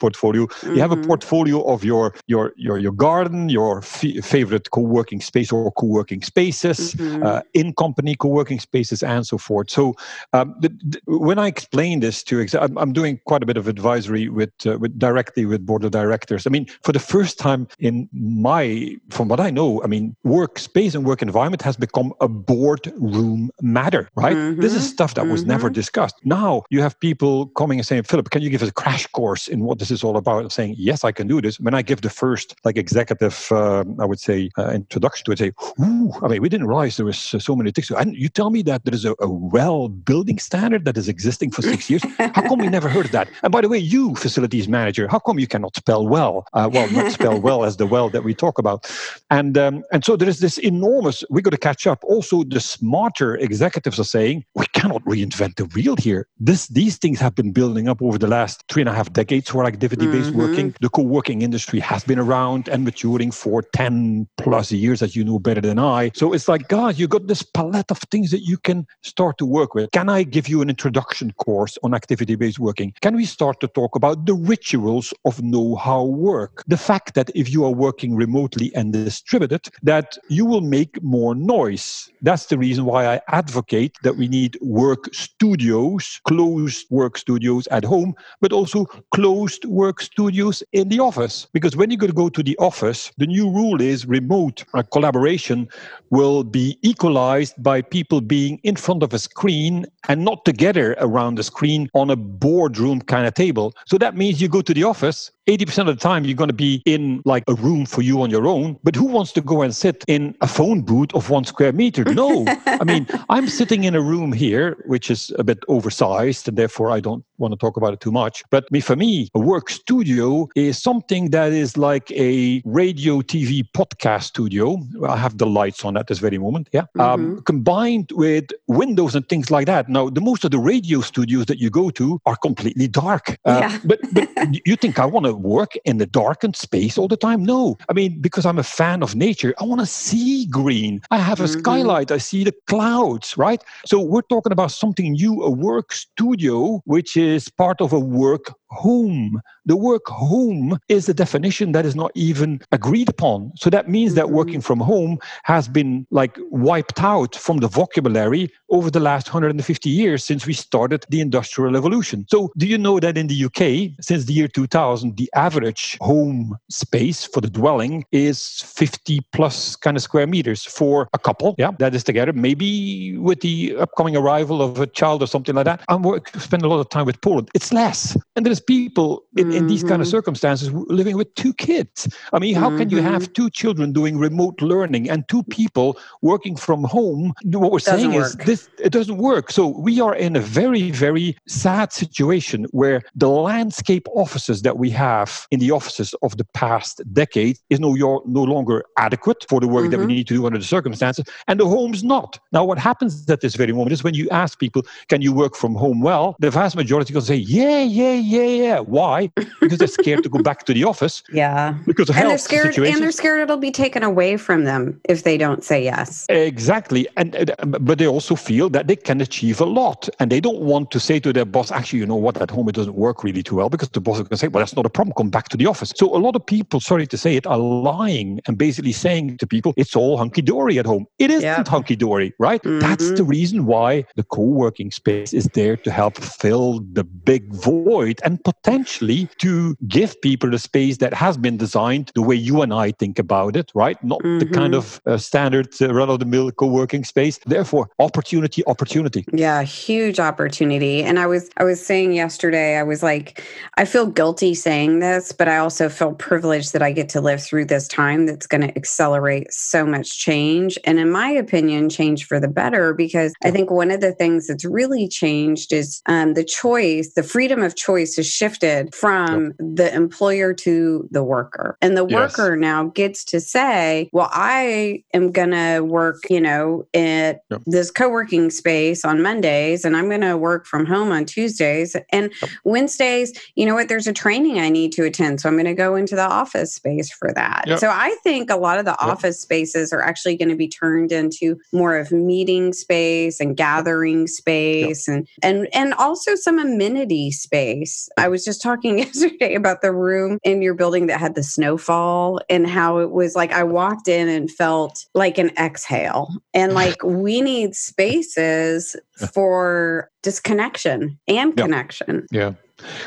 portfolio, 0.00 0.46
mm-hmm. 0.46 0.74
you 0.74 0.80
have 0.80 0.92
a 0.92 0.96
mm-hmm. 0.96 1.06
portfolio 1.06 1.62
of 1.62 1.84
your 1.84 2.14
your 2.26 2.52
your, 2.56 2.78
your 2.78 2.92
garden, 2.92 3.48
your 3.48 3.78
f- 3.78 4.24
favorite 4.24 4.70
co-working 4.70 5.20
space 5.20 5.52
or 5.52 5.70
co-working 5.72 6.22
spaces, 6.22 6.94
mm-hmm. 6.94 7.22
uh, 7.22 7.42
in 7.54 7.72
company 7.74 8.16
co-working 8.16 8.58
spaces, 8.58 9.02
and 9.02 9.26
so 9.26 9.38
forth. 9.38 9.70
So 9.70 9.94
um, 10.32 10.54
the, 10.60 10.68
the, 10.82 11.00
when 11.18 11.38
I 11.38 11.46
explain 11.46 12.00
this 12.00 12.22
to, 12.24 12.46
I'm, 12.60 12.76
I'm 12.76 12.92
doing 12.92 13.20
quite 13.26 13.42
a 13.42 13.46
bit 13.46 13.56
of 13.56 13.68
advisory 13.68 14.28
with 14.28 14.50
uh, 14.66 14.78
with 14.78 14.98
directly 14.98 15.46
with 15.46 15.64
board 15.64 15.84
of 15.84 15.92
directors. 15.92 16.46
I 16.46 16.50
mean, 16.50 16.66
for 16.82 16.92
the 16.92 16.98
first 16.98 17.38
time 17.38 17.68
in 17.78 18.08
my, 18.12 18.96
from 19.10 19.28
what 19.28 19.40
I 19.40 19.50
know, 19.50 19.82
I 19.84 19.86
mean, 19.86 20.16
workspace 20.24 20.94
and 20.94 21.04
work 21.04 21.22
environment 21.22 21.49
environment 21.50 21.62
has 21.62 21.76
become 21.76 22.12
a 22.20 22.28
boardroom 22.28 23.50
matter, 23.60 24.08
right? 24.14 24.36
Mm-hmm. 24.36 24.60
This 24.60 24.74
is 24.74 24.88
stuff 24.88 25.14
that 25.14 25.26
was 25.26 25.42
mm-hmm. 25.42 25.50
never 25.50 25.70
discussed. 25.70 26.16
Now 26.24 26.62
you 26.70 26.80
have 26.82 26.98
people 27.00 27.46
coming 27.56 27.78
and 27.78 27.86
saying, 27.86 28.04
Philip, 28.04 28.30
can 28.30 28.42
you 28.42 28.50
give 28.50 28.62
us 28.62 28.68
a 28.68 28.72
crash 28.72 29.06
course 29.08 29.48
in 29.48 29.60
what 29.64 29.78
this 29.78 29.90
is 29.90 30.04
all 30.04 30.16
about? 30.16 30.42
And 30.42 30.52
saying, 30.52 30.74
yes, 30.78 31.04
I 31.04 31.12
can 31.12 31.26
do 31.26 31.40
this. 31.40 31.58
When 31.58 31.74
I 31.74 31.82
give 31.82 32.00
the 32.00 32.10
first 32.10 32.54
like 32.64 32.76
executive, 32.76 33.48
uh, 33.50 33.84
I 33.98 34.04
would 34.04 34.20
say, 34.20 34.50
uh, 34.58 34.70
introduction 34.70 35.24
to 35.26 35.32
it, 35.32 35.38
say, 35.38 35.52
ooh, 35.80 36.12
I 36.22 36.28
mean, 36.28 36.42
we 36.42 36.48
didn't 36.48 36.68
realize 36.68 36.96
there 36.96 37.06
was 37.06 37.18
so 37.18 37.56
many 37.56 37.70
things. 37.72 37.90
And 37.90 38.14
you 38.14 38.28
tell 38.28 38.50
me 38.50 38.62
that 38.62 38.84
there 38.84 38.94
is 38.94 39.04
a, 39.04 39.14
a 39.20 39.28
well 39.28 39.88
building 39.88 40.38
standard 40.38 40.84
that 40.84 40.96
is 40.96 41.08
existing 41.08 41.50
for 41.50 41.62
six 41.62 41.90
years. 41.90 42.02
How 42.18 42.42
come 42.48 42.58
we 42.58 42.68
never 42.68 42.88
heard 42.88 43.06
of 43.06 43.12
that? 43.12 43.28
And 43.42 43.50
by 43.52 43.60
the 43.60 43.68
way, 43.68 43.78
you 43.78 44.14
facilities 44.14 44.68
manager, 44.68 45.08
how 45.08 45.18
come 45.18 45.38
you 45.38 45.46
cannot 45.46 45.74
spell 45.76 46.06
well? 46.06 46.46
Uh, 46.52 46.68
well, 46.72 46.90
not 46.90 47.12
spell 47.12 47.40
well 47.40 47.64
as 47.64 47.76
the 47.76 47.86
well 47.86 48.08
that 48.10 48.22
we 48.24 48.34
talk 48.34 48.58
about. 48.58 48.90
And 49.30 49.56
um, 49.58 49.84
and 49.92 50.04
so 50.04 50.16
there 50.16 50.28
is 50.28 50.40
this 50.40 50.58
enormous. 50.58 51.24
We 51.30 51.39
got 51.42 51.50
to 51.50 51.58
catch 51.58 51.86
up. 51.86 52.02
Also, 52.04 52.44
the 52.44 52.60
smarter 52.60 53.36
executives 53.36 53.98
are 53.98 54.04
saying 54.04 54.44
we 54.54 54.66
cannot 54.74 55.04
reinvent 55.04 55.56
the 55.56 55.64
wheel 55.66 55.96
here. 55.96 56.26
This 56.38 56.68
these 56.68 56.98
things 56.98 57.20
have 57.20 57.34
been 57.34 57.52
building 57.52 57.88
up 57.88 58.02
over 58.02 58.18
the 58.18 58.26
last 58.26 58.64
three 58.68 58.82
and 58.82 58.88
a 58.88 58.94
half 58.94 59.12
decades 59.12 59.48
for 59.48 59.64
activity-based 59.64 60.30
mm-hmm. 60.30 60.38
working. 60.38 60.74
The 60.80 60.88
co-working 60.88 61.42
industry 61.42 61.80
has 61.80 62.04
been 62.04 62.18
around 62.18 62.68
and 62.68 62.84
maturing 62.84 63.30
for 63.30 63.62
ten 63.62 64.28
plus 64.36 64.72
years, 64.72 65.02
as 65.02 65.16
you 65.16 65.24
know 65.24 65.38
better 65.38 65.60
than 65.60 65.78
I. 65.78 66.10
So 66.14 66.32
it's 66.32 66.48
like, 66.48 66.68
God, 66.68 66.98
you 66.98 67.08
got 67.08 67.26
this 67.26 67.42
palette 67.42 67.90
of 67.90 67.98
things 68.10 68.30
that 68.30 68.40
you 68.40 68.58
can 68.58 68.86
start 69.02 69.38
to 69.38 69.46
work 69.46 69.74
with. 69.74 69.90
Can 69.92 70.08
I 70.08 70.22
give 70.22 70.48
you 70.48 70.62
an 70.62 70.70
introduction 70.70 71.32
course 71.32 71.78
on 71.82 71.94
activity-based 71.94 72.58
working? 72.58 72.92
Can 73.00 73.16
we 73.16 73.24
start 73.24 73.60
to 73.60 73.68
talk 73.68 73.96
about 73.96 74.26
the 74.26 74.34
rituals 74.34 75.12
of 75.24 75.42
know-how 75.42 76.04
work? 76.04 76.62
The 76.66 76.76
fact 76.76 77.14
that 77.14 77.30
if 77.34 77.50
you 77.50 77.64
are 77.64 77.72
working 77.72 78.14
remotely 78.14 78.72
and 78.74 78.92
distributed, 78.92 79.68
that 79.82 80.18
you 80.28 80.44
will 80.44 80.60
make 80.60 81.02
more 81.02 81.29
noise. 81.34 82.10
That's 82.22 82.46
the 82.46 82.58
reason 82.58 82.84
why 82.84 83.06
I 83.06 83.20
advocate 83.28 83.96
that 84.02 84.16
we 84.16 84.28
need 84.28 84.58
work 84.60 85.14
studios, 85.14 86.20
closed 86.26 86.86
work 86.90 87.16
studios 87.16 87.66
at 87.68 87.84
home, 87.84 88.14
but 88.40 88.52
also 88.52 88.84
closed 89.14 89.64
work 89.64 90.00
studios 90.00 90.62
in 90.72 90.88
the 90.88 91.00
office. 91.00 91.46
Because 91.52 91.76
when 91.76 91.90
you 91.90 91.96
go 91.96 92.28
to 92.28 92.42
the 92.42 92.56
office, 92.58 93.12
the 93.18 93.26
new 93.26 93.50
rule 93.50 93.80
is 93.80 94.06
remote 94.06 94.64
collaboration 94.90 95.68
will 96.10 96.44
be 96.44 96.78
equalized 96.82 97.54
by 97.62 97.82
people 97.82 98.20
being 98.20 98.60
in 98.62 98.76
front 98.76 99.02
of 99.02 99.12
a 99.14 99.18
screen 99.18 99.86
and 100.08 100.24
not 100.24 100.44
together 100.44 100.96
around 100.98 101.36
the 101.36 101.42
screen 101.42 101.88
on 101.94 102.10
a 102.10 102.16
boardroom 102.16 103.00
kind 103.00 103.26
of 103.26 103.34
table. 103.34 103.74
So 103.86 103.98
that 103.98 104.16
means 104.16 104.40
you 104.40 104.48
go 104.48 104.62
to 104.62 104.74
the 104.74 104.84
office 104.84 105.30
80% 105.50 105.80
of 105.80 105.86
the 105.86 105.96
time 105.96 106.24
you're 106.24 106.36
going 106.36 106.48
to 106.48 106.54
be 106.54 106.80
in 106.86 107.22
like 107.24 107.42
a 107.48 107.54
room 107.54 107.84
for 107.84 108.02
you 108.02 108.22
on 108.22 108.30
your 108.30 108.46
own. 108.46 108.78
But 108.84 108.94
who 108.94 109.04
wants 109.04 109.32
to 109.32 109.40
go 109.40 109.62
and 109.62 109.74
sit 109.74 110.04
in 110.06 110.36
a 110.42 110.46
phone 110.46 110.82
booth 110.82 111.12
of 111.12 111.28
one 111.28 111.44
square 111.44 111.72
meter? 111.72 112.04
No. 112.04 112.44
I 112.66 112.84
mean 112.84 113.06
i'm 113.28 113.48
sitting 113.48 113.84
in 113.84 113.94
a 113.94 114.00
room 114.00 114.32
here 114.32 114.76
which 114.86 115.10
is 115.10 115.32
a 115.38 115.44
bit 115.44 115.58
oversized 115.68 116.46
and 116.48 116.56
therefore 116.56 116.90
i 116.90 117.00
don't 117.00 117.24
want 117.38 117.52
to 117.52 117.58
talk 117.58 117.76
about 117.76 117.92
it 117.92 118.00
too 118.00 118.12
much. 118.12 118.42
But 118.50 118.70
me 118.70 118.80
for 118.80 118.96
me 118.96 119.28
a 119.34 119.40
work 119.40 119.70
studio 119.70 120.48
is 120.54 120.80
something 120.80 121.30
that 121.30 121.52
is 121.52 121.76
like 121.76 122.10
a 122.12 122.62
radio 122.64 123.20
tv 123.20 123.64
podcast 123.76 124.24
studio. 124.24 124.78
I 125.08 125.16
have 125.16 125.38
the 125.38 125.46
lights 125.46 125.84
on 125.84 125.96
at 125.96 126.06
this 126.06 126.18
very 126.18 126.38
moment 126.38 126.68
yeah? 126.72 126.80
Um, 126.80 126.86
mm-hmm. 126.98 127.38
um, 127.38 127.42
combined 127.42 128.12
with 128.12 128.50
windows 128.68 129.14
and 129.14 129.28
things 129.28 129.50
like 129.50 129.66
that 129.66 129.88
now 129.90 130.08
the 130.08 130.20
most 130.20 130.44
of 130.44 130.50
the 130.50 130.58
radio 130.58 131.00
studios 131.00 131.46
that 131.46 131.58
you 131.58 131.70
go 131.70 131.90
to 131.90 132.20
are 132.26 132.36
completely 132.36 132.88
dark 132.88 133.38
uh, 133.44 133.58
yeah. 133.62 133.78
but 133.84 134.00
but 134.12 134.28
you 134.64 134.76
think 134.76 134.98
i 134.98 135.04
want 135.04 135.26
to 135.26 135.34
work 135.34 135.72
in 135.84 135.98
the 135.98 136.06
darkened 136.06 136.56
space 136.56 136.98
all 136.98 137.08
the 137.08 137.16
time. 137.16 137.44
No. 137.44 137.76
I 137.88 137.92
mean, 137.92 138.20
because 138.20 138.46
I'm 138.46 138.58
a 138.58 138.62
fan 138.62 139.02
of 139.02 139.14
nature, 139.14 139.54
I 139.60 139.64
want 139.64 139.80
to 139.80 139.86
see 139.86 140.46
green. 140.46 141.00
I 141.10 141.18
have 141.18 141.40
a 141.40 141.44
mm-hmm. 141.44 141.60
skylight, 141.60 142.10
I 142.10 142.18
see 142.18 142.44
the 142.44 142.54
clouds, 142.66 143.36
right? 143.36 143.62
So 143.86 144.00
we're 144.00 144.22
talking 144.22 144.52
about 144.52 144.70
something 144.70 145.12
new, 145.12 145.42
a 145.42 145.50
work 145.50 145.92
studio, 145.92 146.82
which 146.84 147.16
is 147.16 147.48
part 147.48 147.80
of 147.80 147.92
a 147.92 147.98
work 147.98 148.54
home. 148.70 149.40
The 149.66 149.76
work 149.76 150.06
home 150.06 150.78
is 150.88 151.08
a 151.08 151.14
definition 151.14 151.72
that 151.72 151.86
is 151.86 151.94
not 151.94 152.10
even 152.14 152.60
agreed 152.72 153.08
upon. 153.08 153.52
So 153.56 153.70
that 153.70 153.88
means 153.88 154.14
that 154.14 154.26
mm-hmm. 154.26 154.34
working 154.34 154.60
from 154.60 154.80
home 154.80 155.18
has 155.44 155.68
been 155.68 156.06
like 156.10 156.36
wiped 156.50 157.02
out 157.02 157.34
from 157.36 157.58
the 157.58 157.68
vocabulary 157.68 158.50
over 158.70 158.90
the 158.90 159.00
last 159.00 159.28
150 159.28 159.90
years 159.90 160.24
since 160.24 160.46
we 160.46 160.52
started 160.52 161.04
the 161.10 161.20
industrial 161.20 161.72
revolution. 161.72 162.26
So 162.28 162.50
do 162.56 162.66
you 162.66 162.78
know 162.78 163.00
that 163.00 163.18
in 163.18 163.26
the 163.26 163.44
UK, 163.44 163.92
since 164.00 164.24
the 164.24 164.32
year 164.32 164.48
2000, 164.48 165.16
the 165.16 165.30
average 165.34 165.98
home 166.00 166.56
space 166.68 167.24
for 167.24 167.40
the 167.40 167.50
dwelling 167.50 168.04
is 168.12 168.62
50 168.62 169.20
plus 169.32 169.76
kind 169.76 169.96
of 169.96 170.02
square 170.02 170.26
meters 170.26 170.64
for 170.64 171.08
a 171.12 171.18
couple. 171.18 171.54
Yeah, 171.58 171.72
that 171.78 171.94
is 171.94 172.04
together. 172.04 172.32
Maybe 172.32 173.16
with 173.18 173.40
the 173.40 173.76
upcoming 173.76 174.16
arrival 174.16 174.62
of 174.62 174.80
a 174.80 174.86
child 174.86 175.22
or 175.22 175.26
something 175.26 175.54
like 175.54 175.64
that. 175.64 175.82
I'm 175.88 176.04
spend 176.38 176.62
a 176.62 176.68
lot 176.68 176.80
of 176.80 176.88
time 176.88 177.06
with 177.06 177.20
Poland. 177.20 177.50
It's 177.54 177.72
less. 177.72 178.16
And 178.36 178.46
there's 178.46 178.59
people 178.60 179.24
in, 179.36 179.48
mm-hmm. 179.48 179.56
in 179.56 179.66
these 179.66 179.82
kind 179.82 180.00
of 180.00 180.06
mm-hmm. 180.06 180.10
circumstances 180.10 180.70
living 180.72 181.16
with 181.16 181.34
two 181.34 181.52
kids. 181.54 182.08
I 182.32 182.38
mean, 182.38 182.54
how 182.54 182.68
mm-hmm. 182.68 182.78
can 182.78 182.90
you 182.90 182.98
mm-hmm. 182.98 183.08
have 183.08 183.32
two 183.32 183.50
children 183.50 183.92
doing 183.92 184.18
remote 184.18 184.60
learning 184.60 185.10
and 185.10 185.26
two 185.28 185.42
people 185.44 185.98
working 186.22 186.56
from 186.56 186.84
home? 186.84 187.32
What 187.44 187.72
we're 187.72 187.78
saying 187.78 188.12
work. 188.12 188.26
is 188.26 188.36
this 188.36 188.68
it 188.78 188.92
doesn't 188.92 189.18
work. 189.18 189.50
So 189.50 189.68
we 189.68 190.00
are 190.00 190.14
in 190.14 190.36
a 190.36 190.40
very, 190.40 190.90
very 190.90 191.36
sad 191.46 191.92
situation 191.92 192.66
where 192.70 193.02
the 193.14 193.28
landscape 193.28 194.06
offices 194.14 194.62
that 194.62 194.78
we 194.78 194.90
have 194.90 195.46
in 195.50 195.60
the 195.60 195.70
offices 195.70 196.14
of 196.22 196.36
the 196.36 196.44
past 196.44 197.02
decade 197.12 197.58
is 197.70 197.80
no, 197.80 197.94
no 197.94 198.42
longer 198.42 198.84
adequate 198.98 199.44
for 199.48 199.60
the 199.60 199.68
work 199.68 199.84
mm-hmm. 199.84 199.90
that 199.90 199.98
we 199.98 200.04
mm-hmm. 200.04 200.14
need 200.14 200.28
to 200.28 200.34
do 200.34 200.46
under 200.46 200.58
the 200.58 200.64
circumstances, 200.64 201.24
and 201.48 201.60
the 201.60 201.66
home's 201.66 202.02
not. 202.02 202.38
Now, 202.52 202.64
what 202.64 202.78
happens 202.78 203.28
at 203.30 203.40
this 203.40 203.54
very 203.56 203.72
moment 203.72 203.92
is 203.92 204.04
when 204.04 204.14
you 204.14 204.28
ask 204.30 204.58
people, 204.58 204.82
can 205.08 205.22
you 205.22 205.32
work 205.32 205.54
from 205.54 205.74
home 205.74 206.00
well? 206.00 206.36
The 206.38 206.50
vast 206.50 206.76
majority 206.76 207.14
will 207.14 207.20
say, 207.20 207.36
yeah, 207.36 207.82
yeah, 207.82 208.14
yeah, 208.14 208.42
yeah. 208.58 208.80
Why? 208.80 209.30
Because 209.60 209.78
they're 209.78 209.88
scared 209.88 210.22
to 210.22 210.28
go 210.28 210.42
back 210.42 210.64
to 210.64 210.74
the 210.74 210.84
office. 210.84 211.22
Yeah. 211.32 211.78
Because 211.86 212.10
of 212.10 212.16
and 212.16 212.22
health 212.22 212.30
they're 212.30 212.38
scared, 212.38 212.66
situations. 212.66 212.96
And 212.96 213.04
they're 213.04 213.12
scared 213.12 213.40
it'll 213.40 213.56
be 213.56 213.70
taken 213.70 214.02
away 214.02 214.36
from 214.36 214.64
them 214.64 215.00
if 215.08 215.22
they 215.22 215.38
don't 215.38 215.64
say 215.64 215.82
yes. 215.82 216.26
Exactly. 216.28 217.06
And, 217.16 217.54
but 217.62 217.98
they 217.98 218.06
also 218.06 218.34
feel 218.34 218.68
that 218.70 218.88
they 218.88 218.96
can 218.96 219.20
achieve 219.20 219.60
a 219.60 219.64
lot. 219.64 220.08
And 220.18 220.30
they 220.30 220.40
don't 220.40 220.60
want 220.60 220.90
to 220.90 221.00
say 221.00 221.20
to 221.20 221.32
their 221.32 221.44
boss, 221.44 221.70
actually, 221.70 222.00
you 222.00 222.06
know 222.06 222.16
what, 222.16 222.36
at 222.42 222.50
home 222.50 222.68
it 222.68 222.74
doesn't 222.74 222.94
work 222.94 223.22
really 223.24 223.42
too 223.42 223.56
well 223.56 223.70
because 223.70 223.88
the 223.90 224.00
boss 224.00 224.16
is 224.16 224.22
going 224.22 224.30
to 224.30 224.36
say, 224.36 224.48
well, 224.48 224.60
that's 224.60 224.76
not 224.76 224.84
a 224.84 224.90
problem. 224.90 225.14
Come 225.16 225.30
back 225.30 225.48
to 225.50 225.56
the 225.56 225.66
office. 225.66 225.92
So 225.96 226.14
a 226.14 226.18
lot 226.18 226.36
of 226.36 226.44
people, 226.44 226.80
sorry 226.80 227.06
to 227.06 227.16
say 227.16 227.36
it, 227.36 227.46
are 227.46 227.58
lying 227.58 228.40
and 228.46 228.58
basically 228.58 228.92
saying 228.92 229.38
to 229.38 229.46
people, 229.46 229.72
it's 229.76 229.94
all 229.96 230.18
hunky 230.18 230.42
dory 230.42 230.78
at 230.78 230.86
home. 230.86 231.06
It 231.18 231.30
isn't 231.30 231.42
yeah. 231.42 231.64
hunky 231.66 231.96
dory, 231.96 232.34
right? 232.38 232.62
Mm-hmm. 232.62 232.80
That's 232.80 233.12
the 233.12 233.24
reason 233.24 233.66
why 233.66 234.04
the 234.16 234.24
co 234.24 234.42
working 234.42 234.90
space 234.90 235.32
is 235.32 235.48
there 235.54 235.76
to 235.76 235.90
help 235.90 236.16
fill 236.18 236.80
the 236.92 237.04
big 237.04 237.54
void 237.54 238.20
and 238.24 238.39
potentially 238.44 239.28
to 239.38 239.76
give 239.88 240.20
people 240.20 240.50
the 240.50 240.58
space 240.58 240.98
that 240.98 241.14
has 241.14 241.36
been 241.36 241.56
designed 241.56 242.10
the 242.14 242.22
way 242.22 242.36
you 242.36 242.62
and 242.62 242.72
I 242.72 242.92
think 242.92 243.18
about 243.18 243.56
it, 243.56 243.70
right? 243.74 244.02
Not 244.02 244.20
mm-hmm. 244.20 244.38
the 244.38 244.46
kind 244.46 244.74
of 244.74 245.00
uh, 245.06 245.18
standard 245.18 245.68
uh, 245.80 245.92
run 245.92 246.10
of 246.10 246.18
the 246.18 246.24
mill 246.24 246.50
co 246.52 246.66
working 246.66 247.04
space. 247.04 247.38
Therefore, 247.46 247.90
opportunity, 247.98 248.64
opportunity. 248.66 249.24
Yeah, 249.32 249.62
huge 249.62 250.18
opportunity. 250.20 251.02
And 251.02 251.18
I 251.18 251.26
was 251.26 251.50
I 251.56 251.64
was 251.64 251.84
saying 251.84 252.12
yesterday, 252.12 252.76
I 252.76 252.82
was 252.82 253.02
like, 253.02 253.44
I 253.76 253.84
feel 253.84 254.06
guilty 254.06 254.54
saying 254.54 255.00
this, 255.00 255.32
but 255.32 255.48
I 255.48 255.58
also 255.58 255.88
feel 255.88 256.12
privileged 256.14 256.72
that 256.72 256.82
I 256.82 256.92
get 256.92 257.08
to 257.10 257.20
live 257.20 257.42
through 257.42 257.66
this 257.66 257.88
time 257.88 258.26
that's 258.26 258.46
going 258.46 258.62
to 258.62 258.76
accelerate 258.76 259.52
so 259.52 259.84
much 259.84 260.18
change. 260.18 260.78
And 260.84 260.98
in 260.98 261.10
my 261.10 261.28
opinion, 261.28 261.88
change 261.88 262.26
for 262.26 262.40
the 262.40 262.48
better, 262.48 262.94
because 262.94 263.32
I 263.44 263.50
think 263.50 263.70
one 263.70 263.90
of 263.90 264.00
the 264.00 264.12
things 264.12 264.46
that's 264.46 264.64
really 264.64 265.08
changed 265.08 265.72
is 265.72 266.00
um, 266.06 266.34
the 266.34 266.44
choice, 266.44 267.12
the 267.14 267.22
freedom 267.22 267.62
of 267.62 267.76
choice 267.76 268.16
has 268.16 268.29
shifted 268.30 268.94
from 268.94 269.46
yep. 269.46 269.54
the 269.58 269.94
employer 269.94 270.54
to 270.54 271.08
the 271.10 271.22
worker. 271.22 271.76
And 271.80 271.96
the 271.96 272.04
worker 272.04 272.54
yes. 272.54 272.60
now 272.60 272.84
gets 272.88 273.24
to 273.26 273.40
say, 273.40 274.08
well, 274.12 274.30
I 274.32 275.02
am 275.14 275.32
going 275.32 275.50
to 275.50 275.80
work, 275.80 276.22
you 276.28 276.40
know, 276.40 276.86
at 276.94 277.42
yep. 277.50 277.62
this 277.66 277.90
co 277.90 278.08
working 278.08 278.50
space 278.50 279.04
on 279.04 279.22
Mondays, 279.22 279.84
and 279.84 279.96
I'm 279.96 280.08
going 280.08 280.20
to 280.22 280.36
work 280.36 280.66
from 280.66 280.86
home 280.86 281.12
on 281.12 281.24
Tuesdays. 281.24 281.96
And 282.10 282.32
yep. 282.40 282.50
Wednesdays, 282.64 283.32
you 283.54 283.66
know 283.66 283.74
what, 283.74 283.88
there's 283.88 284.06
a 284.06 284.12
training 284.12 284.58
I 284.58 284.68
need 284.68 284.92
to 284.92 285.04
attend. 285.04 285.40
So 285.40 285.48
I'm 285.48 285.56
going 285.56 285.64
to 285.66 285.74
go 285.74 285.94
into 285.94 286.14
the 286.14 286.28
office 286.28 286.74
space 286.74 287.12
for 287.12 287.32
that. 287.34 287.64
So 287.78 287.88
I 287.88 288.16
think 288.22 288.50
a 288.50 288.56
lot 288.56 288.78
of 288.78 288.84
the 288.84 288.98
office 289.00 289.40
spaces 289.40 289.92
are 289.92 290.02
actually 290.02 290.36
going 290.36 290.48
to 290.48 290.56
be 290.56 290.68
turned 290.68 291.12
into 291.12 291.56
more 291.72 291.96
of 291.96 292.12
meeting 292.12 292.72
space 292.72 293.40
and 293.40 293.56
gathering 293.56 294.26
space 294.26 295.08
and 295.08 295.26
and 295.42 295.68
and 295.74 295.94
also 295.94 296.34
some 296.34 296.58
amenity 296.58 297.30
space. 297.30 298.08
I 298.20 298.28
was 298.28 298.44
just 298.44 298.60
talking 298.60 298.98
yesterday 299.06 299.54
about 299.54 299.80
the 299.80 299.92
room 299.92 300.38
in 300.44 300.60
your 300.62 300.74
building 300.74 301.06
that 301.06 301.18
had 301.18 301.34
the 301.34 301.42
snowfall 301.42 302.40
and 302.50 302.68
how 302.68 302.98
it 302.98 303.10
was 303.10 303.34
like 303.34 303.52
I 303.52 303.64
walked 303.64 304.08
in 304.08 304.28
and 304.28 304.50
felt 304.50 305.06
like 305.14 305.38
an 305.38 305.50
exhale. 305.58 306.28
And 306.52 306.74
like 306.80 307.02
we 307.02 307.40
need 307.40 307.74
spaces 307.74 308.94
for 309.32 310.10
disconnection 310.22 311.18
and 311.26 311.56
connection. 311.56 312.26
Yeah. 312.30 312.52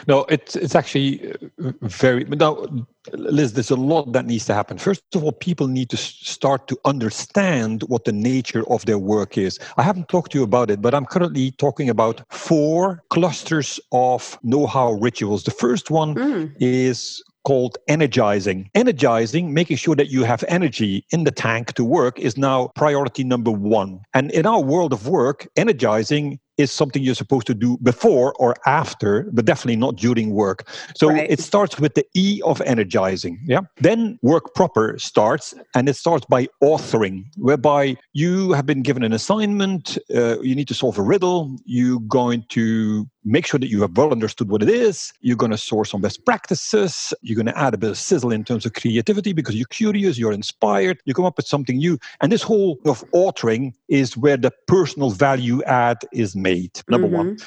No, 0.07 0.25
it's 0.29 0.55
it's 0.55 0.75
actually 0.75 1.31
uh, 1.31 1.71
very 1.81 2.23
now, 2.25 2.65
Liz. 3.13 3.53
There's 3.53 3.71
a 3.71 3.75
lot 3.75 4.12
that 4.13 4.25
needs 4.25 4.45
to 4.45 4.53
happen. 4.53 4.77
First 4.77 5.03
of 5.15 5.23
all, 5.23 5.31
people 5.31 5.67
need 5.67 5.89
to 5.89 5.97
start 5.97 6.67
to 6.67 6.77
understand 6.86 7.83
what 7.88 8.05
the 8.05 8.12
nature 8.12 8.63
of 8.69 8.86
their 8.86 8.99
work 8.99 9.38
is. 9.38 9.59
I 9.77 9.83
haven't 9.83 10.09
talked 10.09 10.31
to 10.31 10.39
you 10.39 10.43
about 10.43 10.69
it, 10.69 10.81
but 10.81 10.93
I'm 10.93 11.05
currently 11.05 11.51
talking 11.51 11.89
about 11.89 12.23
four 12.31 13.03
clusters 13.09 13.79
of 13.91 14.38
know-how 14.43 14.93
rituals. 14.93 15.43
The 15.43 15.51
first 15.51 15.91
one 15.91 16.15
mm. 16.15 16.55
is 16.59 17.23
called 17.43 17.77
energizing. 17.88 18.69
Energizing, 18.73 19.53
making 19.53 19.77
sure 19.77 19.95
that 19.95 20.09
you 20.09 20.23
have 20.23 20.43
energy 20.47 21.05
in 21.12 21.25
the 21.25 21.31
tank 21.31 21.73
to 21.73 21.83
work, 21.83 22.17
is 22.19 22.38
now 22.38 22.71
priority 22.75 23.23
number 23.23 23.51
one. 23.51 23.99
And 24.13 24.31
in 24.31 24.45
our 24.45 24.62
world 24.62 24.93
of 24.93 25.07
work, 25.07 25.47
energizing 25.55 26.39
is 26.57 26.71
something 26.71 27.03
you're 27.03 27.15
supposed 27.15 27.47
to 27.47 27.53
do 27.53 27.77
before 27.81 28.33
or 28.39 28.55
after, 28.65 29.29
but 29.31 29.45
definitely 29.45 29.75
not 29.75 29.95
during 29.95 30.31
work. 30.31 30.67
So 30.95 31.09
right. 31.09 31.29
it 31.29 31.39
starts 31.39 31.79
with 31.79 31.95
the 31.95 32.05
E 32.15 32.41
of 32.45 32.61
energizing. 32.61 33.39
Yeah. 33.45 33.61
Then 33.77 34.19
work 34.21 34.53
proper 34.53 34.97
starts, 34.97 35.53
and 35.75 35.89
it 35.89 35.95
starts 35.95 36.25
by 36.25 36.47
authoring, 36.61 37.25
whereby 37.37 37.97
you 38.13 38.51
have 38.53 38.65
been 38.65 38.81
given 38.81 39.03
an 39.03 39.13
assignment, 39.13 39.97
uh, 40.13 40.39
you 40.41 40.55
need 40.55 40.67
to 40.67 40.73
solve 40.73 40.97
a 40.97 41.01
riddle, 41.01 41.57
you're 41.65 41.99
going 42.01 42.45
to 42.49 43.07
make 43.23 43.45
sure 43.45 43.59
that 43.59 43.67
you 43.67 43.81
have 43.81 43.97
well 43.97 44.12
understood 44.12 44.49
what 44.49 44.62
it 44.62 44.69
is. 44.69 45.13
You're 45.21 45.38
going 45.38 45.51
to 45.51 45.57
source 45.57 45.93
on 45.93 46.01
best 46.01 46.25
practices. 46.25 47.13
You're 47.21 47.36
going 47.36 47.47
to 47.47 47.57
add 47.57 47.73
a 47.73 47.77
bit 47.77 47.91
of 47.91 47.97
sizzle 47.97 48.31
in 48.31 48.43
terms 48.43 48.65
of 48.65 48.73
creativity 48.73 49.33
because 49.33 49.55
you're 49.55 49.67
curious, 49.67 50.17
you're 50.17 50.31
inspired, 50.31 50.99
you 51.05 51.13
come 51.13 51.25
up 51.25 51.38
with 51.38 51.47
something 51.47 51.77
new. 51.77 51.97
And 52.21 52.31
this 52.31 52.41
whole 52.41 52.79
of 52.86 53.03
authoring 53.12 53.73
is 53.88 54.17
where 54.17 54.38
the 54.38 54.51
personal 54.67 55.12
value 55.12 55.63
add 55.63 55.99
is 56.12 56.36
made. 56.36 56.81
Number 56.88 57.07
mm-hmm. 57.07 57.17
one. 57.17 57.38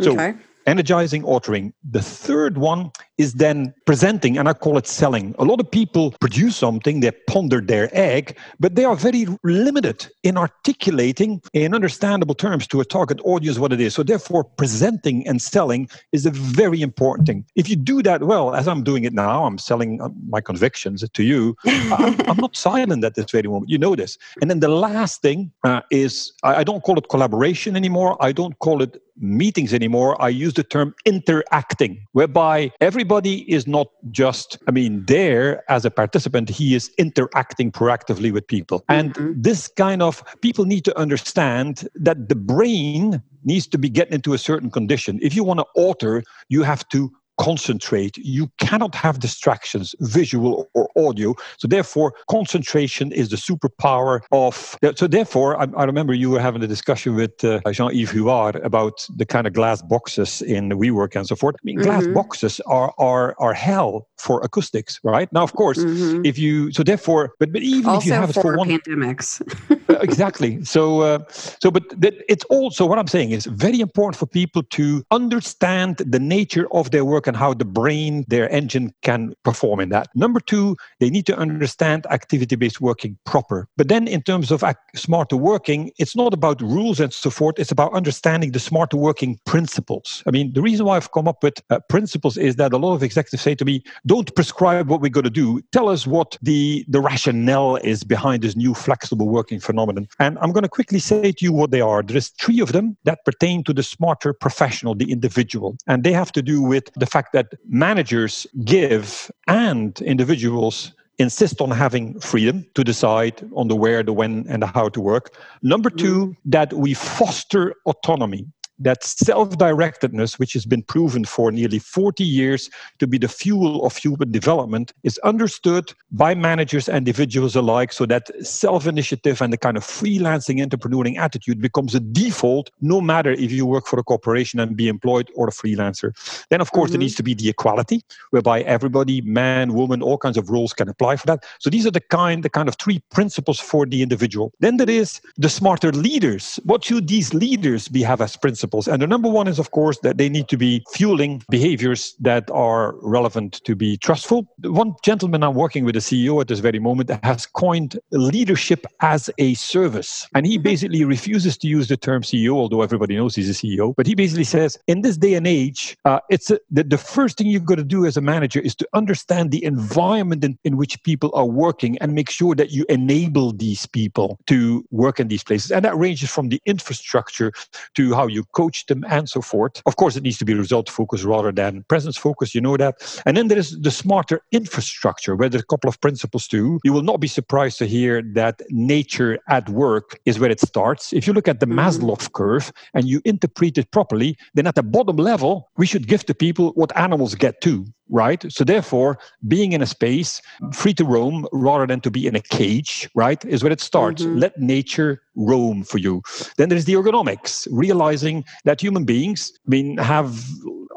So 0.00 0.12
okay 0.12 0.34
energizing 0.66 1.22
authoring. 1.22 1.72
The 1.88 2.02
third 2.02 2.58
one 2.58 2.90
is 3.18 3.34
then 3.34 3.74
presenting, 3.86 4.38
and 4.38 4.48
I 4.48 4.52
call 4.52 4.78
it 4.78 4.86
selling. 4.86 5.34
A 5.38 5.44
lot 5.44 5.60
of 5.60 5.70
people 5.70 6.12
produce 6.20 6.56
something, 6.56 7.00
they 7.00 7.10
ponder 7.28 7.60
their 7.60 7.88
egg, 7.92 8.36
but 8.60 8.74
they 8.74 8.84
are 8.84 8.96
very 8.96 9.26
limited 9.42 10.08
in 10.22 10.36
articulating 10.36 11.40
in 11.52 11.74
understandable 11.74 12.34
terms 12.34 12.66
to 12.68 12.80
a 12.80 12.84
target 12.84 13.20
audience 13.24 13.58
what 13.58 13.72
it 13.72 13.80
is. 13.80 13.94
So, 13.94 14.02
therefore, 14.02 14.44
presenting 14.44 15.26
and 15.26 15.40
selling 15.40 15.88
is 16.12 16.26
a 16.26 16.30
very 16.30 16.82
important 16.82 17.26
thing. 17.26 17.44
If 17.54 17.68
you 17.68 17.76
do 17.76 18.02
that 18.02 18.22
well, 18.22 18.54
as 18.54 18.68
I'm 18.68 18.82
doing 18.82 19.04
it 19.04 19.12
now, 19.12 19.44
I'm 19.44 19.58
selling 19.58 20.00
uh, 20.00 20.08
my 20.28 20.40
convictions 20.40 21.04
to 21.08 21.22
you. 21.22 21.56
I'm, 21.64 22.20
I'm, 22.28 22.36
not 22.36 22.56
silent 22.56 23.02
at 23.04 23.14
this 23.14 23.30
very 23.30 23.48
moment. 23.48 23.70
You 23.70 23.78
know 23.78 23.96
this. 23.96 24.18
And 24.40 24.50
then 24.50 24.60
the 24.60 24.68
last 24.68 25.22
thing 25.22 25.50
uh, 25.64 25.80
is 25.90 26.32
I, 26.42 26.56
I 26.56 26.64
don't 26.64 26.82
call 26.82 26.98
it 26.98 27.08
collaboration 27.08 27.76
anymore. 27.76 28.16
I 28.20 28.32
don't 28.32 28.58
call 28.58 28.82
it 28.82 29.00
meetings 29.18 29.72
anymore. 29.72 30.20
I 30.20 30.28
use 30.28 30.54
the 30.54 30.62
term 30.62 30.94
interacting, 31.04 32.06
whereby 32.12 32.72
everybody 33.06 33.48
is 33.48 33.68
not 33.68 33.86
just, 34.10 34.58
I 34.66 34.72
mean, 34.72 35.04
there 35.06 35.62
as 35.70 35.84
a 35.84 35.92
participant, 35.92 36.48
he 36.48 36.74
is 36.74 36.90
interacting 36.98 37.70
proactively 37.70 38.32
with 38.32 38.44
people. 38.48 38.84
And 38.88 39.14
mm-hmm. 39.14 39.40
this 39.40 39.68
kind 39.68 40.02
of 40.02 40.24
people 40.40 40.64
need 40.64 40.84
to 40.86 40.98
understand 40.98 41.88
that 41.94 42.28
the 42.28 42.34
brain 42.34 43.22
needs 43.44 43.68
to 43.68 43.78
be 43.78 43.88
getting 43.88 44.14
into 44.14 44.34
a 44.34 44.38
certain 44.38 44.72
condition. 44.72 45.20
If 45.22 45.36
you 45.36 45.44
want 45.44 45.60
to 45.60 45.66
alter, 45.76 46.24
you 46.48 46.64
have 46.64 46.88
to 46.88 47.12
concentrate. 47.38 48.16
You 48.18 48.50
cannot 48.58 48.94
have 48.94 49.20
distractions, 49.20 49.94
visual 50.00 50.68
or 50.74 50.88
audio. 50.96 51.34
So 51.58 51.68
therefore, 51.68 52.14
concentration 52.30 53.12
is 53.12 53.28
the 53.28 53.36
superpower 53.36 54.20
of. 54.32 54.76
So 54.96 55.06
therefore, 55.06 55.60
I, 55.60 55.66
I 55.76 55.84
remember 55.84 56.14
you 56.14 56.30
were 56.30 56.40
having 56.40 56.62
a 56.62 56.66
discussion 56.66 57.14
with 57.14 57.44
uh, 57.44 57.60
Jean-Yves 57.70 58.10
Huard 58.12 58.56
about 58.56 59.06
the 59.16 59.26
kind 59.26 59.46
of 59.46 59.52
glass 59.52 59.82
boxes 59.82 60.42
in 60.42 60.68
the 60.68 60.76
WeWork 60.76 61.16
and 61.16 61.26
so 61.26 61.36
forth. 61.36 61.56
I 61.56 61.62
mean, 61.64 61.76
glass 61.76 62.04
mm-hmm. 62.04 62.14
boxes 62.14 62.60
are 62.66 62.92
are 62.98 63.34
are 63.38 63.54
hell 63.54 64.08
for 64.18 64.40
acoustics, 64.42 65.00
right? 65.02 65.32
Now, 65.32 65.42
of 65.42 65.52
course, 65.52 65.78
mm-hmm. 65.78 66.24
if 66.24 66.38
you 66.38 66.72
so 66.72 66.82
therefore, 66.82 67.34
but 67.38 67.52
but 67.52 67.62
even 67.62 67.86
also 67.86 67.98
if 67.98 68.06
you 68.06 68.12
have 68.12 68.30
it 68.30 68.34
for 68.34 68.56
one 68.56 68.68
pandemics. 68.68 69.40
uh, 69.90 69.98
exactly. 70.00 70.64
So 70.64 71.00
uh, 71.00 71.18
so, 71.28 71.70
but 71.70 71.84
that, 72.00 72.14
it's 72.28 72.44
also 72.44 72.86
what 72.86 72.98
I'm 72.98 73.06
saying 73.06 73.30
is 73.30 73.46
very 73.46 73.80
important 73.80 74.16
for 74.16 74.26
people 74.26 74.62
to 74.62 75.04
understand 75.10 75.96
the 75.98 76.18
nature 76.18 76.66
of 76.72 76.90
their 76.90 77.04
work 77.04 77.25
and 77.26 77.36
how 77.36 77.54
the 77.54 77.64
brain, 77.64 78.24
their 78.28 78.48
engine 78.50 78.92
can 79.02 79.34
perform 79.44 79.80
in 79.80 79.88
that. 79.90 80.08
Number 80.14 80.40
two, 80.40 80.76
they 81.00 81.10
need 81.10 81.26
to 81.26 81.36
understand 81.36 82.06
activity 82.10 82.56
based 82.56 82.80
working 82.80 83.18
proper. 83.24 83.68
But 83.76 83.88
then, 83.88 84.08
in 84.08 84.22
terms 84.22 84.50
of 84.50 84.64
smarter 84.94 85.36
working, 85.36 85.90
it's 85.98 86.16
not 86.16 86.32
about 86.34 86.60
rules 86.60 87.00
and 87.00 87.12
so 87.12 87.30
forth, 87.30 87.58
it's 87.58 87.72
about 87.72 87.92
understanding 87.92 88.52
the 88.52 88.60
smarter 88.60 88.96
working 88.96 89.38
principles. 89.44 90.22
I 90.26 90.30
mean, 90.30 90.52
the 90.52 90.62
reason 90.62 90.86
why 90.86 90.96
I've 90.96 91.12
come 91.12 91.28
up 91.28 91.42
with 91.42 91.62
uh, 91.70 91.80
principles 91.88 92.36
is 92.36 92.56
that 92.56 92.72
a 92.72 92.76
lot 92.76 92.94
of 92.94 93.02
executives 93.02 93.42
say 93.42 93.54
to 93.54 93.64
me, 93.64 93.82
don't 94.06 94.34
prescribe 94.34 94.88
what 94.88 95.00
we're 95.00 95.10
going 95.10 95.24
to 95.24 95.30
do. 95.30 95.60
Tell 95.72 95.88
us 95.88 96.06
what 96.06 96.38
the, 96.42 96.84
the 96.88 97.00
rationale 97.00 97.76
is 97.76 98.04
behind 98.04 98.42
this 98.42 98.56
new 98.56 98.74
flexible 98.74 99.28
working 99.28 99.60
phenomenon. 99.60 100.08
And 100.18 100.38
I'm 100.40 100.52
going 100.52 100.62
to 100.62 100.68
quickly 100.68 100.98
say 100.98 101.32
to 101.32 101.44
you 101.44 101.52
what 101.52 101.70
they 101.70 101.80
are. 101.80 102.02
There's 102.02 102.28
three 102.28 102.60
of 102.60 102.72
them 102.72 102.96
that 103.04 103.24
pertain 103.24 103.64
to 103.64 103.72
the 103.72 103.82
smarter 103.82 104.32
professional, 104.32 104.94
the 104.94 105.10
individual. 105.10 105.76
And 105.86 106.04
they 106.04 106.12
have 106.12 106.32
to 106.32 106.42
do 106.42 106.62
with 106.62 106.90
the 106.94 107.06
fact 107.16 107.32
that 107.32 107.54
managers 107.66 108.46
give 108.64 109.30
and 109.46 110.02
individuals 110.02 110.92
insist 111.18 111.62
on 111.62 111.70
having 111.70 112.20
freedom 112.20 112.56
to 112.74 112.84
decide 112.84 113.34
on 113.54 113.68
the 113.68 113.76
where, 113.76 114.02
the 114.02 114.12
when, 114.12 114.44
and 114.50 114.62
the 114.62 114.66
how 114.66 114.86
to 114.90 115.00
work. 115.00 115.34
Number 115.62 115.88
two, 115.88 116.18
mm. 116.26 116.36
that 116.44 116.74
we 116.74 116.92
foster 116.92 117.74
autonomy 117.86 118.44
that 118.78 119.02
self 119.04 119.50
directedness, 119.50 120.38
which 120.38 120.52
has 120.52 120.66
been 120.66 120.82
proven 120.82 121.24
for 121.24 121.50
nearly 121.50 121.78
40 121.78 122.24
years 122.24 122.70
to 122.98 123.06
be 123.06 123.18
the 123.18 123.28
fuel 123.28 123.84
of 123.84 123.96
human 123.96 124.30
development, 124.30 124.92
is 125.02 125.18
understood 125.18 125.92
by 126.10 126.34
managers 126.34 126.88
and 126.88 127.06
individuals 127.06 127.54
alike 127.54 127.92
so 127.92 128.04
that 128.06 128.30
self 128.44 128.86
initiative 128.86 129.40
and 129.40 129.52
the 129.52 129.56
kind 129.56 129.76
of 129.76 129.84
freelancing 129.84 130.64
entrepreneuring 130.64 131.16
attitude 131.18 131.60
becomes 131.60 131.94
a 131.94 132.00
default, 132.00 132.70
no 132.80 133.00
matter 133.00 133.30
if 133.32 133.52
you 133.52 133.64
work 133.64 133.86
for 133.86 133.98
a 133.98 134.02
corporation 134.02 134.58
and 134.58 134.76
be 134.76 134.88
employed 134.88 135.30
or 135.36 135.48
a 135.48 135.52
freelancer. 135.52 136.10
Then, 136.50 136.60
of 136.60 136.72
course, 136.72 136.88
mm-hmm. 136.88 136.92
there 136.92 136.98
needs 136.98 137.14
to 137.16 137.22
be 137.22 137.34
the 137.34 137.48
equality, 137.48 138.02
whereby 138.30 138.62
everybody, 138.62 139.20
man, 139.20 139.74
woman, 139.74 140.02
all 140.02 140.18
kinds 140.18 140.36
of 140.36 140.50
roles 140.50 140.72
can 140.72 140.88
apply 140.88 141.16
for 141.16 141.26
that. 141.26 141.44
So 141.60 141.70
these 141.70 141.86
are 141.86 141.90
the 141.92 142.00
kind, 142.00 142.42
the 142.42 142.50
kind 142.50 142.68
of 142.68 142.76
three 142.76 143.00
principles 143.10 143.60
for 143.60 143.86
the 143.86 144.02
individual. 144.02 144.52
Then 144.60 144.76
there 144.76 144.90
is 144.90 145.20
the 145.36 145.48
smarter 145.48 145.92
leaders. 145.92 146.58
What 146.64 146.84
should 146.84 147.08
these 147.08 147.32
leaders 147.32 147.88
be 147.88 148.02
have 148.02 148.20
as 148.20 148.36
principles? 148.36 148.65
Principles. 148.66 148.88
And 148.92 149.02
the 149.02 149.06
number 149.06 149.28
one 149.28 149.48
is, 149.48 149.58
of 149.58 149.70
course, 149.70 149.98
that 150.00 150.18
they 150.18 150.28
need 150.28 150.48
to 150.48 150.56
be 150.56 150.82
fueling 150.92 151.42
behaviors 151.50 152.14
that 152.20 152.50
are 152.50 152.94
relevant 153.02 153.64
to 153.64 153.74
be 153.74 153.96
trustful. 153.96 154.46
One 154.62 154.94
gentleman 155.04 155.42
I'm 155.42 155.54
working 155.54 155.84
with, 155.84 155.96
a 155.96 156.00
CEO 156.00 156.40
at 156.40 156.48
this 156.48 156.60
very 156.60 156.78
moment, 156.78 157.10
has 157.22 157.46
coined 157.46 157.98
leadership 158.10 158.86
as 159.00 159.30
a 159.38 159.54
service. 159.54 160.26
And 160.34 160.46
he 160.46 160.58
basically 160.58 161.04
refuses 161.04 161.56
to 161.58 161.68
use 161.68 161.88
the 161.88 161.96
term 161.96 162.22
CEO, 162.22 162.54
although 162.54 162.82
everybody 162.82 163.16
knows 163.16 163.34
he's 163.34 163.50
a 163.50 163.52
CEO. 163.52 163.94
But 163.96 164.06
he 164.06 164.14
basically 164.14 164.44
says, 164.44 164.78
in 164.86 165.02
this 165.02 165.16
day 165.16 165.34
and 165.34 165.46
age, 165.46 165.96
uh, 166.04 166.20
it's 166.28 166.50
a, 166.50 166.58
the, 166.70 166.84
the 166.84 166.98
first 166.98 167.38
thing 167.38 167.46
you've 167.46 167.64
got 167.64 167.76
to 167.76 167.84
do 167.84 168.06
as 168.06 168.16
a 168.16 168.20
manager 168.20 168.60
is 168.60 168.74
to 168.76 168.88
understand 168.94 169.50
the 169.50 169.62
environment 169.64 170.44
in, 170.44 170.58
in 170.64 170.76
which 170.76 171.02
people 171.02 171.30
are 171.34 171.46
working 171.46 171.98
and 171.98 172.12
make 172.14 172.30
sure 172.30 172.54
that 172.54 172.70
you 172.70 172.84
enable 172.88 173.52
these 173.52 173.86
people 173.86 174.38
to 174.46 174.84
work 174.90 175.20
in 175.20 175.28
these 175.28 175.44
places. 175.44 175.70
And 175.70 175.84
that 175.84 175.96
ranges 175.96 176.30
from 176.30 176.48
the 176.48 176.60
infrastructure 176.66 177.52
to 177.94 178.14
how 178.14 178.26
you 178.26 178.44
coach 178.56 178.86
them 178.86 179.04
and 179.08 179.28
so 179.28 179.40
forth. 179.40 179.82
Of 179.86 179.96
course, 179.96 180.16
it 180.16 180.22
needs 180.22 180.38
to 180.38 180.44
be 180.44 180.54
result 180.54 180.88
focused 180.88 181.24
rather 181.24 181.52
than 181.52 181.84
presence 181.88 182.16
focused. 182.16 182.54
You 182.54 182.62
know 182.62 182.76
that. 182.78 182.94
And 183.26 183.36
then 183.36 183.48
there 183.48 183.58
is 183.58 183.78
the 183.86 183.90
smarter 183.90 184.40
infrastructure, 184.50 185.36
where 185.36 185.50
there's 185.50 185.62
a 185.62 185.72
couple 185.74 185.88
of 185.88 186.00
principles 186.00 186.48
too. 186.48 186.80
You 186.82 186.92
will 186.92 187.02
not 187.02 187.20
be 187.20 187.28
surprised 187.28 187.78
to 187.78 187.86
hear 187.86 188.22
that 188.40 188.62
nature 188.70 189.38
at 189.48 189.68
work 189.68 190.18
is 190.24 190.38
where 190.40 190.50
it 190.50 190.60
starts. 190.60 191.12
If 191.12 191.26
you 191.26 191.32
look 191.32 191.48
at 191.48 191.60
the 191.60 191.66
mm-hmm. 191.66 191.78
Maslow 191.78 192.16
curve 192.32 192.72
and 192.94 193.06
you 193.06 193.20
interpret 193.24 193.76
it 193.78 193.90
properly, 193.90 194.36
then 194.54 194.66
at 194.66 194.74
the 194.74 194.82
bottom 194.82 195.16
level, 195.16 195.70
we 195.76 195.86
should 195.86 196.06
give 196.08 196.24
to 196.26 196.34
people 196.34 196.72
what 196.74 196.96
animals 196.96 197.34
get 197.34 197.60
too 197.60 197.86
right? 198.08 198.44
So 198.50 198.64
therefore, 198.64 199.18
being 199.46 199.72
in 199.72 199.82
a 199.82 199.86
space 199.86 200.40
free 200.72 200.94
to 200.94 201.04
roam 201.04 201.46
rather 201.52 201.86
than 201.86 202.00
to 202.00 202.10
be 202.10 202.26
in 202.26 202.34
a 202.34 202.40
cage, 202.40 203.08
right, 203.14 203.44
is 203.44 203.62
where 203.62 203.72
it 203.72 203.80
starts. 203.80 204.22
Mm-hmm. 204.22 204.38
Let 204.38 204.58
nature 204.58 205.22
roam 205.34 205.82
for 205.84 205.98
you. 205.98 206.22
Then 206.56 206.68
there's 206.68 206.84
the 206.84 206.94
ergonomics, 206.94 207.68
realizing 207.70 208.44
that 208.64 208.80
human 208.80 209.04
beings 209.04 209.52
I 209.66 209.70
mean 209.70 209.98
have 209.98 210.44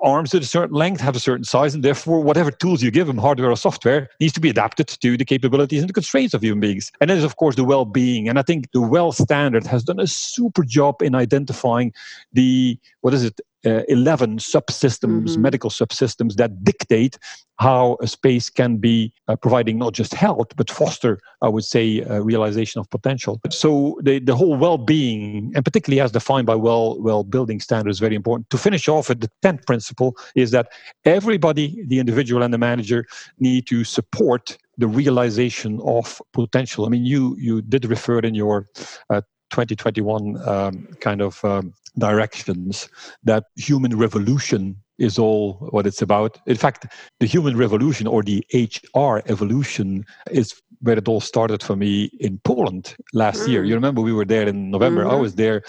arms 0.02 0.34
at 0.34 0.42
a 0.42 0.46
certain 0.46 0.76
length, 0.76 1.02
have 1.02 1.16
a 1.16 1.20
certain 1.20 1.44
size, 1.44 1.74
and 1.76 1.84
therefore 1.84 2.22
whatever 2.22 2.52
tools 2.52 2.82
you 2.82 2.90
give 2.92 3.08
them, 3.08 3.18
hardware 3.18 3.52
or 3.52 3.58
software, 3.58 4.10
needs 4.20 4.34
to 4.34 4.40
be 4.40 4.50
adapted 4.50 4.88
to 4.88 5.18
the 5.18 5.26
capabilities 5.26 5.82
and 5.82 5.90
the 5.90 5.94
constraints 5.94 6.34
of 6.34 6.42
human 6.42 6.60
beings. 6.60 6.92
And 7.02 7.10
then 7.10 7.18
there's 7.18 7.26
of 7.26 7.36
course 7.36 7.56
the 7.56 7.64
well-being. 7.64 8.30
And 8.30 8.40
I 8.40 8.44
think 8.44 8.72
the 8.72 8.82
well 8.82 9.12
standard 9.12 9.66
has 9.68 9.84
done 9.84 10.00
a 10.00 10.08
super 10.08 10.64
job 10.64 11.02
in 11.02 11.16
identifying 11.16 11.94
the 12.34 12.78
what 13.02 13.14
is 13.14 13.24
it 13.24 13.40
uh, 13.66 13.82
11 13.88 14.38
subsystems, 14.38 15.30
mm-hmm. 15.30 15.42
medical 15.42 15.70
subsystems 15.70 16.36
that 16.36 16.64
dictate 16.64 17.18
how 17.60 17.98
a 18.02 18.08
space 18.08 18.50
can 18.50 18.78
be 18.78 19.12
uh, 19.28 19.36
providing 19.36 19.78
not 19.78 19.94
just 19.94 20.14
health, 20.14 20.48
but 20.56 20.72
foster, 20.72 21.20
I 21.42 21.50
would 21.50 21.66
say, 21.66 22.02
uh, 22.04 22.20
realization 22.20 22.80
of 22.80 22.90
potential. 22.90 23.42
So 23.50 24.00
the, 24.02 24.20
the 24.20 24.36
whole 24.36 24.56
well-being, 24.56 25.52
and 25.54 25.66
particularly 25.66 26.00
as 26.00 26.12
defined 26.12 26.48
by 26.48 26.56
well, 26.56 27.00
well 27.02 27.24
building 27.24 27.60
standards, 27.60 27.98
is 27.98 28.00
very 28.00 28.16
important. 28.16 28.50
To 28.52 28.58
finish 28.58 28.88
off 28.88 29.10
with 29.10 29.20
the 29.20 29.30
10th 29.44 29.66
principle 29.66 30.16
is 30.36 30.52
that 30.52 30.72
everybody, 31.04 31.84
the 31.88 32.00
individual 32.00 32.44
and 32.44 32.54
the 32.54 32.58
manager, 32.58 33.06
need 33.40 33.68
to 33.68 33.84
support 33.84 34.58
the 34.78 34.88
realization 34.88 35.82
of 35.84 36.22
potential. 36.32 36.86
I 36.86 36.90
mean, 36.90 37.06
you 37.06 37.36
you 37.38 37.62
did 37.62 37.86
refer 37.86 38.20
in 38.20 38.34
your 38.34 38.66
uh, 39.10 39.22
2021 39.50 40.48
um, 40.48 40.88
kind 41.02 41.22
of 41.22 41.44
um, 41.44 41.74
directions 41.98 42.90
that 43.24 43.46
human 43.56 43.98
revolution 43.98 44.76
is 45.00 45.18
all 45.18 45.54
what 45.72 45.88
it's 45.88 46.02
about. 46.02 46.40
In 46.46 46.58
fact, 46.58 46.86
the 47.20 47.26
human 47.26 47.58
revolution 47.58 48.08
or 48.08 48.22
the 48.24 48.46
HR 48.54 49.22
evolution 49.26 50.06
is 50.32 50.62
where 50.82 50.98
it 50.98 51.08
all 51.08 51.20
started 51.20 51.62
for 51.62 51.76
me 51.76 52.06
in 52.20 52.40
Poland 52.44 52.96
last 53.14 53.42
mm. 53.42 53.50
year. 53.50 53.64
You 53.64 53.76
remember 53.76 54.02
we 54.02 54.14
were 54.14 54.26
there 54.26 54.48
in 54.48 54.72
November. 54.72 55.04
Mm-hmm. 55.04 55.12
I 55.12 55.16
was 55.16 55.36
there 55.36 55.62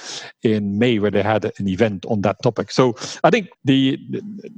in 0.43 0.79
May 0.79 0.99
where 0.99 1.11
they 1.11 1.23
had 1.23 1.45
an 1.45 1.69
event 1.69 2.07
on 2.07 2.21
that 2.23 2.37
topic. 2.43 2.71
So 2.71 2.95
I 3.25 3.31
think 3.31 3.49
the 3.65 3.99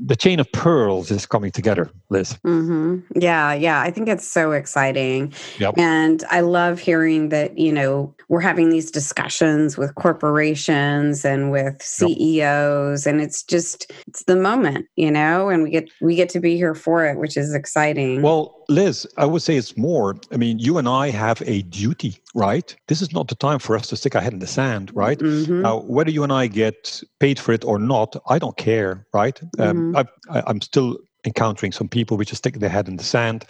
the 0.05 0.17
chain 0.17 0.41
of 0.41 0.51
pearls 0.53 1.11
is 1.11 1.27
coming 1.27 1.51
together, 1.51 1.91
Liz. 2.11 2.39
Mm-hmm. 2.45 3.19
Yeah, 3.21 3.55
yeah. 3.55 3.81
I 3.81 3.91
think 3.91 4.09
it's 4.09 4.27
so 4.27 4.53
exciting, 4.53 5.33
yep. 5.59 5.75
and 5.79 6.23
I 6.31 6.41
love 6.41 6.79
hearing 6.79 7.31
that. 7.31 7.59
You 7.59 7.73
know, 7.73 8.15
we're 8.29 8.41
having 8.41 8.69
these 8.69 8.91
discussions 8.91 9.79
with 9.79 9.95
corporations 9.95 11.25
and 11.25 11.51
with 11.51 11.83
CEOs, 11.83 13.07
yep. 13.07 13.13
and 13.13 13.23
it's 13.23 13.43
just 13.43 13.91
it's 14.07 14.25
the 14.25 14.37
moment, 14.37 14.62
you 14.97 15.11
know, 15.11 15.49
and 15.49 15.63
we 15.63 15.71
get 15.71 15.91
we 16.01 16.15
get 16.15 16.29
to 16.31 16.41
be 16.41 16.57
here 16.57 16.75
for 16.75 17.05
it, 17.05 17.19
which 17.19 17.37
is 17.37 17.55
exciting. 17.55 18.23
Well 18.23 18.63
Liz, 18.69 19.07
I 19.17 19.27
would 19.27 19.43
say 19.43 19.57
it's 19.57 19.77
more. 19.77 20.17
I 20.33 20.37
mean, 20.37 20.59
you 20.59 20.79
and 20.79 20.89
I 20.89 21.11
have 21.11 21.43
a 21.47 21.63
duty, 21.63 22.19
right? 22.35 22.75
This 22.89 23.03
is 23.03 23.13
not 23.13 23.29
the 23.29 23.35
time 23.35 23.59
for 23.59 23.77
us 23.77 23.89
to 23.89 23.97
stick 23.97 24.15
our 24.15 24.23
head 24.23 24.33
in 24.33 24.39
the 24.39 24.47
sand, 24.47 24.91
right? 24.95 25.19
Mm-hmm. 25.19 25.63
Now, 25.63 25.81
whether 25.81 26.11
you 26.11 26.23
and 26.23 26.33
I 26.33 26.47
get 26.47 27.03
paid 27.21 27.39
for 27.39 27.53
it 27.53 27.65
or 27.65 27.79
not, 27.79 28.17
I 28.29 28.39
don't 28.39 28.57
care, 28.57 29.07
right? 29.13 29.41
Um, 29.59 29.93
mm-hmm. 29.93 30.35
I, 30.35 30.43
I'm 30.47 30.61
still 30.61 30.99
encountering 31.25 31.71
some 31.71 31.89
people 31.89 32.17
which 32.17 32.33
are 32.33 32.37
sticking 32.37 32.61
their 32.61 32.71
head 32.71 32.89
in 32.89 32.97
the 32.97 33.05
sand. 33.05 33.45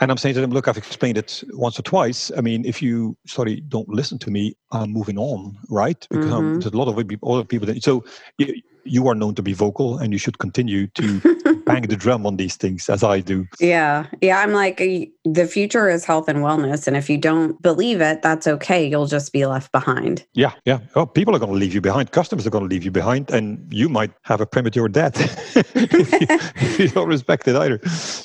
And 0.00 0.10
I'm 0.10 0.18
saying 0.18 0.36
to 0.36 0.40
them, 0.40 0.50
look, 0.50 0.68
I've 0.68 0.76
explained 0.76 1.18
it 1.18 1.42
once 1.52 1.78
or 1.78 1.82
twice. 1.82 2.30
I 2.36 2.40
mean, 2.40 2.64
if 2.64 2.80
you, 2.80 3.16
sorry, 3.26 3.60
don't 3.62 3.88
listen 3.88 4.18
to 4.20 4.30
me, 4.30 4.56
I'm 4.70 4.92
moving 4.92 5.18
on, 5.18 5.56
right? 5.68 6.06
Because 6.10 6.26
mm-hmm. 6.26 6.60
there's 6.60 6.72
a 6.72 6.76
lot 6.76 6.86
of 6.86 6.94
other 6.94 7.44
people 7.44 7.66
that, 7.66 7.82
so 7.82 8.04
you, 8.38 8.62
you 8.88 9.06
are 9.08 9.14
known 9.14 9.34
to 9.34 9.42
be 9.42 9.52
vocal 9.52 9.98
and 9.98 10.12
you 10.12 10.18
should 10.18 10.38
continue 10.38 10.86
to 10.88 11.20
bang 11.66 11.82
the 11.82 11.96
drum 11.96 12.26
on 12.26 12.36
these 12.36 12.56
things 12.56 12.88
as 12.88 13.02
I 13.04 13.20
do. 13.20 13.46
Yeah. 13.60 14.06
Yeah. 14.20 14.40
I'm 14.40 14.52
like, 14.52 14.78
the 14.78 15.46
future 15.46 15.88
is 15.88 16.04
health 16.04 16.28
and 16.28 16.38
wellness. 16.38 16.86
And 16.86 16.96
if 16.96 17.10
you 17.10 17.18
don't 17.18 17.60
believe 17.62 18.00
it, 18.00 18.22
that's 18.22 18.46
okay. 18.46 18.88
You'll 18.88 19.06
just 19.06 19.32
be 19.32 19.44
left 19.46 19.72
behind. 19.72 20.24
Yeah. 20.34 20.52
Yeah. 20.64 20.80
Oh, 20.94 21.06
people 21.06 21.34
are 21.36 21.38
going 21.38 21.52
to 21.52 21.58
leave 21.58 21.74
you 21.74 21.80
behind. 21.80 22.12
Customers 22.12 22.46
are 22.46 22.50
going 22.50 22.64
to 22.64 22.68
leave 22.68 22.84
you 22.84 22.90
behind. 22.90 23.30
And 23.30 23.66
you 23.72 23.88
might 23.88 24.12
have 24.22 24.40
a 24.40 24.46
premature 24.46 24.88
death 24.88 25.14
if, 25.56 25.74
you, 25.74 25.88
if, 26.56 26.78
you, 26.78 26.88
don't 26.88 27.08
respect 27.08 27.46
it 27.48 27.56
either. 27.56 27.80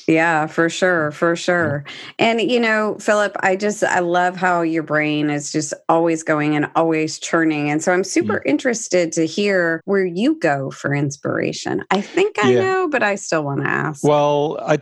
Yeah, 0.08 0.48
for 0.48 0.70
sure. 0.70 1.12
For 1.12 1.36
sure. 1.36 1.84
And, 2.20 2.42
you 2.42 2.60
know, 2.60 2.98
Philip, 3.00 3.36
I 3.42 3.56
just, 3.56 3.84
I 3.84 4.00
love 4.00 4.38
how 4.38 4.62
your 4.62 4.84
brain 4.84 5.30
is 5.30 5.52
just 5.52 5.74
always 5.90 6.24
going 6.24 6.56
and 6.56 6.70
always 6.76 7.20
churning. 7.20 7.70
And 7.70 7.84
so 7.84 7.92
I'm 7.92 8.04
super 8.04 8.42
yeah. 8.46 8.52
interested 8.52 9.12
to 9.14 9.26
hear 9.26 9.82
where 9.86 10.06
you 10.06 10.40
go 10.40 10.53
for 10.72 10.94
inspiration. 10.94 11.84
I 11.92 12.02
think 12.02 12.44
I 12.44 12.52
yeah. 12.52 12.62
know, 12.64 12.88
but 12.90 13.04
I 13.04 13.16
still 13.16 13.44
want 13.44 13.62
to 13.62 13.68
ask? 13.68 14.04
Well, 14.04 14.58
I, 14.62 14.78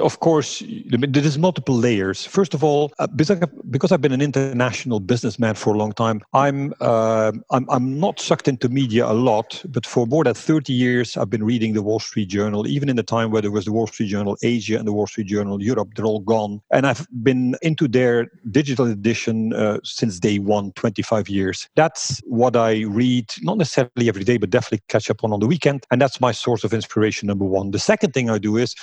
of 0.00 0.20
course, 0.20 0.62
there's 0.86 1.38
multiple 1.38 1.76
layers. 1.76 2.24
First 2.24 2.54
of 2.54 2.64
all, 2.64 2.92
uh, 2.98 3.06
because 3.06 3.92
I've 3.92 4.00
been 4.00 4.12
an 4.12 4.22
international 4.22 5.00
businessman 5.00 5.54
for 5.54 5.74
a 5.74 5.78
long 5.78 5.92
time, 5.92 6.22
I'm, 6.32 6.74
uh, 6.80 7.32
I'm, 7.50 7.66
I'm 7.68 8.00
not 8.00 8.20
sucked 8.20 8.48
into 8.48 8.68
media 8.68 9.06
a 9.06 9.16
lot, 9.30 9.62
but 9.68 9.86
for 9.86 10.06
more 10.06 10.24
than 10.24 10.34
30 10.34 10.72
years, 10.72 11.16
I've 11.16 11.30
been 11.30 11.44
reading 11.44 11.74
the 11.74 11.82
Wall 11.82 12.00
Street 12.00 12.28
Journal, 12.28 12.66
even 12.66 12.88
in 12.88 12.96
the 12.96 13.02
time 13.02 13.30
where 13.30 13.42
there 13.42 13.50
was 13.50 13.64
the 13.64 13.72
Wall 13.72 13.86
Street 13.86 14.08
Journal 14.08 14.36
Asia 14.42 14.78
and 14.78 14.86
the 14.86 14.92
Wall 14.92 15.06
Street 15.06 15.26
Journal 15.26 15.62
Europe, 15.62 15.90
they're 15.94 16.04
all 16.04 16.20
gone. 16.20 16.60
And 16.72 16.86
I've 16.86 17.06
been 17.22 17.56
into 17.62 17.88
their 17.88 18.28
digital 18.50 18.86
edition 18.86 19.52
uh, 19.52 19.78
since 19.84 20.18
day 20.18 20.38
one, 20.38 20.72
25 20.72 21.28
years. 21.28 21.68
That's 21.74 22.20
what 22.24 22.56
I 22.56 22.82
read, 22.82 23.32
not 23.42 23.58
necessarily 23.58 24.08
every 24.08 24.24
day, 24.24 24.36
but 24.36 24.50
definitely 24.50 24.82
catch 24.88 25.10
up 25.10 25.24
on 25.24 25.32
on 25.32 25.40
the 25.40 25.46
weekend. 25.46 25.86
And 25.90 26.00
that's 26.00 26.20
my 26.20 26.32
source 26.32 26.64
of 26.64 26.72
inspiration, 26.72 27.26
number 27.26 27.44
one. 27.44 27.70
The 27.70 27.78
second 27.78 28.12
thing 28.12 28.30
I 28.30 28.38
do 28.38 28.56
is 28.56 28.74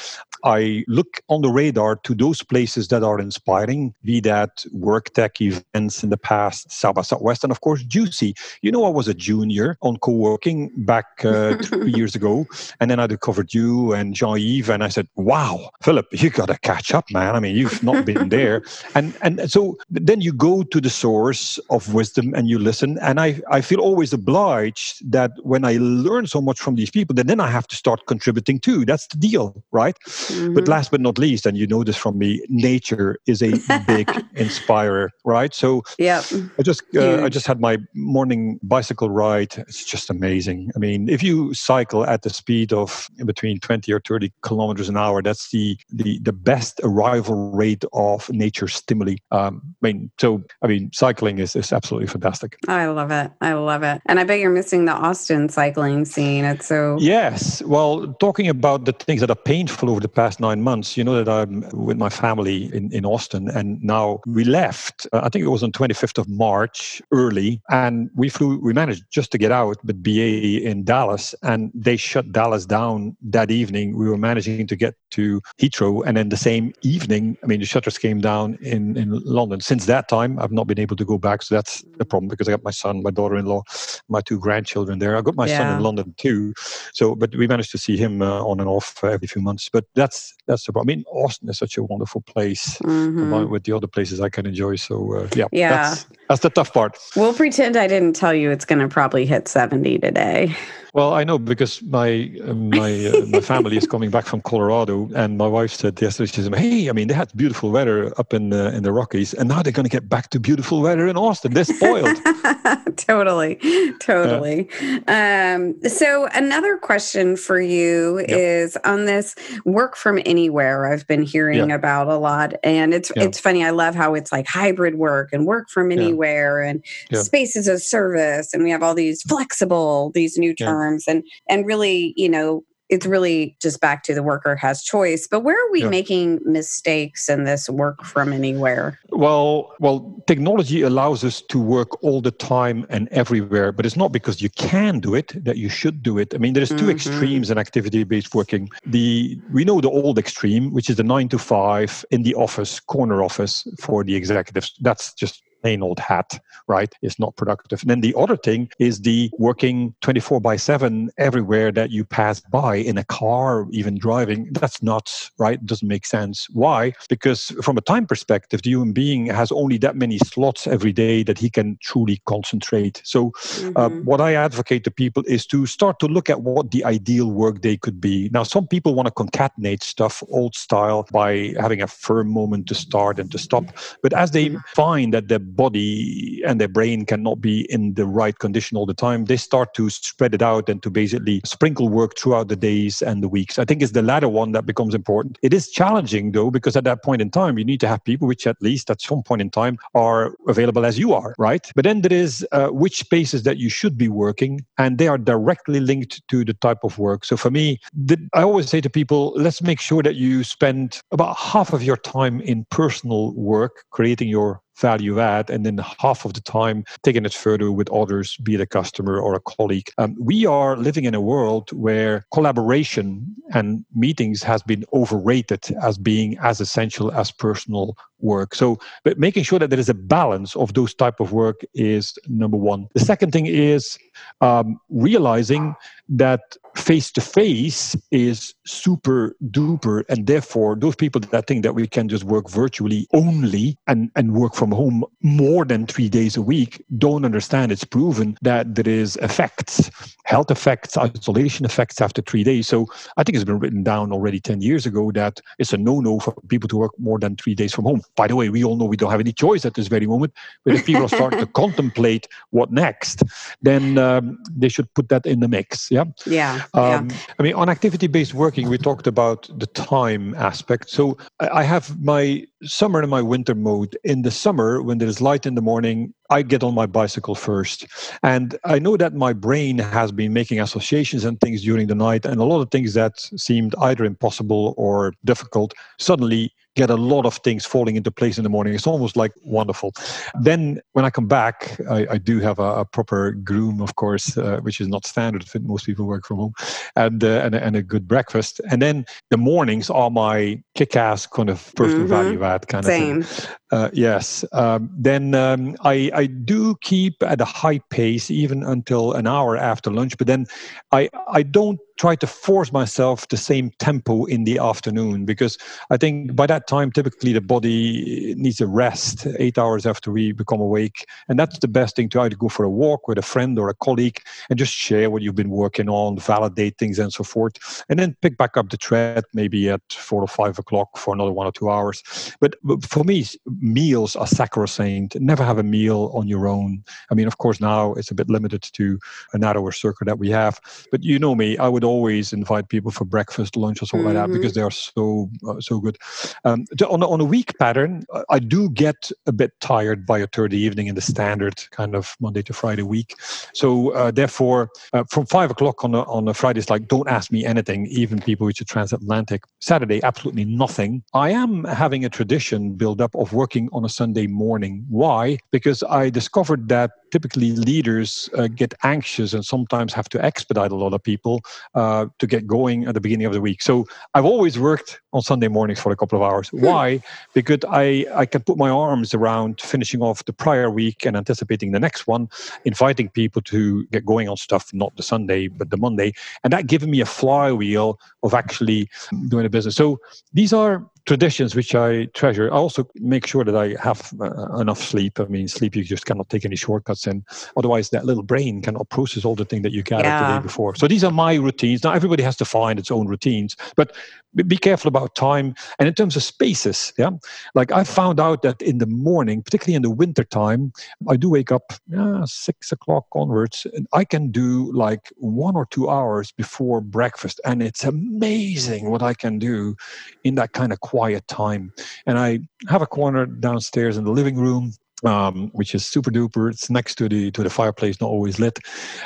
I 0.43 0.83
look 0.87 1.21
on 1.29 1.41
the 1.41 1.49
radar 1.49 1.95
to 1.97 2.15
those 2.15 2.43
places 2.43 2.87
that 2.89 3.03
are 3.03 3.19
inspiring, 3.19 3.93
be 4.03 4.19
that 4.21 4.65
work 4.71 5.13
tech 5.13 5.41
events 5.41 6.03
in 6.03 6.09
the 6.09 6.17
past, 6.17 6.71
South 6.71 6.95
by 6.95 7.01
Southwest, 7.01 7.43
and 7.43 7.51
of 7.51 7.61
course, 7.61 7.83
GCUC. 7.83 8.37
You 8.61 8.71
know, 8.71 8.85
I 8.85 8.89
was 8.89 9.07
a 9.07 9.13
junior 9.13 9.77
on 9.81 9.97
co 9.97 10.11
working 10.11 10.71
back 10.77 11.05
uh, 11.25 11.57
three 11.63 11.91
years 11.91 12.15
ago, 12.15 12.45
and 12.79 12.89
then 12.89 12.99
I 12.99 13.07
discovered 13.07 13.53
you 13.53 13.93
and 13.93 14.13
Jean 14.13 14.37
Yves, 14.37 14.69
and 14.69 14.83
I 14.83 14.89
said, 14.89 15.07
Wow, 15.15 15.69
Philip, 15.83 16.07
you 16.11 16.29
got 16.29 16.47
to 16.47 16.57
catch 16.59 16.93
up, 16.93 17.05
man. 17.11 17.35
I 17.35 17.39
mean, 17.39 17.55
you've 17.55 17.83
not 17.83 18.05
been 18.05 18.29
there. 18.37 18.63
And, 18.93 19.17
and 19.21 19.49
so 19.49 19.77
then 19.89 20.21
you 20.21 20.33
go 20.33 20.63
to 20.63 20.81
the 20.81 20.89
source 20.89 21.59
of 21.69 21.93
wisdom 21.93 22.33
and 22.35 22.47
you 22.47 22.59
listen. 22.59 22.97
And 23.01 23.19
I, 23.19 23.41
I 23.49 23.61
feel 23.61 23.79
always 23.79 24.13
obliged 24.13 25.11
that 25.11 25.31
when 25.43 25.65
I 25.65 25.73
learn 25.95 26.27
so 26.27 26.41
much 26.41 26.59
from 26.59 26.75
these 26.75 26.91
people, 26.91 27.15
then, 27.15 27.27
then 27.27 27.39
I 27.39 27.49
have 27.49 27.67
to 27.67 27.75
start 27.75 28.05
contributing 28.07 28.59
too. 28.59 28.85
That's 28.85 29.07
the 29.07 29.17
deal, 29.17 29.63
right? 29.71 29.95
Mm-hmm. 30.05 30.53
But 30.53 30.67
last 30.67 30.91
but 30.91 31.01
not 31.01 31.17
least, 31.17 31.45
and 31.45 31.57
you 31.57 31.67
know 31.67 31.83
this 31.83 31.97
from 31.97 32.17
me, 32.17 32.43
nature 32.49 33.17
is 33.27 33.41
a 33.41 33.53
big 33.87 34.09
inspirer, 34.35 35.11
right? 35.23 35.53
So 35.53 35.83
yeah, 35.97 36.23
I 36.57 36.63
just 36.63 36.83
uh, 36.95 37.23
I 37.23 37.29
just 37.29 37.47
had 37.47 37.59
my 37.59 37.77
morning 37.93 38.59
bicycle 38.63 39.09
ride. 39.09 39.57
It's 39.57 39.85
just 39.85 40.09
amazing. 40.09 40.71
I 40.75 40.79
mean, 40.79 41.09
if 41.09 41.23
you 41.23 41.53
cycle 41.53 42.05
at 42.05 42.23
the 42.23 42.29
speed 42.29 42.73
of 42.73 43.09
between 43.25 43.59
twenty 43.59 43.91
or 43.91 43.99
thirty 43.99 44.33
kilometers 44.41 44.89
an 44.89 44.97
hour, 44.97 45.21
that's 45.21 45.51
the 45.51 45.77
the 45.89 46.19
the 46.19 46.33
best 46.33 46.79
arrival 46.83 47.51
rate 47.51 47.85
of 47.93 48.29
nature 48.31 48.67
stimuli. 48.67 49.15
Um, 49.31 49.61
I 49.83 49.87
mean, 49.87 50.11
so 50.19 50.43
I 50.61 50.67
mean, 50.67 50.91
cycling 50.93 51.39
is 51.39 51.55
is 51.55 51.71
absolutely 51.71 52.07
fantastic. 52.07 52.57
I 52.67 52.87
love 52.87 53.11
it. 53.11 53.31
I 53.41 53.53
love 53.53 53.83
it, 53.83 54.01
and 54.05 54.19
I 54.19 54.23
bet 54.23 54.39
you're 54.39 54.49
missing 54.49 54.85
the 54.85 54.93
Austin 54.93 55.49
cycling 55.49 55.84
scene. 56.05 56.45
It's 56.45 56.67
so 56.67 56.97
yes. 56.99 57.61
Well, 57.63 58.13
talking 58.19 58.47
about 58.47 58.65
about 58.65 58.85
the 58.85 59.05
things 59.05 59.21
that 59.21 59.29
are 59.29 59.35
painful 59.35 59.89
over 59.89 59.99
the 59.99 60.09
past 60.09 60.39
nine 60.39 60.61
months, 60.61 60.97
you 60.97 61.03
know 61.03 61.23
that 61.23 61.29
I'm 61.29 61.63
with 61.71 61.97
my 61.97 62.09
family 62.09 62.73
in, 62.73 62.91
in 62.91 63.05
Austin, 63.05 63.47
and 63.49 63.81
now 63.83 64.21
we 64.25 64.43
left. 64.43 65.07
Uh, 65.13 65.21
I 65.23 65.29
think 65.29 65.45
it 65.45 65.49
was 65.49 65.63
on 65.63 65.71
25th 65.71 66.17
of 66.17 66.27
March, 66.27 67.01
early, 67.11 67.61
and 67.69 68.09
we 68.15 68.29
flew. 68.29 68.59
We 68.59 68.73
managed 68.73 69.03
just 69.11 69.31
to 69.33 69.37
get 69.37 69.51
out, 69.51 69.77
but 69.83 70.01
BA 70.01 70.63
in 70.69 70.83
Dallas, 70.83 71.35
and 71.43 71.71
they 71.75 71.97
shut 71.97 72.31
Dallas 72.31 72.65
down 72.65 73.15
that 73.21 73.51
evening. 73.51 73.95
We 73.95 74.09
were 74.09 74.17
managing 74.17 74.67
to 74.67 74.75
get 74.75 74.95
to 75.11 75.41
Heathrow, 75.61 76.03
and 76.05 76.17
then 76.17 76.29
the 76.29 76.37
same 76.37 76.73
evening, 76.81 77.37
I 77.43 77.45
mean, 77.45 77.59
the 77.59 77.65
shutters 77.65 77.97
came 77.97 78.19
down 78.19 78.57
in 78.61 78.97
in 78.97 79.09
London. 79.25 79.61
Since 79.61 79.85
that 79.85 80.07
time, 80.09 80.39
I've 80.39 80.51
not 80.51 80.65
been 80.67 80.79
able 80.79 80.95
to 80.95 81.05
go 81.05 81.17
back, 81.17 81.43
so 81.43 81.55
that's 81.55 81.83
the 81.97 82.05
problem 82.05 82.29
because 82.29 82.47
I 82.47 82.51
got 82.51 82.63
my 82.63 82.71
son, 82.71 83.03
my 83.03 83.11
daughter-in-law, 83.11 83.61
my 84.09 84.21
two 84.21 84.39
grandchildren 84.39 84.99
there. 84.99 85.15
I 85.17 85.21
got 85.21 85.35
my 85.35 85.47
yeah. 85.47 85.57
son 85.57 85.74
in 85.77 85.83
London 85.83 86.13
too, 86.17 86.53
so 86.93 87.15
but 87.15 87.35
we 87.35 87.47
managed 87.47 87.71
to 87.71 87.77
see 87.77 87.97
him 87.97 88.21
uh, 88.21 88.43
on 88.43 88.59
and 88.59 88.69
off 88.69 89.03
every 89.03 89.27
few 89.27 89.41
months. 89.41 89.69
But 89.69 89.85
that's 89.95 90.33
that's 90.47 90.65
the 90.65 90.73
problem. 90.73 90.93
I 90.93 90.95
mean, 90.95 91.05
Austin 91.11 91.49
is 91.49 91.57
such 91.57 91.77
a 91.77 91.83
wonderful 91.83 92.21
place 92.21 92.77
mm-hmm. 92.79 93.49
with 93.49 93.63
the 93.63 93.73
other 93.73 93.87
places 93.87 94.21
I 94.21 94.29
can 94.29 94.45
enjoy. 94.45 94.75
So 94.75 95.13
uh, 95.13 95.29
yeah, 95.35 95.45
yeah, 95.51 95.69
that's, 95.69 96.05
that's 96.29 96.41
the 96.41 96.49
tough 96.49 96.73
part. 96.73 96.97
We'll 97.15 97.33
pretend 97.33 97.77
I 97.77 97.87
didn't 97.87 98.15
tell 98.15 98.33
you 98.33 98.51
it's 98.51 98.65
going 98.65 98.79
to 98.79 98.87
probably 98.87 99.25
hit 99.25 99.47
seventy 99.47 99.97
today. 99.97 100.55
Well, 100.95 101.13
I 101.13 101.25
know 101.25 101.37
because 101.37 101.83
my 101.83 102.31
uh, 102.41 102.53
my 102.53 103.07
uh, 103.07 103.25
my 103.25 103.41
family 103.41 103.75
is 103.75 103.85
coming 103.85 104.09
back 104.09 104.25
from 104.25 104.39
Colorado, 104.39 105.09
and 105.13 105.37
my 105.37 105.45
wife 105.45 105.73
said 105.73 106.01
yesterday, 106.01 106.31
she 106.31 106.41
said, 106.41 106.55
"Hey, 106.55 106.87
I 106.87 106.93
mean, 106.93 107.09
they 107.09 107.13
had 107.13 107.35
beautiful 107.35 107.69
weather 107.69 108.17
up 108.17 108.33
in 108.33 108.51
the 108.51 108.73
in 108.73 108.83
the 108.83 108.93
Rockies, 108.93 109.33
and 109.33 109.49
now 109.49 109.61
they're 109.61 109.73
going 109.73 109.83
to 109.83 109.89
get 109.89 110.07
back 110.07 110.29
to 110.29 110.39
beautiful 110.39 110.81
weather 110.81 111.05
in 111.05 111.17
Austin. 111.17 111.53
They're 111.53 111.65
spoiled." 111.65 112.17
totally, 112.95 113.59
totally. 113.99 114.69
Um, 115.09 115.75
so 115.83 116.29
another 116.33 116.77
question 116.77 117.35
for 117.35 117.59
you 117.59 118.19
yep. 118.19 118.29
is 118.29 118.77
on 118.85 119.03
this 119.03 119.35
work 119.65 119.97
from 119.97 120.21
anywhere. 120.25 120.89
I've 120.89 121.05
been 121.07 121.23
hearing 121.23 121.71
yep. 121.71 121.77
about 121.77 122.07
a 122.07 122.15
lot, 122.15 122.53
and 122.63 122.93
it's 122.93 123.11
yep. 123.17 123.27
it's 123.27 123.37
funny. 123.37 123.65
I 123.65 123.71
love 123.71 123.95
how 123.95 124.13
it's 124.15 124.31
like 124.31 124.47
hybrid 124.47 124.95
work 124.95 125.33
and 125.33 125.45
work 125.45 125.69
from 125.69 125.91
anywhere 125.91 126.61
and 126.61 126.81
space 127.11 127.57
as 127.57 127.67
a 127.67 127.79
service, 127.79 128.53
and 128.53 128.63
we 128.63 128.69
have 128.69 128.81
all 128.81 128.95
these 128.95 129.23
flexible 129.23 130.11
these 130.11 130.37
new 130.37 130.55
terms 130.55 130.84
terms 130.85 131.07
and 131.07 131.23
and 131.49 131.65
really 131.65 132.13
you 132.15 132.29
know 132.29 132.63
it's 132.89 133.05
really 133.05 133.57
just 133.61 133.81
back 133.81 134.03
to 134.03 134.13
the 134.13 134.21
worker 134.21 134.55
has 134.55 134.83
choice. 134.83 135.27
But 135.27 135.39
where 135.41 135.55
are 135.55 135.71
we 135.71 135.81
yeah. 135.81 135.89
making 135.89 136.39
mistakes 136.45 137.27
in 137.27 137.43
this 137.43 137.67
work 137.69 138.03
from 138.03 138.31
anywhere? 138.31 138.99
Well, 139.09 139.73
well, 139.79 140.23
technology 140.27 140.83
allows 140.83 141.23
us 141.23 141.41
to 141.41 141.59
work 141.59 142.03
all 142.03 142.21
the 142.21 142.31
time 142.31 142.85
and 142.89 143.07
everywhere, 143.09 143.71
but 143.71 143.85
it's 143.85 143.95
not 143.95 144.11
because 144.11 144.41
you 144.41 144.49
can 144.51 144.99
do 144.99 145.15
it 145.15 145.43
that 145.43 145.57
you 145.57 145.69
should 145.69 146.03
do 146.03 146.19
it. 146.19 146.35
I 146.35 146.37
mean, 146.37 146.53
there's 146.53 146.69
2 146.69 146.75
mm-hmm. 146.75 146.89
extremes 146.91 147.49
in 147.49 147.57
activity-based 147.57 148.35
working. 148.35 148.69
The 148.85 149.39
we 149.51 149.65
know 149.65 149.81
the 149.81 149.89
old 149.89 150.19
extreme, 150.19 150.71
which 150.71 150.89
is 150.89 150.97
the 150.97 151.03
nine 151.03 151.27
to 151.29 151.39
five 151.39 152.05
in 152.11 152.21
the 152.23 152.35
office, 152.35 152.79
corner 152.79 153.23
office 153.23 153.67
for 153.79 154.03
the 154.03 154.15
executives. 154.15 154.73
That's 154.81 155.13
just 155.13 155.41
plain 155.61 155.81
old 155.81 155.99
hat, 155.99 156.39
right? 156.67 156.93
It's 157.01 157.19
not 157.19 157.35
productive. 157.35 157.81
And 157.81 157.89
then 157.89 158.01
the 158.01 158.15
other 158.17 158.37
thing 158.37 158.69
is 158.79 159.01
the 159.01 159.29
working 159.37 159.93
24 160.01 160.39
by 160.41 160.55
7 160.55 161.09
everywhere 161.17 161.71
that 161.71 161.91
you 161.91 162.05
pass 162.05 162.39
by 162.39 162.75
in 162.75 162.97
a 162.97 163.03
car, 163.03 163.67
even 163.71 163.97
driving. 163.97 164.49
That's 164.51 164.81
not 164.81 165.25
right? 165.37 165.55
It 165.55 165.65
doesn't 165.65 165.87
make 165.87 166.05
sense. 166.05 166.49
Why? 166.51 166.93
Because 167.09 167.47
from 167.61 167.77
a 167.77 167.81
time 167.81 168.05
perspective, 168.05 168.61
the 168.61 168.69
human 168.69 168.93
being 168.93 169.27
has 169.27 169.51
only 169.51 169.77
that 169.79 169.95
many 169.95 170.17
slots 170.19 170.67
every 170.67 170.93
day 170.93 171.23
that 171.23 171.37
he 171.37 171.49
can 171.49 171.77
truly 171.81 172.21
concentrate. 172.25 173.01
So, 173.03 173.27
uh, 173.27 173.29
mm-hmm. 173.29 173.77
uh, 173.77 173.89
what 174.03 174.21
I 174.21 174.33
advocate 174.33 174.83
to 174.85 174.91
people 174.91 175.23
is 175.27 175.45
to 175.47 175.65
start 175.65 175.99
to 175.99 176.07
look 176.07 176.29
at 176.29 176.41
what 176.41 176.71
the 176.71 176.83
ideal 176.85 177.31
work 177.31 177.61
day 177.61 177.77
could 177.77 177.99
be. 177.99 178.29
Now, 178.31 178.43
some 178.43 178.67
people 178.67 178.95
want 178.95 179.07
to 179.07 179.13
concatenate 179.13 179.83
stuff 179.83 180.23
old 180.29 180.55
style 180.55 181.07
by 181.11 181.53
having 181.59 181.81
a 181.81 181.87
firm 181.87 182.29
moment 182.29 182.67
to 182.67 182.75
start 182.75 183.19
and 183.19 183.31
to 183.31 183.37
stop. 183.37 183.65
But 184.01 184.13
as 184.13 184.31
they 184.31 184.47
mm-hmm. 184.47 184.57
find 184.75 185.13
that 185.13 185.27
the 185.27 185.39
body 185.55 186.41
and 186.45 186.59
their 186.59 186.67
brain 186.67 187.05
cannot 187.05 187.41
be 187.41 187.61
in 187.71 187.93
the 187.93 188.05
right 188.05 188.37
condition 188.37 188.77
all 188.77 188.85
the 188.85 188.93
time, 188.93 189.25
they 189.25 189.37
start 189.37 189.73
to 189.75 189.89
spread 189.89 190.33
it 190.33 190.41
out 190.41 190.69
and 190.69 190.81
to 190.83 190.89
basically 190.89 191.41
sprinkle 191.45 191.89
work 191.89 192.17
throughout 192.17 192.47
the 192.47 192.55
days 192.55 193.01
and 193.01 193.23
the 193.23 193.27
weeks. 193.27 193.57
I 193.59 193.65
think 193.65 193.81
it's 193.81 193.93
the 193.93 194.01
latter 194.01 194.29
one 194.29 194.51
that 194.51 194.65
becomes 194.65 194.93
important. 194.93 195.37
It 195.41 195.53
is 195.53 195.69
challenging 195.69 196.31
though, 196.31 196.51
because 196.51 196.75
at 196.75 196.83
that 196.83 197.03
point 197.03 197.21
in 197.21 197.29
time, 197.29 197.57
you 197.57 197.65
need 197.65 197.79
to 197.81 197.87
have 197.87 198.03
people 198.03 198.27
which 198.27 198.47
at 198.47 198.61
least 198.61 198.89
at 198.89 199.01
some 199.01 199.23
point 199.23 199.41
in 199.41 199.49
time 199.49 199.77
are 199.93 200.35
available 200.47 200.85
as 200.85 200.99
you 200.99 201.13
are, 201.13 201.35
right? 201.37 201.71
But 201.75 201.83
then 201.83 202.01
there 202.01 202.13
is 202.13 202.45
uh, 202.51 202.69
which 202.69 202.97
spaces 202.99 203.43
that 203.43 203.57
you 203.57 203.69
should 203.69 203.97
be 203.97 204.09
working, 204.09 204.65
and 204.77 204.97
they 204.97 205.07
are 205.07 205.17
directly 205.17 205.79
linked 205.79 206.27
to 206.29 206.43
the 206.43 206.53
type 206.53 206.79
of 206.83 206.97
work. 206.97 207.25
So 207.25 207.37
for 207.37 207.51
me, 207.51 207.79
the, 207.93 208.17
I 208.33 208.43
always 208.43 208.69
say 208.69 208.81
to 208.81 208.89
people, 208.89 209.33
let's 209.35 209.61
make 209.61 209.79
sure 209.79 210.03
that 210.03 210.15
you 210.15 210.43
spend 210.43 211.01
about 211.11 211.37
half 211.37 211.73
of 211.73 211.83
your 211.83 211.97
time 211.97 212.41
in 212.41 212.65
personal 212.69 213.33
work, 213.33 213.83
creating 213.91 214.29
your 214.29 214.61
value 214.79 215.19
add, 215.19 215.49
and 215.49 215.65
then 215.65 215.79
half 215.99 216.25
of 216.25 216.33
the 216.33 216.41
time 216.41 216.83
taking 217.03 217.25
it 217.25 217.33
further 217.33 217.71
with 217.71 217.89
others, 217.91 218.37
be 218.37 218.55
it 218.55 218.61
a 218.61 218.65
customer 218.65 219.19
or 219.19 219.33
a 219.33 219.39
colleague. 219.39 219.89
Um, 219.97 220.15
we 220.19 220.45
are 220.45 220.77
living 220.77 221.05
in 221.05 221.15
a 221.15 221.21
world 221.21 221.71
where 221.71 222.25
collaboration 222.33 223.35
and 223.53 223.85
meetings 223.95 224.43
has 224.43 224.61
been 224.63 224.83
overrated 224.93 225.63
as 225.81 225.97
being 225.97 226.37
as 226.39 226.59
essential 226.59 227.11
as 227.11 227.31
personal 227.31 227.97
work. 228.19 228.55
So, 228.55 228.79
but 229.03 229.19
making 229.19 229.43
sure 229.43 229.59
that 229.59 229.69
there 229.69 229.79
is 229.79 229.89
a 229.89 229.93
balance 229.93 230.55
of 230.55 230.73
those 230.73 230.93
type 230.93 231.19
of 231.19 231.31
work 231.31 231.61
is 231.73 232.17
number 232.27 232.57
one. 232.57 232.87
The 232.93 232.99
second 233.01 233.31
thing 233.31 233.45
is 233.45 233.97
um, 234.41 234.79
realizing 234.89 235.75
that 236.09 236.41
face 236.75 237.11
to 237.11 237.21
face 237.21 237.95
is 238.11 238.53
super 238.65 239.35
duper, 239.49 240.03
and 240.09 240.27
therefore 240.27 240.75
those 240.75 240.95
people 240.95 241.21
that 241.21 241.47
think 241.47 241.63
that 241.63 241.73
we 241.73 241.87
can 241.87 242.09
just 242.09 242.23
work 242.23 242.49
virtually 242.49 243.07
only 243.13 243.77
and 243.87 244.11
and 244.15 244.33
work 244.33 244.53
from 244.53 244.71
home 244.71 245.03
more 245.21 245.65
than 245.65 245.87
three 245.87 246.09
days 246.09 246.35
a 246.37 246.41
week 246.41 246.83
don't 246.97 247.25
understand. 247.25 247.71
It's 247.71 247.83
proven 247.83 248.37
that 248.41 248.75
there 248.75 248.87
is 248.87 249.15
effects, 249.17 249.89
health 250.25 250.51
effects, 250.51 250.97
isolation 250.97 251.65
effects 251.65 252.01
after 252.01 252.21
three 252.21 252.43
days. 252.43 252.67
So 252.67 252.87
I 253.17 253.23
think 253.23 253.35
it's 253.35 253.45
been 253.45 253.59
written 253.59 253.83
down 253.83 254.11
already 254.11 254.39
ten 254.39 254.61
years 254.61 254.85
ago 254.85 255.11
that 255.13 255.39
it's 255.59 255.73
a 255.73 255.77
no 255.77 256.01
no 256.01 256.19
for 256.19 256.35
people 256.49 256.67
to 256.69 256.77
work 256.77 256.91
more 256.99 257.19
than 257.19 257.35
three 257.37 257.55
days 257.55 257.73
from 257.73 257.85
home. 257.85 258.01
By 258.15 258.27
the 258.27 258.35
way, 258.35 258.49
we 258.49 258.63
all 258.63 258.75
know 258.75 258.85
we 258.85 258.97
don't 258.97 259.11
have 259.11 259.19
any 259.19 259.33
choice 259.33 259.65
at 259.65 259.75
this 259.75 259.87
very 259.87 260.07
moment. 260.07 260.33
But 260.63 260.75
if 260.75 260.85
people 260.85 261.07
start 261.07 261.33
to 261.33 261.45
contemplate 261.61 262.27
what 262.51 262.71
next, 262.71 263.23
then 263.61 263.97
um, 264.05 264.23
they 264.61 264.69
should 264.69 264.87
put 264.93 265.09
that 265.09 265.25
in 265.25 265.39
the 265.39 265.47
mix. 265.47 265.89
Yeah. 265.89 266.05
Yeah. 266.25 266.63
Um, 266.73 267.09
yeah. 267.09 267.17
I 267.39 267.43
mean, 267.43 267.55
on 267.61 267.67
activity-based 267.69 268.33
working, 268.33 268.69
we 268.69 268.77
talked 268.77 269.07
about 269.07 269.39
the 269.63 269.67
time 269.67 270.23
aspect. 270.35 270.89
So 270.89 271.17
I 271.39 271.63
have 271.63 271.85
my 272.01 272.45
summer 272.63 272.99
and 273.01 273.09
my 273.09 273.21
winter 273.21 273.55
mode. 273.55 273.97
In 274.03 274.21
the 274.21 274.31
summer, 274.31 274.81
when 274.81 274.97
there 274.99 275.07
is 275.07 275.19
light 275.21 275.45
in 275.45 275.55
the 275.55 275.61
morning, 275.61 276.13
I 276.29 276.41
get 276.41 276.63
on 276.63 276.73
my 276.73 276.85
bicycle 276.85 277.35
first. 277.35 277.85
And 278.23 278.57
I 278.63 278.79
know 278.79 278.97
that 278.97 279.13
my 279.13 279.33
brain 279.33 279.77
has 279.79 280.11
been 280.11 280.33
making 280.33 280.59
associations 280.59 281.23
and 281.23 281.39
things 281.39 281.63
during 281.63 281.87
the 281.87 281.95
night, 281.95 282.25
and 282.25 282.39
a 282.39 282.43
lot 282.43 282.61
of 282.61 282.71
things 282.71 282.93
that 282.93 283.19
seemed 283.37 283.75
either 283.81 284.05
impossible 284.05 284.73
or 284.77 285.13
difficult 285.23 285.73
suddenly 285.99 286.51
get 286.75 286.89
a 286.89 286.95
lot 286.95 287.25
of 287.25 287.37
things 287.37 287.65
falling 287.65 287.95
into 287.95 288.11
place 288.11 288.37
in 288.37 288.43
the 288.43 288.49
morning. 288.49 288.73
It's 288.73 288.87
almost 288.87 289.15
like 289.15 289.31
wonderful. 289.43 289.93
Then 290.41 290.81
when 290.91 291.05
I 291.05 291.09
come 291.09 291.27
back, 291.27 291.79
I, 291.89 292.05
I 292.11 292.17
do 292.17 292.39
have 292.39 292.59
a, 292.59 292.81
a, 292.81 292.85
proper 292.85 293.31
groom, 293.31 293.81
of 293.81 293.95
course, 293.95 294.37
uh, 294.37 294.59
which 294.61 294.81
is 294.81 294.87
not 294.87 295.05
standard. 295.05 295.45
Most 295.61 295.85
people 295.85 296.05
work 296.05 296.25
from 296.25 296.37
home, 296.37 296.53
and, 296.95 297.23
uh, 297.23 297.41
and 297.43 297.55
and 297.55 297.75
a 297.75 297.81
good 297.81 298.07
breakfast. 298.07 298.61
And 298.69 298.81
then 298.81 299.05
the 299.29 299.37
mornings 299.37 299.89
are 299.89 300.09
my 300.09 300.61
kick-ass 300.75 301.27
kind 301.27 301.49
of 301.49 301.73
personal 301.75 302.07
mm-hmm. 302.07 302.13
value 302.13 302.43
add 302.43 302.67
kind 302.67 302.85
Same. 302.85 303.21
of 303.21 303.27
thing. 303.27 303.49
Uh, 303.71 303.89
yes. 303.93 304.45
Um, 304.51 304.89
then 304.95 305.33
um, 305.33 305.75
I, 305.81 306.11
I 306.13 306.25
do 306.27 306.75
keep 306.81 307.21
at 307.23 307.41
a 307.41 307.45
high 307.45 307.79
pace 307.89 308.29
even 308.29 308.63
until 308.63 309.13
an 309.13 309.27
hour 309.27 309.57
after 309.57 309.91
lunch, 309.91 310.17
but 310.17 310.27
then 310.27 310.45
I, 310.91 311.09
I 311.27 311.43
don't 311.43 311.79
try 311.97 312.15
to 312.15 312.27
force 312.27 312.71
myself 312.71 313.27
the 313.29 313.37
same 313.37 313.71
tempo 313.79 314.25
in 314.25 314.43
the 314.43 314.59
afternoon 314.59 315.25
because 315.25 315.57
I 315.89 315.97
think 315.97 316.35
by 316.35 316.45
that 316.47 316.67
time, 316.67 316.91
typically 316.91 317.33
the 317.33 317.41
body 317.41 318.35
needs 318.37 318.59
a 318.59 318.67
rest 318.67 319.27
eight 319.39 319.57
hours 319.57 319.85
after 319.85 320.11
we 320.11 320.31
become 320.33 320.59
awake. 320.59 321.05
And 321.29 321.39
that's 321.39 321.59
the 321.59 321.67
best 321.67 321.95
thing 321.95 322.09
to 322.09 322.21
either 322.21 322.35
go 322.35 322.49
for 322.49 322.65
a 322.65 322.69
walk 322.69 323.07
with 323.07 323.17
a 323.17 323.21
friend 323.21 323.57
or 323.57 323.69
a 323.69 323.73
colleague 323.75 324.19
and 324.49 324.59
just 324.59 324.73
share 324.73 325.09
what 325.09 325.21
you've 325.21 325.35
been 325.35 325.49
working 325.49 325.89
on, 325.89 326.19
validate 326.19 326.77
things 326.77 326.99
and 326.99 327.13
so 327.13 327.23
forth. 327.23 327.83
And 327.87 327.97
then 327.97 328.15
pick 328.21 328.37
back 328.37 328.57
up 328.57 328.69
the 328.69 328.77
thread 328.77 329.23
maybe 329.33 329.69
at 329.69 329.81
four 329.91 330.21
or 330.21 330.27
five 330.27 330.59
o'clock 330.59 330.97
for 330.97 331.13
another 331.13 331.31
one 331.31 331.47
or 331.47 331.51
two 331.51 331.69
hours. 331.69 332.03
But, 332.39 332.55
for 332.83 333.03
me, 333.03 333.25
meals 333.61 334.15
are 334.15 334.27
sacrosanct. 334.27 335.19
Never 335.19 335.43
have 335.43 335.57
a 335.57 335.63
meal 335.63 336.11
on 336.13 336.27
your 336.27 336.47
own. 336.47 336.83
I 337.09 337.15
mean, 337.15 337.27
of 337.27 337.37
course, 337.37 337.61
now 337.61 337.93
it's 337.93 338.11
a 338.11 338.15
bit 338.15 338.29
limited 338.29 338.63
to 338.73 338.99
a 339.33 339.37
narrower 339.37 339.71
circle 339.71 340.05
that 340.05 340.19
we 340.19 340.29
have. 340.29 340.59
But 340.91 341.03
you 341.03 341.19
know 341.19 341.35
me, 341.35 341.57
I 341.57 341.67
would 341.67 341.84
always 341.85 342.33
invite 342.33 342.69
people 342.69 342.91
for 342.91 343.05
breakfast, 343.05 343.55
lunch, 343.55 343.81
or 343.81 343.85
something 343.85 344.07
mm-hmm. 344.07 344.17
like 344.17 344.27
that 344.27 344.33
because 344.33 344.51
mm-hmm. 344.51 344.59
they 344.59 344.65
are 344.65 344.71
so 344.71 345.29
uh, 345.47 345.61
so 345.61 345.79
good. 345.79 345.97
Um, 346.43 346.65
on 346.89 347.03
on 347.03 347.21
a 347.21 347.25
week 347.25 347.57
pattern, 347.59 348.03
I 348.29 348.39
do 348.39 348.69
get 348.69 349.11
a 349.25 349.31
bit 349.31 349.51
tired 349.61 350.05
by 350.05 350.19
a 350.19 350.27
third 350.27 350.53
evening 350.53 350.87
in 350.87 350.95
the 350.95 351.01
standard 351.01 351.55
kind 351.71 351.95
of 351.95 352.15
Monday 352.19 352.41
to 352.43 352.53
Friday 352.53 352.83
week. 352.83 353.15
So 353.53 353.91
uh, 353.91 354.11
therefore, 354.11 354.69
uh, 354.93 355.03
from 355.09 355.25
five 355.27 355.51
o'clock 355.51 355.83
on 355.83 355.95
a, 355.95 356.03
on 356.03 356.27
a 356.27 356.33
Friday, 356.33 356.59
it's 356.59 356.69
like 356.69 356.87
don't 356.87 357.07
ask 357.07 357.31
me 357.31 357.45
anything. 357.45 357.87
Even 357.87 358.19
people 358.19 358.45
which 358.45 358.61
are 358.61 358.65
transatlantic. 358.65 359.43
Saturday, 359.59 360.03
absolutely 360.03 360.45
nothing. 360.45 361.03
I 361.13 361.29
am 361.29 361.63
having 361.65 362.03
a 362.05 362.09
tradition 362.09 362.73
build 362.73 363.01
up 363.01 363.15
of 363.15 363.33
working 363.33 363.69
on 363.71 363.85
a 363.85 363.89
Sunday 363.89 364.27
morning. 364.27 364.85
Why? 364.89 365.37
Because 365.51 365.83
I 365.83 366.09
discovered 366.09 366.69
that 366.69 366.91
typically 367.11 367.51
leaders 367.51 368.29
uh, 368.37 368.47
get 368.47 368.73
anxious 368.83 369.33
and 369.33 369.45
sometimes 369.45 369.93
have 369.93 370.09
to 370.09 370.23
expedite 370.23 370.71
a 370.71 370.75
lot 370.75 370.93
of 370.93 371.01
people 371.01 371.41
uh, 371.75 372.07
to 372.19 372.27
get 372.27 372.47
going 372.47 372.87
at 372.87 372.93
the 372.93 373.01
beginning 373.01 373.27
of 373.27 373.33
the 373.33 373.41
week. 373.41 373.61
So 373.61 373.85
I've 374.13 374.25
always 374.25 374.57
worked 374.57 375.01
on 375.13 375.21
Sunday 375.21 375.47
mornings 375.47 375.79
for 375.79 375.91
a 375.91 375.95
couple 375.95 376.17
of 376.17 376.23
hours. 376.23 376.49
Hmm. 376.49 376.61
Why? 376.61 377.03
Because 377.33 377.59
I, 377.69 378.05
I 378.13 378.25
can 378.25 378.41
put 378.41 378.57
my 378.57 378.69
arms 378.69 379.13
around 379.13 379.61
finishing 379.61 380.01
off 380.01 380.25
the 380.25 380.33
prior 380.33 380.69
week 380.69 381.05
and 381.05 381.15
anticipating 381.15 381.71
the 381.71 381.79
next 381.79 382.07
one, 382.07 382.29
inviting 382.63 383.09
people 383.09 383.41
to 383.43 383.85
get 383.87 384.05
going 384.05 384.29
on 384.29 384.37
stuff, 384.37 384.73
not 384.73 384.95
the 384.95 385.03
Sunday, 385.03 385.47
but 385.47 385.69
the 385.69 385.77
Monday. 385.77 386.13
And 386.43 386.51
that 386.53 386.67
given 386.67 386.89
me 386.89 387.01
a 387.01 387.05
flywheel 387.05 387.99
of 388.23 388.33
actually 388.33 388.89
doing 389.27 389.45
a 389.45 389.49
business. 389.49 389.75
So 389.75 389.99
these 390.33 390.53
are 390.53 390.85
traditions 391.05 391.55
which 391.55 391.75
I 391.75 392.05
treasure. 392.13 392.51
I 392.51 392.55
also 392.55 392.87
make 392.95 393.27
sure 393.27 393.43
that 393.43 393.55
I 393.55 393.75
have 393.81 394.11
uh, 394.19 394.57
enough 394.57 394.81
sleep. 394.81 395.19
I 395.19 395.25
mean, 395.25 395.47
sleep 395.47 395.75
you 395.75 395.83
just 395.83 396.05
cannot 396.05 396.29
take 396.29 396.45
any 396.45 396.55
shortcuts 396.55 397.05
in. 397.07 397.23
Otherwise, 397.55 397.89
that 397.89 398.05
little 398.05 398.23
brain 398.23 398.61
cannot 398.61 398.89
process 398.89 399.23
all 399.23 399.35
the 399.35 399.45
thing 399.45 399.61
that 399.61 399.71
you 399.71 399.83
gathered 399.83 400.05
yeah. 400.05 400.31
the 400.31 400.39
day 400.39 400.43
before. 400.43 400.75
So 400.75 400.87
these 400.87 401.03
are 401.03 401.11
my 401.11 401.35
routines. 401.35 401.83
Now, 401.83 401.93
everybody 401.93 402.23
has 402.23 402.35
to 402.37 402.45
find 402.45 402.79
its 402.79 402.91
own 402.91 403.07
routines, 403.07 403.55
but 403.75 403.95
be 404.43 404.57
careful 404.57 404.87
about 404.87 405.15
time 405.15 405.55
and 405.79 405.87
in 405.87 405.93
terms 405.93 406.15
of 406.15 406.23
spaces. 406.23 406.93
Yeah, 406.97 407.11
like 407.53 407.71
I 407.71 407.83
found 407.83 408.19
out 408.19 408.41
that 408.41 408.61
in 408.61 408.79
the 408.79 408.85
morning, 408.85 409.41
particularly 409.41 409.75
in 409.75 409.81
the 409.81 409.89
winter 409.89 410.23
time, 410.23 410.73
I 411.07 411.15
do 411.17 411.29
wake 411.29 411.51
up 411.51 411.73
yeah, 411.87 412.23
six 412.25 412.71
o'clock 412.71 413.05
onwards, 413.13 413.65
and 413.73 413.87
I 413.93 414.03
can 414.03 414.31
do 414.31 414.71
like 414.73 415.11
one 415.17 415.55
or 415.55 415.65
two 415.67 415.89
hours 415.89 416.31
before 416.31 416.81
breakfast, 416.81 417.39
and 417.45 417.61
it's 417.61 417.83
amazing 417.83 418.89
what 418.89 419.01
I 419.01 419.13
can 419.13 419.39
do 419.39 419.75
in 420.23 420.35
that 420.35 420.53
kind 420.53 420.71
of 420.71 420.79
quiet 420.81 421.27
time. 421.27 421.73
And 422.05 422.17
I 422.17 422.39
have 422.69 422.81
a 422.81 422.87
corner 422.87 423.25
downstairs 423.25 423.97
in 423.97 424.03
the 424.03 424.11
living 424.11 424.37
room 424.37 424.73
um, 425.05 425.49
which 425.53 425.75
is 425.75 425.85
super 425.85 426.11
duper. 426.11 426.49
It's 426.49 426.69
next 426.69 426.95
to 426.95 427.09
the 427.09 427.31
to 427.31 427.43
the 427.43 427.49
fireplace, 427.49 428.01
not 428.01 428.09
always 428.09 428.39
lit. 428.39 428.59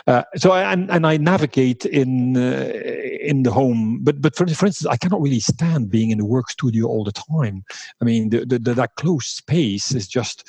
Uh, 0.07 0.23
so 0.35 0.51
I, 0.51 0.71
and 0.71 0.89
and 0.89 1.05
I 1.05 1.17
navigate 1.17 1.85
in 1.85 2.37
uh, 2.37 2.71
in 3.21 3.43
the 3.43 3.51
home, 3.51 3.99
but 4.01 4.21
but 4.21 4.35
for, 4.35 4.47
for 4.47 4.65
instance, 4.65 4.87
I 4.87 4.97
cannot 4.97 5.21
really 5.21 5.39
stand 5.39 5.89
being 5.89 6.11
in 6.11 6.17
the 6.17 6.25
work 6.25 6.49
studio 6.49 6.87
all 6.87 7.03
the 7.03 7.11
time. 7.11 7.63
I 8.01 8.05
mean, 8.05 8.29
the, 8.29 8.45
the, 8.45 8.59
the 8.59 8.73
that 8.73 8.95
closed 8.95 9.27
space 9.27 9.91
is 9.93 10.07
just 10.07 10.47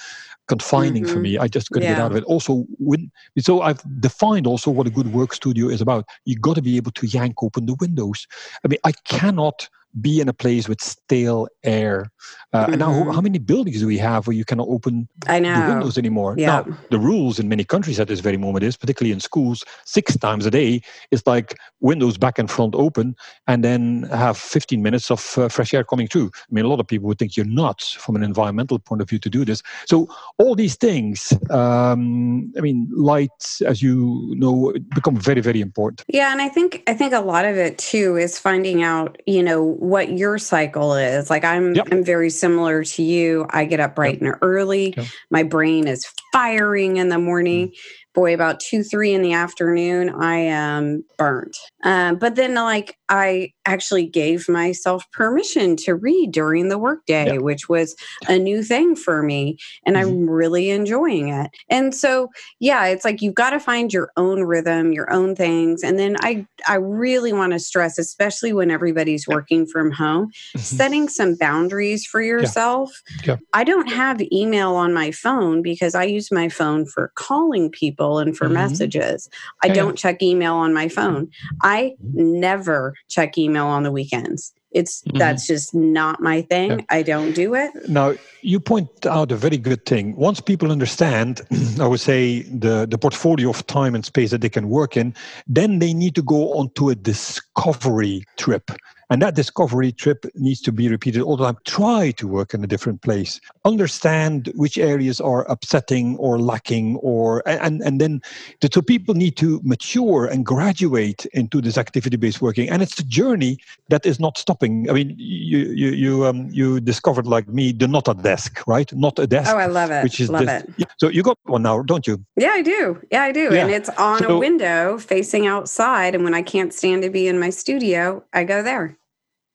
confining 0.48 1.04
mm-hmm. 1.04 1.12
for 1.12 1.20
me. 1.20 1.38
I 1.38 1.46
just 1.46 1.70
couldn't 1.70 1.88
yeah. 1.88 1.96
get 1.96 2.02
out 2.02 2.10
of 2.10 2.16
it. 2.16 2.24
Also, 2.24 2.66
when 2.78 3.10
so 3.38 3.62
I've 3.62 3.82
defined 4.00 4.46
also 4.46 4.70
what 4.70 4.86
a 4.86 4.90
good 4.90 5.12
work 5.12 5.32
studio 5.32 5.68
is 5.68 5.80
about. 5.80 6.04
You 6.24 6.36
got 6.36 6.56
to 6.56 6.62
be 6.62 6.76
able 6.76 6.92
to 6.92 7.06
yank 7.06 7.42
open 7.42 7.66
the 7.66 7.76
windows. 7.80 8.26
I 8.64 8.68
mean, 8.68 8.80
I 8.84 8.92
cannot 9.04 9.68
be 9.98 10.20
in 10.20 10.28
a 10.28 10.32
place 10.32 10.68
with 10.68 10.80
stale 10.80 11.48
air. 11.64 12.10
Uh, 12.52 12.62
mm-hmm. 12.62 12.72
And 12.72 12.80
now, 12.80 13.12
how 13.12 13.20
many 13.20 13.38
buildings 13.38 13.80
do 13.80 13.86
we 13.86 13.98
have 13.98 14.26
where 14.26 14.36
you 14.36 14.44
cannot 14.44 14.68
open 14.68 15.08
I 15.26 15.38
know. 15.38 15.54
the 15.54 15.74
windows 15.74 15.98
anymore? 15.98 16.34
Yeah. 16.36 16.46
Now, 16.46 16.78
the 16.90 16.98
rules 16.98 17.38
in 17.38 17.48
many 17.48 17.64
countries 17.64 17.98
at 17.98 18.08
this 18.08 18.20
very 18.20 18.36
moment 18.36 18.64
is, 18.64 18.76
particularly 18.76 19.12
in 19.12 19.20
schools, 19.20 19.64
six 19.84 20.16
times 20.16 20.46
a 20.46 20.50
day 20.50 20.82
is 21.10 21.26
like 21.26 21.58
windows 21.80 22.18
back 22.18 22.38
and 22.38 22.50
front 22.50 22.74
open, 22.74 23.16
and 23.46 23.64
then 23.64 24.04
have 24.12 24.36
15 24.36 24.82
minutes 24.82 25.10
of 25.10 25.38
uh, 25.38 25.48
fresh 25.48 25.74
air 25.74 25.84
coming 25.84 26.06
through. 26.06 26.30
I 26.34 26.54
mean, 26.54 26.64
a 26.64 26.68
lot 26.68 26.80
of 26.80 26.86
people 26.86 27.08
would 27.08 27.18
think 27.18 27.36
you're 27.36 27.46
nuts 27.46 27.92
from 27.92 28.16
an 28.16 28.22
environmental 28.22 28.78
point 28.78 29.02
of 29.02 29.08
view 29.08 29.18
to 29.18 29.30
do 29.30 29.44
this. 29.44 29.62
So 29.86 30.08
all 30.38 30.54
these 30.54 30.76
things, 30.76 31.32
um, 31.50 32.52
I 32.56 32.60
mean, 32.60 32.88
light, 32.92 33.30
as 33.64 33.82
you 33.82 34.34
know, 34.36 34.72
become 34.94 35.16
very, 35.16 35.40
very 35.40 35.60
important. 35.60 36.04
Yeah, 36.08 36.32
and 36.32 36.40
I 36.40 36.48
think 36.48 36.82
I 36.86 36.94
think 36.94 37.12
a 37.12 37.20
lot 37.20 37.44
of 37.44 37.56
it 37.56 37.78
too 37.78 38.16
is 38.16 38.38
finding 38.38 38.82
out, 38.82 39.20
you 39.26 39.42
know 39.42 39.79
what 39.80 40.12
your 40.12 40.38
cycle 40.38 40.94
is. 40.94 41.30
Like 41.30 41.44
I'm 41.44 41.74
yep. 41.74 41.88
I'm 41.90 42.04
very 42.04 42.30
similar 42.30 42.84
to 42.84 43.02
you. 43.02 43.46
I 43.50 43.64
get 43.64 43.80
up 43.80 43.94
bright 43.94 44.20
yep. 44.20 44.22
and 44.22 44.34
early. 44.42 44.94
Yep. 44.96 45.06
My 45.30 45.42
brain 45.42 45.88
is 45.88 46.06
firing 46.32 46.98
in 46.98 47.08
the 47.08 47.18
morning. 47.18 47.68
Mm 47.68 47.74
boy, 48.14 48.34
about 48.34 48.60
two, 48.60 48.82
three 48.82 49.12
in 49.12 49.22
the 49.22 49.32
afternoon, 49.32 50.10
I 50.10 50.36
am 50.36 51.04
burnt. 51.16 51.56
Um, 51.82 52.16
but 52.16 52.34
then, 52.34 52.54
like, 52.54 52.96
I 53.08 53.52
actually 53.64 54.06
gave 54.06 54.48
myself 54.48 55.04
permission 55.12 55.76
to 55.76 55.94
read 55.94 56.32
during 56.32 56.68
the 56.68 56.78
workday, 56.78 57.34
yeah. 57.34 57.38
which 57.38 57.68
was 57.68 57.96
a 58.28 58.38
new 58.38 58.62
thing 58.62 58.94
for 58.96 59.22
me. 59.22 59.58
And 59.84 59.96
mm-hmm. 59.96 60.08
I'm 60.08 60.30
really 60.30 60.70
enjoying 60.70 61.28
it. 61.28 61.50
And 61.68 61.94
so, 61.94 62.28
yeah, 62.58 62.86
it's 62.86 63.04
like 63.04 63.22
you've 63.22 63.34
got 63.34 63.50
to 63.50 63.60
find 63.60 63.92
your 63.92 64.10
own 64.16 64.42
rhythm, 64.42 64.92
your 64.92 65.12
own 65.12 65.34
things. 65.34 65.82
And 65.82 65.98
then 65.98 66.16
I, 66.20 66.46
I 66.68 66.76
really 66.76 67.32
want 67.32 67.52
to 67.52 67.58
stress, 67.58 67.98
especially 67.98 68.52
when 68.52 68.70
everybody's 68.70 69.26
working 69.26 69.66
from 69.66 69.90
home, 69.90 70.26
mm-hmm. 70.26 70.58
setting 70.58 71.08
some 71.08 71.34
boundaries 71.34 72.06
for 72.06 72.22
yourself. 72.22 72.90
Yeah. 73.24 73.30
Yeah. 73.30 73.36
I 73.52 73.64
don't 73.64 73.88
have 73.88 74.20
email 74.32 74.74
on 74.74 74.92
my 74.92 75.10
phone 75.10 75.62
because 75.62 75.94
I 75.94 76.04
use 76.04 76.30
my 76.30 76.48
phone 76.48 76.86
for 76.86 77.12
calling 77.16 77.70
people 77.70 78.18
and 78.18 78.36
for 78.36 78.44
mm-hmm. 78.44 78.54
messages. 78.54 79.28
I 79.62 79.68
don't 79.68 79.96
check 79.96 80.22
email 80.22 80.54
on 80.54 80.72
my 80.72 80.88
phone. 80.88 81.30
I 81.62 81.69
never 82.02 82.94
check 83.08 83.38
email 83.38 83.66
on 83.66 83.82
the 83.82 83.92
weekends. 83.92 84.52
It's 84.72 85.02
mm-hmm. 85.02 85.18
that's 85.18 85.46
just 85.46 85.74
not 85.74 86.20
my 86.20 86.42
thing. 86.42 86.70
Yeah. 86.70 86.84
I 86.90 87.02
don't 87.02 87.32
do 87.32 87.54
it. 87.54 87.70
Now 87.88 88.14
you 88.42 88.60
point 88.60 88.88
out 89.06 89.32
a 89.32 89.36
very 89.36 89.56
good 89.56 89.84
thing. 89.84 90.14
Once 90.16 90.40
people 90.40 90.70
understand, 90.70 91.42
I 91.80 91.86
would 91.86 92.00
say 92.00 92.42
the 92.42 92.86
the 92.88 92.98
portfolio 92.98 93.50
of 93.50 93.66
time 93.66 93.94
and 93.94 94.04
space 94.04 94.30
that 94.30 94.40
they 94.40 94.48
can 94.48 94.68
work 94.68 94.96
in, 94.96 95.14
then 95.46 95.80
they 95.80 95.92
need 95.92 96.14
to 96.14 96.22
go 96.22 96.52
onto 96.54 96.88
a 96.88 96.94
discovery 96.94 98.24
trip 98.36 98.70
and 99.10 99.20
that 99.20 99.34
discovery 99.34 99.92
trip 99.92 100.24
needs 100.36 100.60
to 100.62 100.72
be 100.72 100.88
repeated 100.88 101.22
all 101.22 101.36
the 101.36 101.44
time. 101.44 101.58
Try 101.66 102.12
to 102.12 102.28
work 102.28 102.54
in 102.54 102.62
a 102.64 102.66
different 102.66 103.02
place. 103.02 103.40
Understand 103.64 104.52
which 104.54 104.78
areas 104.78 105.20
are 105.20 105.50
upsetting 105.50 106.16
or 106.16 106.38
lacking, 106.38 106.96
or 106.96 107.42
and 107.46 107.82
and 107.82 108.00
then 108.00 108.22
the 108.60 108.70
so 108.72 108.80
people 108.80 109.14
need 109.14 109.36
to 109.36 109.60
mature 109.64 110.26
and 110.26 110.46
graduate 110.46 111.26
into 111.26 111.60
this 111.60 111.76
activity-based 111.76 112.40
working. 112.40 112.70
And 112.70 112.82
it's 112.82 112.98
a 113.00 113.04
journey 113.04 113.58
that 113.88 114.06
is 114.06 114.20
not 114.20 114.38
stopping. 114.38 114.88
I 114.88 114.92
mean, 114.92 115.14
you 115.18 115.58
you 115.58 115.90
you 115.90 116.26
um 116.26 116.48
you 116.50 116.80
discovered 116.80 117.26
like 117.26 117.48
me 117.48 117.72
the 117.72 117.88
not 117.88 118.06
a 118.06 118.14
desk, 118.14 118.62
right? 118.66 118.90
Not 118.94 119.18
a 119.18 119.26
desk. 119.26 119.52
Oh, 119.52 119.58
I 119.58 119.66
love 119.66 119.90
it. 119.90 120.04
Which 120.04 120.20
is 120.20 120.30
love 120.30 120.46
this, 120.46 120.62
it. 120.78 120.88
So 120.98 121.08
you 121.08 121.22
got 121.22 121.36
one 121.44 121.62
now, 121.62 121.82
don't 121.82 122.06
you? 122.06 122.24
Yeah, 122.36 122.50
I 122.50 122.62
do. 122.62 123.00
Yeah, 123.10 123.24
I 123.24 123.32
do. 123.32 123.52
Yeah. 123.52 123.62
And 123.62 123.70
it's 123.70 123.88
on 123.90 124.20
so, 124.20 124.36
a 124.36 124.38
window 124.38 124.98
facing 124.98 125.46
outside. 125.48 126.14
And 126.14 126.22
when 126.22 126.34
I 126.34 126.42
can't 126.42 126.72
stand 126.72 127.02
to 127.02 127.10
be 127.10 127.26
in 127.26 127.40
my 127.40 127.50
studio, 127.50 128.22
I 128.32 128.44
go 128.44 128.62
there. 128.62 128.96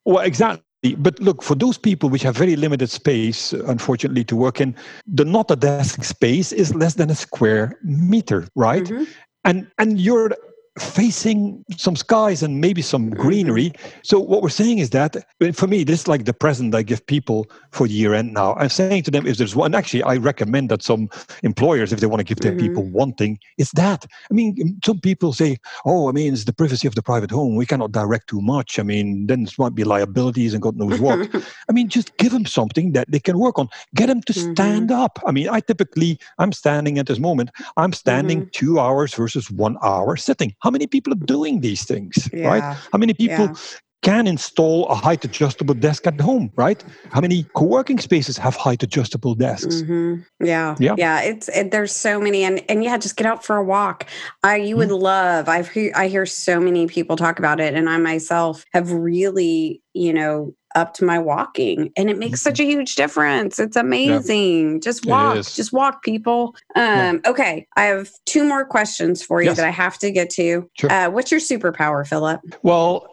Well, 0.06 0.20
exactly. 0.20 0.64
But 0.97 1.20
look, 1.20 1.41
for 1.41 1.56
those 1.56 1.80
people 1.80 2.10
which 2.10 2.22
have 2.22 2.38
very 2.38 2.56
limited 2.56 2.91
space, 2.91 3.53
unfortunately, 3.53 4.24
to 4.26 4.36
work 4.36 4.62
in, 4.62 4.76
the 5.08 5.26
not 5.26 5.49
a 5.49 5.56
desk 5.56 6.03
space 6.03 6.51
is 6.51 6.76
less 6.76 6.93
than 6.93 7.10
a 7.10 7.16
square 7.16 7.80
meter, 7.84 8.47
right? 8.56 8.84
Mm-hmm. 8.84 9.03
And 9.45 9.68
and 9.80 9.99
you're 9.99 10.32
facing 10.78 11.63
some 11.78 11.95
skies 11.95 12.43
and 12.43 12.59
maybe 12.59 12.82
some 12.82 13.09
mm-hmm. 13.09 13.21
greenery. 13.21 13.71
So 14.03 14.19
what 14.19 14.41
we're 14.41 14.49
saying 14.49 14.80
is 14.80 14.89
that 14.89 15.15
for 15.53 15.67
me, 15.67 15.84
this 15.84 16.01
is 16.01 16.07
like 16.07 16.26
the 16.26 16.34
present 16.34 16.76
I 16.76 16.84
give 16.84 17.05
people 17.05 17.47
for 17.71 17.88
the 17.88 17.93
year 17.93 18.13
end 18.13 18.34
now. 18.34 18.55
I'm 18.55 18.69
saying 18.69 19.03
to 19.03 19.11
them, 19.11 19.26
if 19.26 19.38
there's 19.38 19.55
one, 19.55 19.73
actually, 19.73 20.03
I 20.03 20.17
recommend 20.17 20.69
that 20.69 20.82
some 20.84 21.09
employers, 21.43 21.93
if 21.93 22.01
they 22.01 22.07
want 22.07 22.19
to 22.19 22.26
give 22.26 22.39
their 22.39 22.51
mm-hmm. 22.51 22.67
people 22.67 22.84
one 22.84 23.13
thing, 23.13 23.39
it's 23.57 23.71
that. 23.73 24.05
I 24.30 24.34
mean, 24.34 24.80
some 24.84 24.99
people 24.99 25.32
say, 25.32 25.57
oh, 25.86 26.09
I 26.09 26.11
mean, 26.11 26.34
it's 26.34 26.43
the 26.43 26.53
privacy 26.53 26.88
of 26.88 26.95
the 26.95 27.03
private 27.03 27.32
home. 27.32 27.55
We 27.55 27.65
cannot 27.65 27.93
direct 27.93 28.28
too 28.28 28.41
much. 28.41 28.78
I 28.78 28.84
mean, 28.84 29.28
then 29.28 29.43
it 29.43 29.57
might 29.57 29.76
be 29.76 29.86
liabilities 29.86 30.53
and 30.53 30.61
God 30.61 30.76
knows 30.76 30.99
what. 30.99 31.30
I 31.69 31.73
mean, 31.73 31.88
just 31.88 32.15
give 32.17 32.34
them 32.34 32.45
something 32.45 32.91
that 32.91 33.09
they 33.09 33.19
can 33.19 33.39
work 33.39 33.57
on. 33.57 33.69
Get 33.95 34.07
them 34.07 34.21
to 34.23 34.34
mm-hmm. 34.34 34.53
stand 34.53 34.91
up. 34.91 35.19
I 35.26 35.32
mean, 35.32 35.47
I 35.47 35.61
typically, 35.61 36.19
I'm 36.38 36.51
standing 36.51 36.99
at 36.99 37.07
this 37.07 37.19
moment, 37.19 37.51
I'm 37.78 37.93
standing 37.93 38.41
mm-hmm. 38.41 38.49
two 38.51 38.80
hours 38.80 39.13
versus 39.13 39.49
one 39.49 39.78
hour 39.82 40.17
sitting 40.17 40.53
how 40.66 40.72
many 40.72 40.88
people 40.88 41.13
are 41.13 41.28
doing 41.38 41.61
these 41.61 41.86
things, 41.86 42.28
yeah. 42.34 42.47
right? 42.47 42.63
How 42.91 42.97
many 42.97 43.13
people 43.13 43.45
yeah. 43.45 43.53
can 44.01 44.26
install 44.26 44.88
a 44.88 44.95
height 44.95 45.24
adjustable 45.24 45.76
desk 45.76 46.07
at 46.07 46.20
home, 46.20 46.51
right? 46.55 46.84
How 47.11 47.22
many 47.22 47.43
co-working 47.53 47.99
spaces 47.99 48.36
have 48.39 48.55
height 48.55 48.82
adjustable 48.82 49.36
desks? 49.36 49.76
Mm-hmm. 49.76 50.22
Yeah, 50.43 50.76
yeah, 50.80 50.95
yeah. 50.97 51.22
It's 51.22 51.49
it, 51.49 51.70
there's 51.70 51.95
so 51.95 52.20
many, 52.20 52.43
and 52.43 52.63
and 52.68 52.84
yeah, 52.84 52.97
just 52.97 53.16
get 53.16 53.28
out 53.28 53.45
for 53.45 53.57
a 53.57 53.63
walk. 53.63 54.07
I 54.43 54.55
you 54.55 54.76
would 54.78 54.89
mm-hmm. 54.89 55.03
love. 55.03 55.47
I've 55.47 55.70
hear, 55.70 55.91
I 55.95 56.07
hear 56.07 56.26
so 56.26 56.59
many 56.59 56.88
people 56.88 57.16
talk 57.16 57.38
about 57.38 57.59
it, 57.59 57.76
and 57.76 57.88
I 57.88 57.97
myself 57.99 58.66
have 58.74 58.91
really, 58.91 59.84
you 59.93 60.13
know, 60.13 60.55
up 60.76 60.93
to 60.93 61.05
my 61.05 61.17
walking 61.17 61.91
and 61.97 62.09
it 62.09 62.17
makes 62.17 62.41
such 62.41 62.59
a 62.59 62.63
huge 62.63 62.95
difference 62.95 63.59
it's 63.59 63.76
amazing 63.76 64.73
yeah. 64.73 64.80
just 64.80 65.05
walk 65.05 65.36
just 65.36 65.73
walk 65.73 66.03
people 66.03 66.55
um, 66.76 66.84
yeah. 66.84 67.19
okay 67.26 67.67
i 67.78 67.84
have 67.84 68.09
two 68.26 68.43
more 68.43 68.65
questions 68.65 69.23
for 69.23 69.41
you 69.41 69.47
yes. 69.47 69.57
that 69.57 69.65
i 69.65 69.71
have 69.71 69.97
to 69.97 70.11
get 70.11 70.30
to 70.30 70.69
sure. 70.78 70.91
uh, 70.91 71.09
what's 71.09 71.32
your 71.32 71.39
superpower 71.39 72.05
philip 72.05 72.41
well 72.63 73.07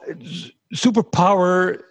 superpower 0.75 1.83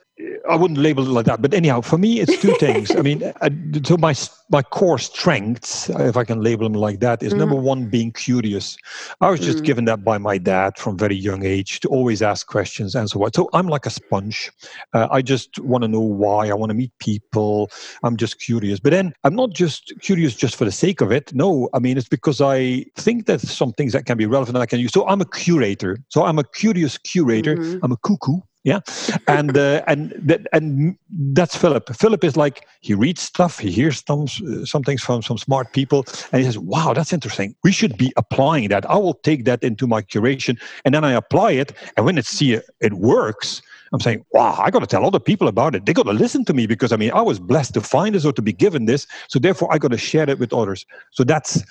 I 0.49 0.55
wouldn't 0.55 0.79
label 0.79 1.05
it 1.05 1.09
like 1.09 1.25
that, 1.25 1.41
but 1.41 1.53
anyhow, 1.53 1.81
for 1.81 1.97
me, 1.97 2.19
it's 2.19 2.39
two 2.41 2.53
things. 2.59 2.91
I 2.95 3.01
mean, 3.01 3.23
uh, 3.23 3.49
so 3.83 3.97
my 3.97 4.13
my 4.49 4.61
core 4.61 4.99
strengths, 4.99 5.89
if 5.89 6.17
I 6.17 6.23
can 6.23 6.41
label 6.41 6.65
them 6.65 6.73
like 6.73 6.99
that, 6.99 7.23
is 7.23 7.29
mm-hmm. 7.29 7.39
number 7.39 7.55
one 7.55 7.87
being 7.87 8.11
curious. 8.11 8.77
I 9.21 9.29
was 9.29 9.39
just 9.39 9.57
mm-hmm. 9.57 9.65
given 9.65 9.85
that 9.85 10.03
by 10.03 10.17
my 10.17 10.37
dad 10.37 10.77
from 10.77 10.97
very 10.97 11.15
young 11.15 11.45
age 11.45 11.79
to 11.81 11.87
always 11.87 12.21
ask 12.21 12.47
questions 12.47 12.95
and 12.95 13.09
so 13.09 13.23
on. 13.23 13.33
So 13.33 13.49
I'm 13.53 13.67
like 13.67 13.85
a 13.85 13.89
sponge. 13.89 14.51
Uh, 14.93 15.07
I 15.11 15.21
just 15.21 15.59
want 15.59 15.83
to 15.83 15.87
know 15.87 16.01
why. 16.01 16.49
I 16.49 16.53
want 16.53 16.71
to 16.71 16.75
meet 16.75 16.91
people. 16.99 17.69
I'm 18.03 18.17
just 18.17 18.39
curious. 18.39 18.79
But 18.79 18.91
then 18.91 19.13
I'm 19.23 19.35
not 19.35 19.51
just 19.51 19.93
curious 20.01 20.35
just 20.35 20.55
for 20.55 20.65
the 20.65 20.71
sake 20.71 21.01
of 21.01 21.11
it. 21.11 21.33
No, 21.33 21.69
I 21.73 21.79
mean 21.79 21.97
it's 21.97 22.09
because 22.09 22.41
I 22.41 22.85
think 22.95 23.27
that 23.27 23.41
some 23.41 23.73
things 23.73 23.93
that 23.93 24.05
can 24.05 24.17
be 24.17 24.25
relevant 24.25 24.57
I 24.57 24.65
can 24.65 24.79
use. 24.79 24.91
So 24.91 25.07
I'm 25.07 25.21
a 25.21 25.25
curator. 25.25 25.97
So 26.09 26.23
I'm 26.25 26.39
a 26.39 26.43
curious 26.43 26.97
curator. 26.97 27.55
Mm-hmm. 27.55 27.85
I'm 27.85 27.91
a 27.91 27.97
cuckoo 27.97 28.41
yeah 28.63 28.79
and 29.27 29.57
uh, 29.57 29.81
and 29.87 30.11
that 30.17 30.41
and 30.53 30.95
that's 31.33 31.55
philip 31.55 31.93
philip 31.95 32.23
is 32.23 32.37
like 32.37 32.67
he 32.81 32.93
reads 32.93 33.21
stuff 33.21 33.57
he 33.59 33.71
hears 33.71 34.03
some 34.05 34.27
some 34.65 34.83
things 34.83 35.01
from 35.01 35.21
some 35.21 35.37
smart 35.37 35.73
people 35.73 36.05
and 36.31 36.41
he 36.41 36.45
says 36.45 36.59
wow 36.59 36.93
that's 36.93 37.11
interesting 37.11 37.55
we 37.63 37.71
should 37.71 37.97
be 37.97 38.13
applying 38.17 38.69
that 38.69 38.87
i 38.89 38.95
will 38.95 39.15
take 39.15 39.45
that 39.45 39.63
into 39.63 39.87
my 39.87 40.01
curation 40.01 40.59
and 40.85 40.93
then 40.93 41.03
i 41.03 41.11
apply 41.11 41.51
it 41.51 41.73
and 41.97 42.05
when 42.05 42.17
it 42.17 42.25
see 42.25 42.53
it, 42.53 42.65
it 42.79 42.93
works 42.93 43.61
I'm 43.93 43.99
saying, 43.99 44.25
wow, 44.31 44.57
I 44.57 44.71
got 44.71 44.79
to 44.79 44.87
tell 44.87 45.05
other 45.05 45.19
people 45.19 45.47
about 45.47 45.75
it. 45.75 45.85
They 45.85 45.93
got 45.93 46.03
to 46.03 46.13
listen 46.13 46.45
to 46.45 46.53
me 46.53 46.65
because 46.65 46.93
I 46.93 46.95
mean, 46.95 47.11
I 47.11 47.21
was 47.21 47.39
blessed 47.39 47.73
to 47.73 47.81
find 47.81 48.15
this 48.15 48.25
or 48.25 48.31
to 48.33 48.41
be 48.41 48.53
given 48.53 48.85
this. 48.85 49.05
So 49.27 49.37
therefore, 49.37 49.67
I 49.71 49.77
got 49.77 49.91
to 49.91 49.97
share 49.97 50.29
it 50.29 50.39
with 50.39 50.53
others. 50.53 50.85
So 51.11 51.23
that's 51.23 51.61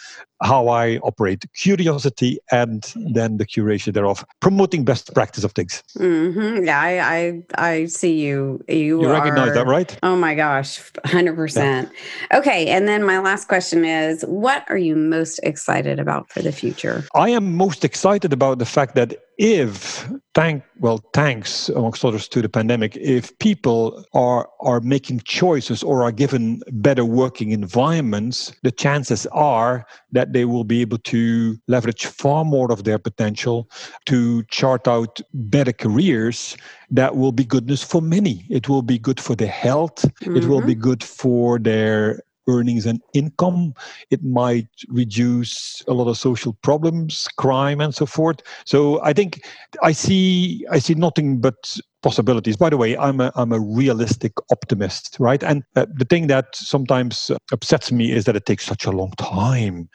how 0.42 0.68
I 0.68 0.98
operate 0.98 1.44
curiosity 1.54 2.38
and 2.50 2.92
then 3.12 3.36
the 3.36 3.46
curation 3.46 3.92
thereof, 3.92 4.24
promoting 4.40 4.84
best 4.84 5.12
practice 5.14 5.44
of 5.44 5.52
things. 5.52 5.82
Mm-hmm. 5.98 6.64
Yeah, 6.64 6.80
I, 6.80 7.42
I, 7.58 7.70
I 7.72 7.86
see 7.86 8.20
you. 8.20 8.64
You, 8.68 9.02
you 9.02 9.10
recognize 9.10 9.54
that, 9.54 9.66
right? 9.66 9.98
Oh 10.02 10.16
my 10.16 10.34
gosh, 10.34 10.80
100%. 11.06 11.56
Yeah. 11.56 12.38
Okay. 12.38 12.68
And 12.68 12.88
then 12.88 13.04
my 13.04 13.18
last 13.18 13.48
question 13.48 13.84
is 13.84 14.22
what 14.22 14.64
are 14.68 14.78
you 14.78 14.96
most 14.96 15.40
excited 15.42 15.98
about 15.98 16.30
for 16.30 16.40
the 16.40 16.52
future? 16.52 17.04
I 17.14 17.30
am 17.30 17.56
most 17.56 17.84
excited 17.84 18.32
about 18.32 18.58
the 18.58 18.66
fact 18.66 18.94
that 18.94 19.18
if 19.40 20.06
thank 20.34 20.62
well 20.80 20.98
thanks 21.14 21.70
amongst 21.70 22.04
others 22.04 22.28
to 22.28 22.42
the 22.42 22.48
pandemic 22.48 22.94
if 22.96 23.36
people 23.38 24.04
are 24.12 24.46
are 24.60 24.80
making 24.80 25.18
choices 25.20 25.82
or 25.82 26.02
are 26.02 26.12
given 26.12 26.60
better 26.72 27.06
working 27.06 27.50
environments 27.50 28.52
the 28.62 28.70
chances 28.70 29.26
are 29.28 29.86
that 30.12 30.32
they 30.32 30.44
will 30.44 30.64
be 30.64 30.80
able 30.80 30.98
to 30.98 31.56
leverage 31.68 32.06
far 32.06 32.44
more 32.44 32.70
of 32.72 32.84
their 32.84 32.98
potential 32.98 33.68
to 34.06 34.42
chart 34.44 34.86
out 34.88 35.20
better 35.34 35.72
careers 35.72 36.56
that 36.90 37.16
will 37.16 37.32
be 37.32 37.44
goodness 37.44 37.82
for 37.82 38.02
many 38.02 38.44
it 38.48 38.68
will 38.68 38.82
be 38.82 38.98
good 38.98 39.20
for 39.20 39.34
their 39.34 39.48
health 39.48 40.04
mm-hmm. 40.22 40.36
it 40.36 40.44
will 40.44 40.60
be 40.60 40.74
mm-hmm. 40.74 40.82
good 40.82 41.04
for 41.04 41.58
their 41.58 42.22
earnings 42.48 42.86
and 42.86 43.00
income. 43.14 43.74
It 44.10 44.22
might 44.22 44.68
reduce 44.88 45.82
a 45.88 45.92
lot 45.92 46.08
of 46.08 46.16
social 46.16 46.54
problems, 46.62 47.28
crime, 47.36 47.80
and 47.80 47.94
so 47.94 48.06
forth. 48.06 48.42
So 48.64 49.02
I 49.02 49.12
think 49.12 49.46
I 49.82 49.92
see 49.92 50.66
I 50.70 50.78
see 50.78 50.94
nothing 50.94 51.40
but 51.40 51.78
possibilities. 52.02 52.56
By 52.56 52.70
the 52.70 52.76
way, 52.76 52.96
I'm 52.96 53.20
a 53.20 53.32
I'm 53.34 53.52
a 53.52 53.60
realistic 53.60 54.32
optimist, 54.50 55.16
right? 55.18 55.42
And 55.42 55.62
uh, 55.76 55.86
the 55.94 56.04
thing 56.04 56.26
that 56.28 56.54
sometimes 56.54 57.30
upsets 57.52 57.92
me 57.92 58.12
is 58.12 58.24
that 58.24 58.36
it 58.36 58.46
takes 58.46 58.64
such 58.64 58.84
a 58.84 58.90
long 58.90 59.12
time 59.18 59.88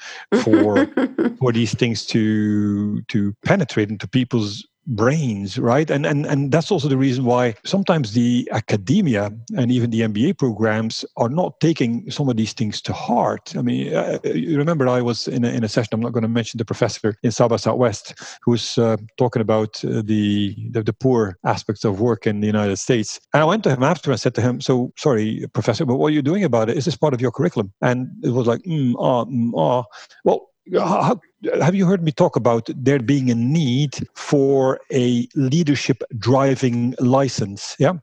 for 0.44 0.88
for 1.40 1.52
these 1.52 1.74
things 1.74 2.06
to 2.08 3.02
to 3.04 3.34
penetrate 3.44 3.90
into 3.90 4.08
people's 4.08 4.66
brains 4.88 5.58
right? 5.58 5.90
And 5.90 6.06
and 6.06 6.26
and 6.26 6.52
that's 6.52 6.72
also 6.72 6.88
the 6.88 6.98
reason 6.98 7.26
why 7.26 7.56
sometimes 7.64 8.14
the 8.14 8.48
academia 8.52 9.32
and 9.58 9.72
even 9.72 9.90
the 9.90 10.02
mba 10.02 10.38
programs 10.38 11.06
are 11.18 11.30
not 11.30 11.60
taking 11.60 12.10
some 12.12 12.30
of 12.30 12.38
these 12.38 12.54
things 12.54 12.82
to 12.82 12.94
heart. 12.94 13.56
I 13.56 13.62
mean 13.62 13.94
uh, 13.94 14.20
you 14.24 14.58
remember 14.58 14.88
i 14.88 15.02
was 15.02 15.28
in 15.28 15.44
a, 15.44 15.50
in 15.50 15.64
a 15.64 15.70
session 15.70 15.94
i'm 15.94 16.02
not 16.02 16.14
going 16.14 16.24
to 16.24 16.30
mention 16.30 16.58
the 16.58 16.66
professor 16.66 17.16
in 17.24 17.32
south 17.32 17.60
southwest 17.60 18.14
who 18.44 18.52
was 18.52 18.78
uh, 18.78 18.98
talking 19.18 19.42
about 19.42 19.84
uh, 19.86 20.02
the, 20.04 20.56
the, 20.72 20.84
the 20.84 20.94
poor 20.94 21.38
aspects 21.46 21.84
of 21.84 22.00
work 22.00 22.28
in 22.28 22.42
the 22.42 22.48
united 22.48 22.78
states. 22.78 23.20
And 23.34 23.42
i 23.42 23.46
went 23.46 23.64
to 23.64 23.72
him 23.72 23.84
after 23.84 24.12
and 24.12 24.20
said 24.20 24.36
to 24.36 24.42
him 24.42 24.62
so 24.62 24.92
sorry 24.98 25.46
professor 25.54 25.86
but 25.86 25.96
what 25.96 26.08
are 26.08 26.16
you 26.16 26.22
doing 26.22 26.44
about 26.44 26.70
it? 26.70 26.78
Is 26.78 26.86
this 26.86 26.98
part 26.98 27.14
of 27.14 27.22
your 27.22 27.32
curriculum? 27.32 27.72
And 27.82 28.08
it 28.24 28.30
was 28.30 28.48
like 28.48 28.62
mm, 28.64 28.94
ah, 29.00 29.26
mm, 29.26 29.52
ah. 29.56 29.84
well 30.24 30.50
how, 30.74 31.20
have 31.62 31.76
you 31.76 31.86
heard 31.86 32.04
me 32.04 32.12
talk 32.12 32.36
about 32.36 32.70
there 32.76 33.00
being 33.00 33.30
a 33.30 33.36
need 33.36 34.08
for 34.16 34.80
a 34.92 35.28
leadership 35.36 36.04
driving 36.18 36.96
license? 37.00 37.76
Yeah. 37.80 37.94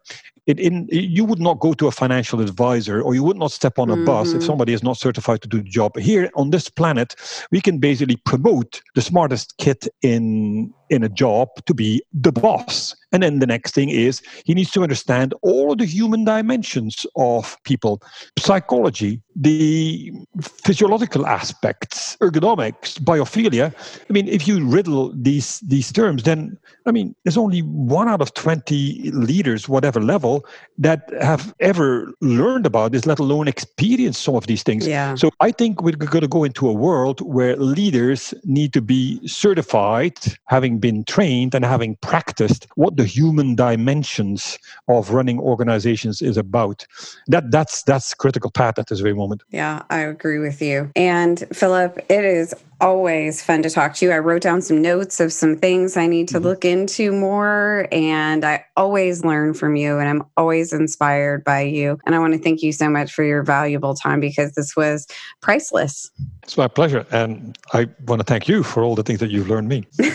It, 0.46 0.58
in, 0.58 0.88
you 0.90 1.24
would 1.24 1.38
not 1.38 1.60
go 1.60 1.72
to 1.74 1.86
a 1.86 1.92
financial 1.92 2.40
advisor 2.40 3.00
or 3.00 3.14
you 3.14 3.22
would 3.22 3.36
not 3.36 3.52
step 3.52 3.78
on 3.78 3.90
a 3.90 3.94
mm-hmm. 3.94 4.06
bus 4.06 4.28
if 4.28 4.38
mm-hmm. 4.38 4.46
somebody 4.46 4.72
is 4.72 4.82
not 4.82 4.96
certified 4.96 5.40
to 5.42 5.48
do 5.48 5.58
the 5.58 5.68
job. 5.68 5.96
Here 5.96 6.30
on 6.34 6.50
this 6.50 6.68
planet, 6.68 7.14
we 7.52 7.60
can 7.60 7.78
basically 7.78 8.16
promote 8.16 8.82
the 8.96 9.02
smartest 9.02 9.56
kid 9.58 9.88
in 10.02 10.72
in 10.92 11.02
a 11.02 11.08
job 11.08 11.48
to 11.64 11.72
be 11.72 12.02
the 12.12 12.30
boss. 12.30 12.94
And 13.12 13.22
then 13.22 13.38
the 13.38 13.46
next 13.46 13.74
thing 13.74 13.88
is 13.88 14.20
he 14.44 14.52
needs 14.52 14.70
to 14.72 14.82
understand 14.82 15.32
all 15.40 15.74
the 15.74 15.86
human 15.86 16.24
dimensions 16.24 17.06
of 17.16 17.56
people 17.64 18.02
psychology, 18.38 19.22
the 19.34 20.12
physiological 20.42 21.26
aspects, 21.26 22.11
ergonomics, 22.22 22.98
biophilia. 23.00 23.74
I 24.08 24.12
mean, 24.12 24.28
if 24.28 24.46
you 24.46 24.64
riddle 24.64 25.12
these, 25.14 25.60
these 25.60 25.92
terms, 25.92 26.22
then, 26.22 26.56
I 26.86 26.92
mean, 26.92 27.14
there's 27.24 27.36
only 27.36 27.60
one 27.60 28.08
out 28.08 28.20
of 28.20 28.32
20 28.34 29.10
leaders, 29.10 29.68
whatever 29.68 30.00
level, 30.00 30.46
that 30.78 31.10
have 31.20 31.54
ever 31.60 32.12
learned 32.20 32.64
about 32.64 32.92
this, 32.92 33.06
let 33.06 33.18
alone 33.18 33.48
experienced 33.48 34.22
some 34.22 34.36
of 34.36 34.46
these 34.46 34.62
things. 34.62 34.86
Yeah. 34.86 35.14
So 35.16 35.30
I 35.40 35.50
think 35.50 35.82
we're 35.82 35.96
going 35.96 36.22
to 36.22 36.28
go 36.28 36.44
into 36.44 36.68
a 36.68 36.72
world 36.72 37.20
where 37.20 37.56
leaders 37.56 38.32
need 38.44 38.72
to 38.72 38.80
be 38.80 39.26
certified, 39.26 40.18
having 40.46 40.78
been 40.78 41.04
trained 41.04 41.54
and 41.54 41.64
having 41.64 41.96
practiced 41.96 42.66
what 42.76 42.96
the 42.96 43.04
human 43.04 43.54
dimensions 43.54 44.58
of 44.88 45.10
running 45.10 45.38
organizations 45.40 46.22
is 46.22 46.36
about. 46.36 46.86
That 47.26 47.50
that's 47.50 47.82
that's 47.82 48.14
critical 48.14 48.50
path 48.50 48.78
at 48.78 48.86
this 48.88 49.00
very 49.00 49.14
moment. 49.14 49.42
Yeah, 49.50 49.82
I 49.90 49.98
agree 49.98 50.38
with 50.38 50.62
you. 50.62 50.90
And 50.96 51.44
Philip, 51.52 51.98
it 52.12 52.26
is 52.26 52.54
always 52.78 53.42
fun 53.42 53.62
to 53.62 53.70
talk 53.70 53.94
to 53.94 54.04
you. 54.04 54.12
I 54.12 54.18
wrote 54.18 54.42
down 54.42 54.60
some 54.60 54.82
notes 54.82 55.18
of 55.18 55.32
some 55.32 55.56
things 55.56 55.96
I 55.96 56.06
need 56.06 56.28
to 56.28 56.34
mm-hmm. 56.34 56.44
look 56.44 56.64
into 56.64 57.10
more, 57.10 57.88
and 57.90 58.44
I 58.44 58.66
always 58.76 59.24
learn 59.24 59.54
from 59.54 59.76
you, 59.76 59.98
and 59.98 60.08
I'm 60.08 60.22
always 60.36 60.74
inspired 60.74 61.42
by 61.42 61.62
you. 61.62 61.98
And 62.04 62.14
I 62.14 62.18
want 62.18 62.34
to 62.34 62.38
thank 62.38 62.62
you 62.62 62.70
so 62.72 62.90
much 62.90 63.12
for 63.12 63.24
your 63.24 63.42
valuable 63.42 63.94
time 63.94 64.20
because 64.20 64.52
this 64.52 64.76
was 64.76 65.06
priceless. 65.40 66.10
It's 66.42 66.58
my 66.58 66.68
pleasure, 66.68 67.06
and 67.12 67.56
I 67.72 67.88
want 68.06 68.20
to 68.20 68.24
thank 68.24 68.46
you 68.46 68.62
for 68.62 68.82
all 68.82 68.94
the 68.94 69.02
things 69.02 69.20
that 69.20 69.30
you've 69.30 69.48
learned 69.48 69.68
me. 69.68 69.86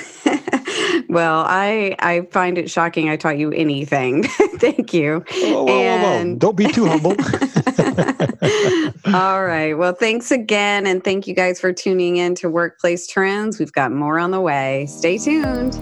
Well, 1.09 1.45
I 1.47 1.95
I 1.99 2.27
find 2.31 2.57
it 2.57 2.69
shocking 2.69 3.09
I 3.09 3.15
taught 3.15 3.37
you 3.37 3.51
anything. 3.51 4.23
Thank 4.57 4.93
you. 4.93 5.23
Whoa, 5.31 5.63
whoa, 5.63 5.69
and... 5.69 6.33
whoa, 6.33 6.35
Don't 6.39 6.57
be 6.57 6.67
too 6.67 6.85
humble. 6.85 7.15
All 9.07 9.43
right. 9.43 9.73
Well, 9.73 9.93
thanks 9.93 10.31
again. 10.31 10.85
And 10.85 11.03
thank 11.03 11.27
you 11.27 11.33
guys 11.33 11.59
for 11.59 11.73
tuning 11.73 12.17
in 12.17 12.35
to 12.35 12.49
Workplace 12.49 13.07
Trends. 13.07 13.57
We've 13.59 13.71
got 13.71 13.91
more 13.91 14.19
on 14.19 14.31
the 14.31 14.41
way. 14.41 14.85
Stay 14.87 15.17
tuned. 15.17 15.73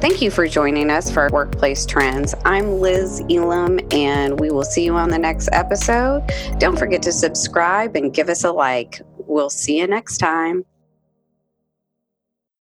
Thank 0.00 0.22
you 0.22 0.30
for 0.30 0.46
joining 0.46 0.90
us 0.90 1.10
for 1.10 1.28
Workplace 1.30 1.84
Trends. 1.84 2.34
I'm 2.44 2.80
Liz 2.80 3.22
Elam, 3.28 3.80
and 3.90 4.40
we 4.40 4.50
will 4.50 4.64
see 4.64 4.84
you 4.84 4.94
on 4.94 5.10
the 5.10 5.18
next 5.18 5.48
episode. 5.52 6.22
Don't 6.58 6.78
forget 6.78 7.02
to 7.02 7.12
subscribe 7.12 7.96
and 7.96 8.14
give 8.14 8.28
us 8.28 8.44
a 8.44 8.52
like. 8.52 9.02
We'll 9.18 9.50
see 9.50 9.78
you 9.78 9.86
next 9.86 10.18
time. 10.18 10.64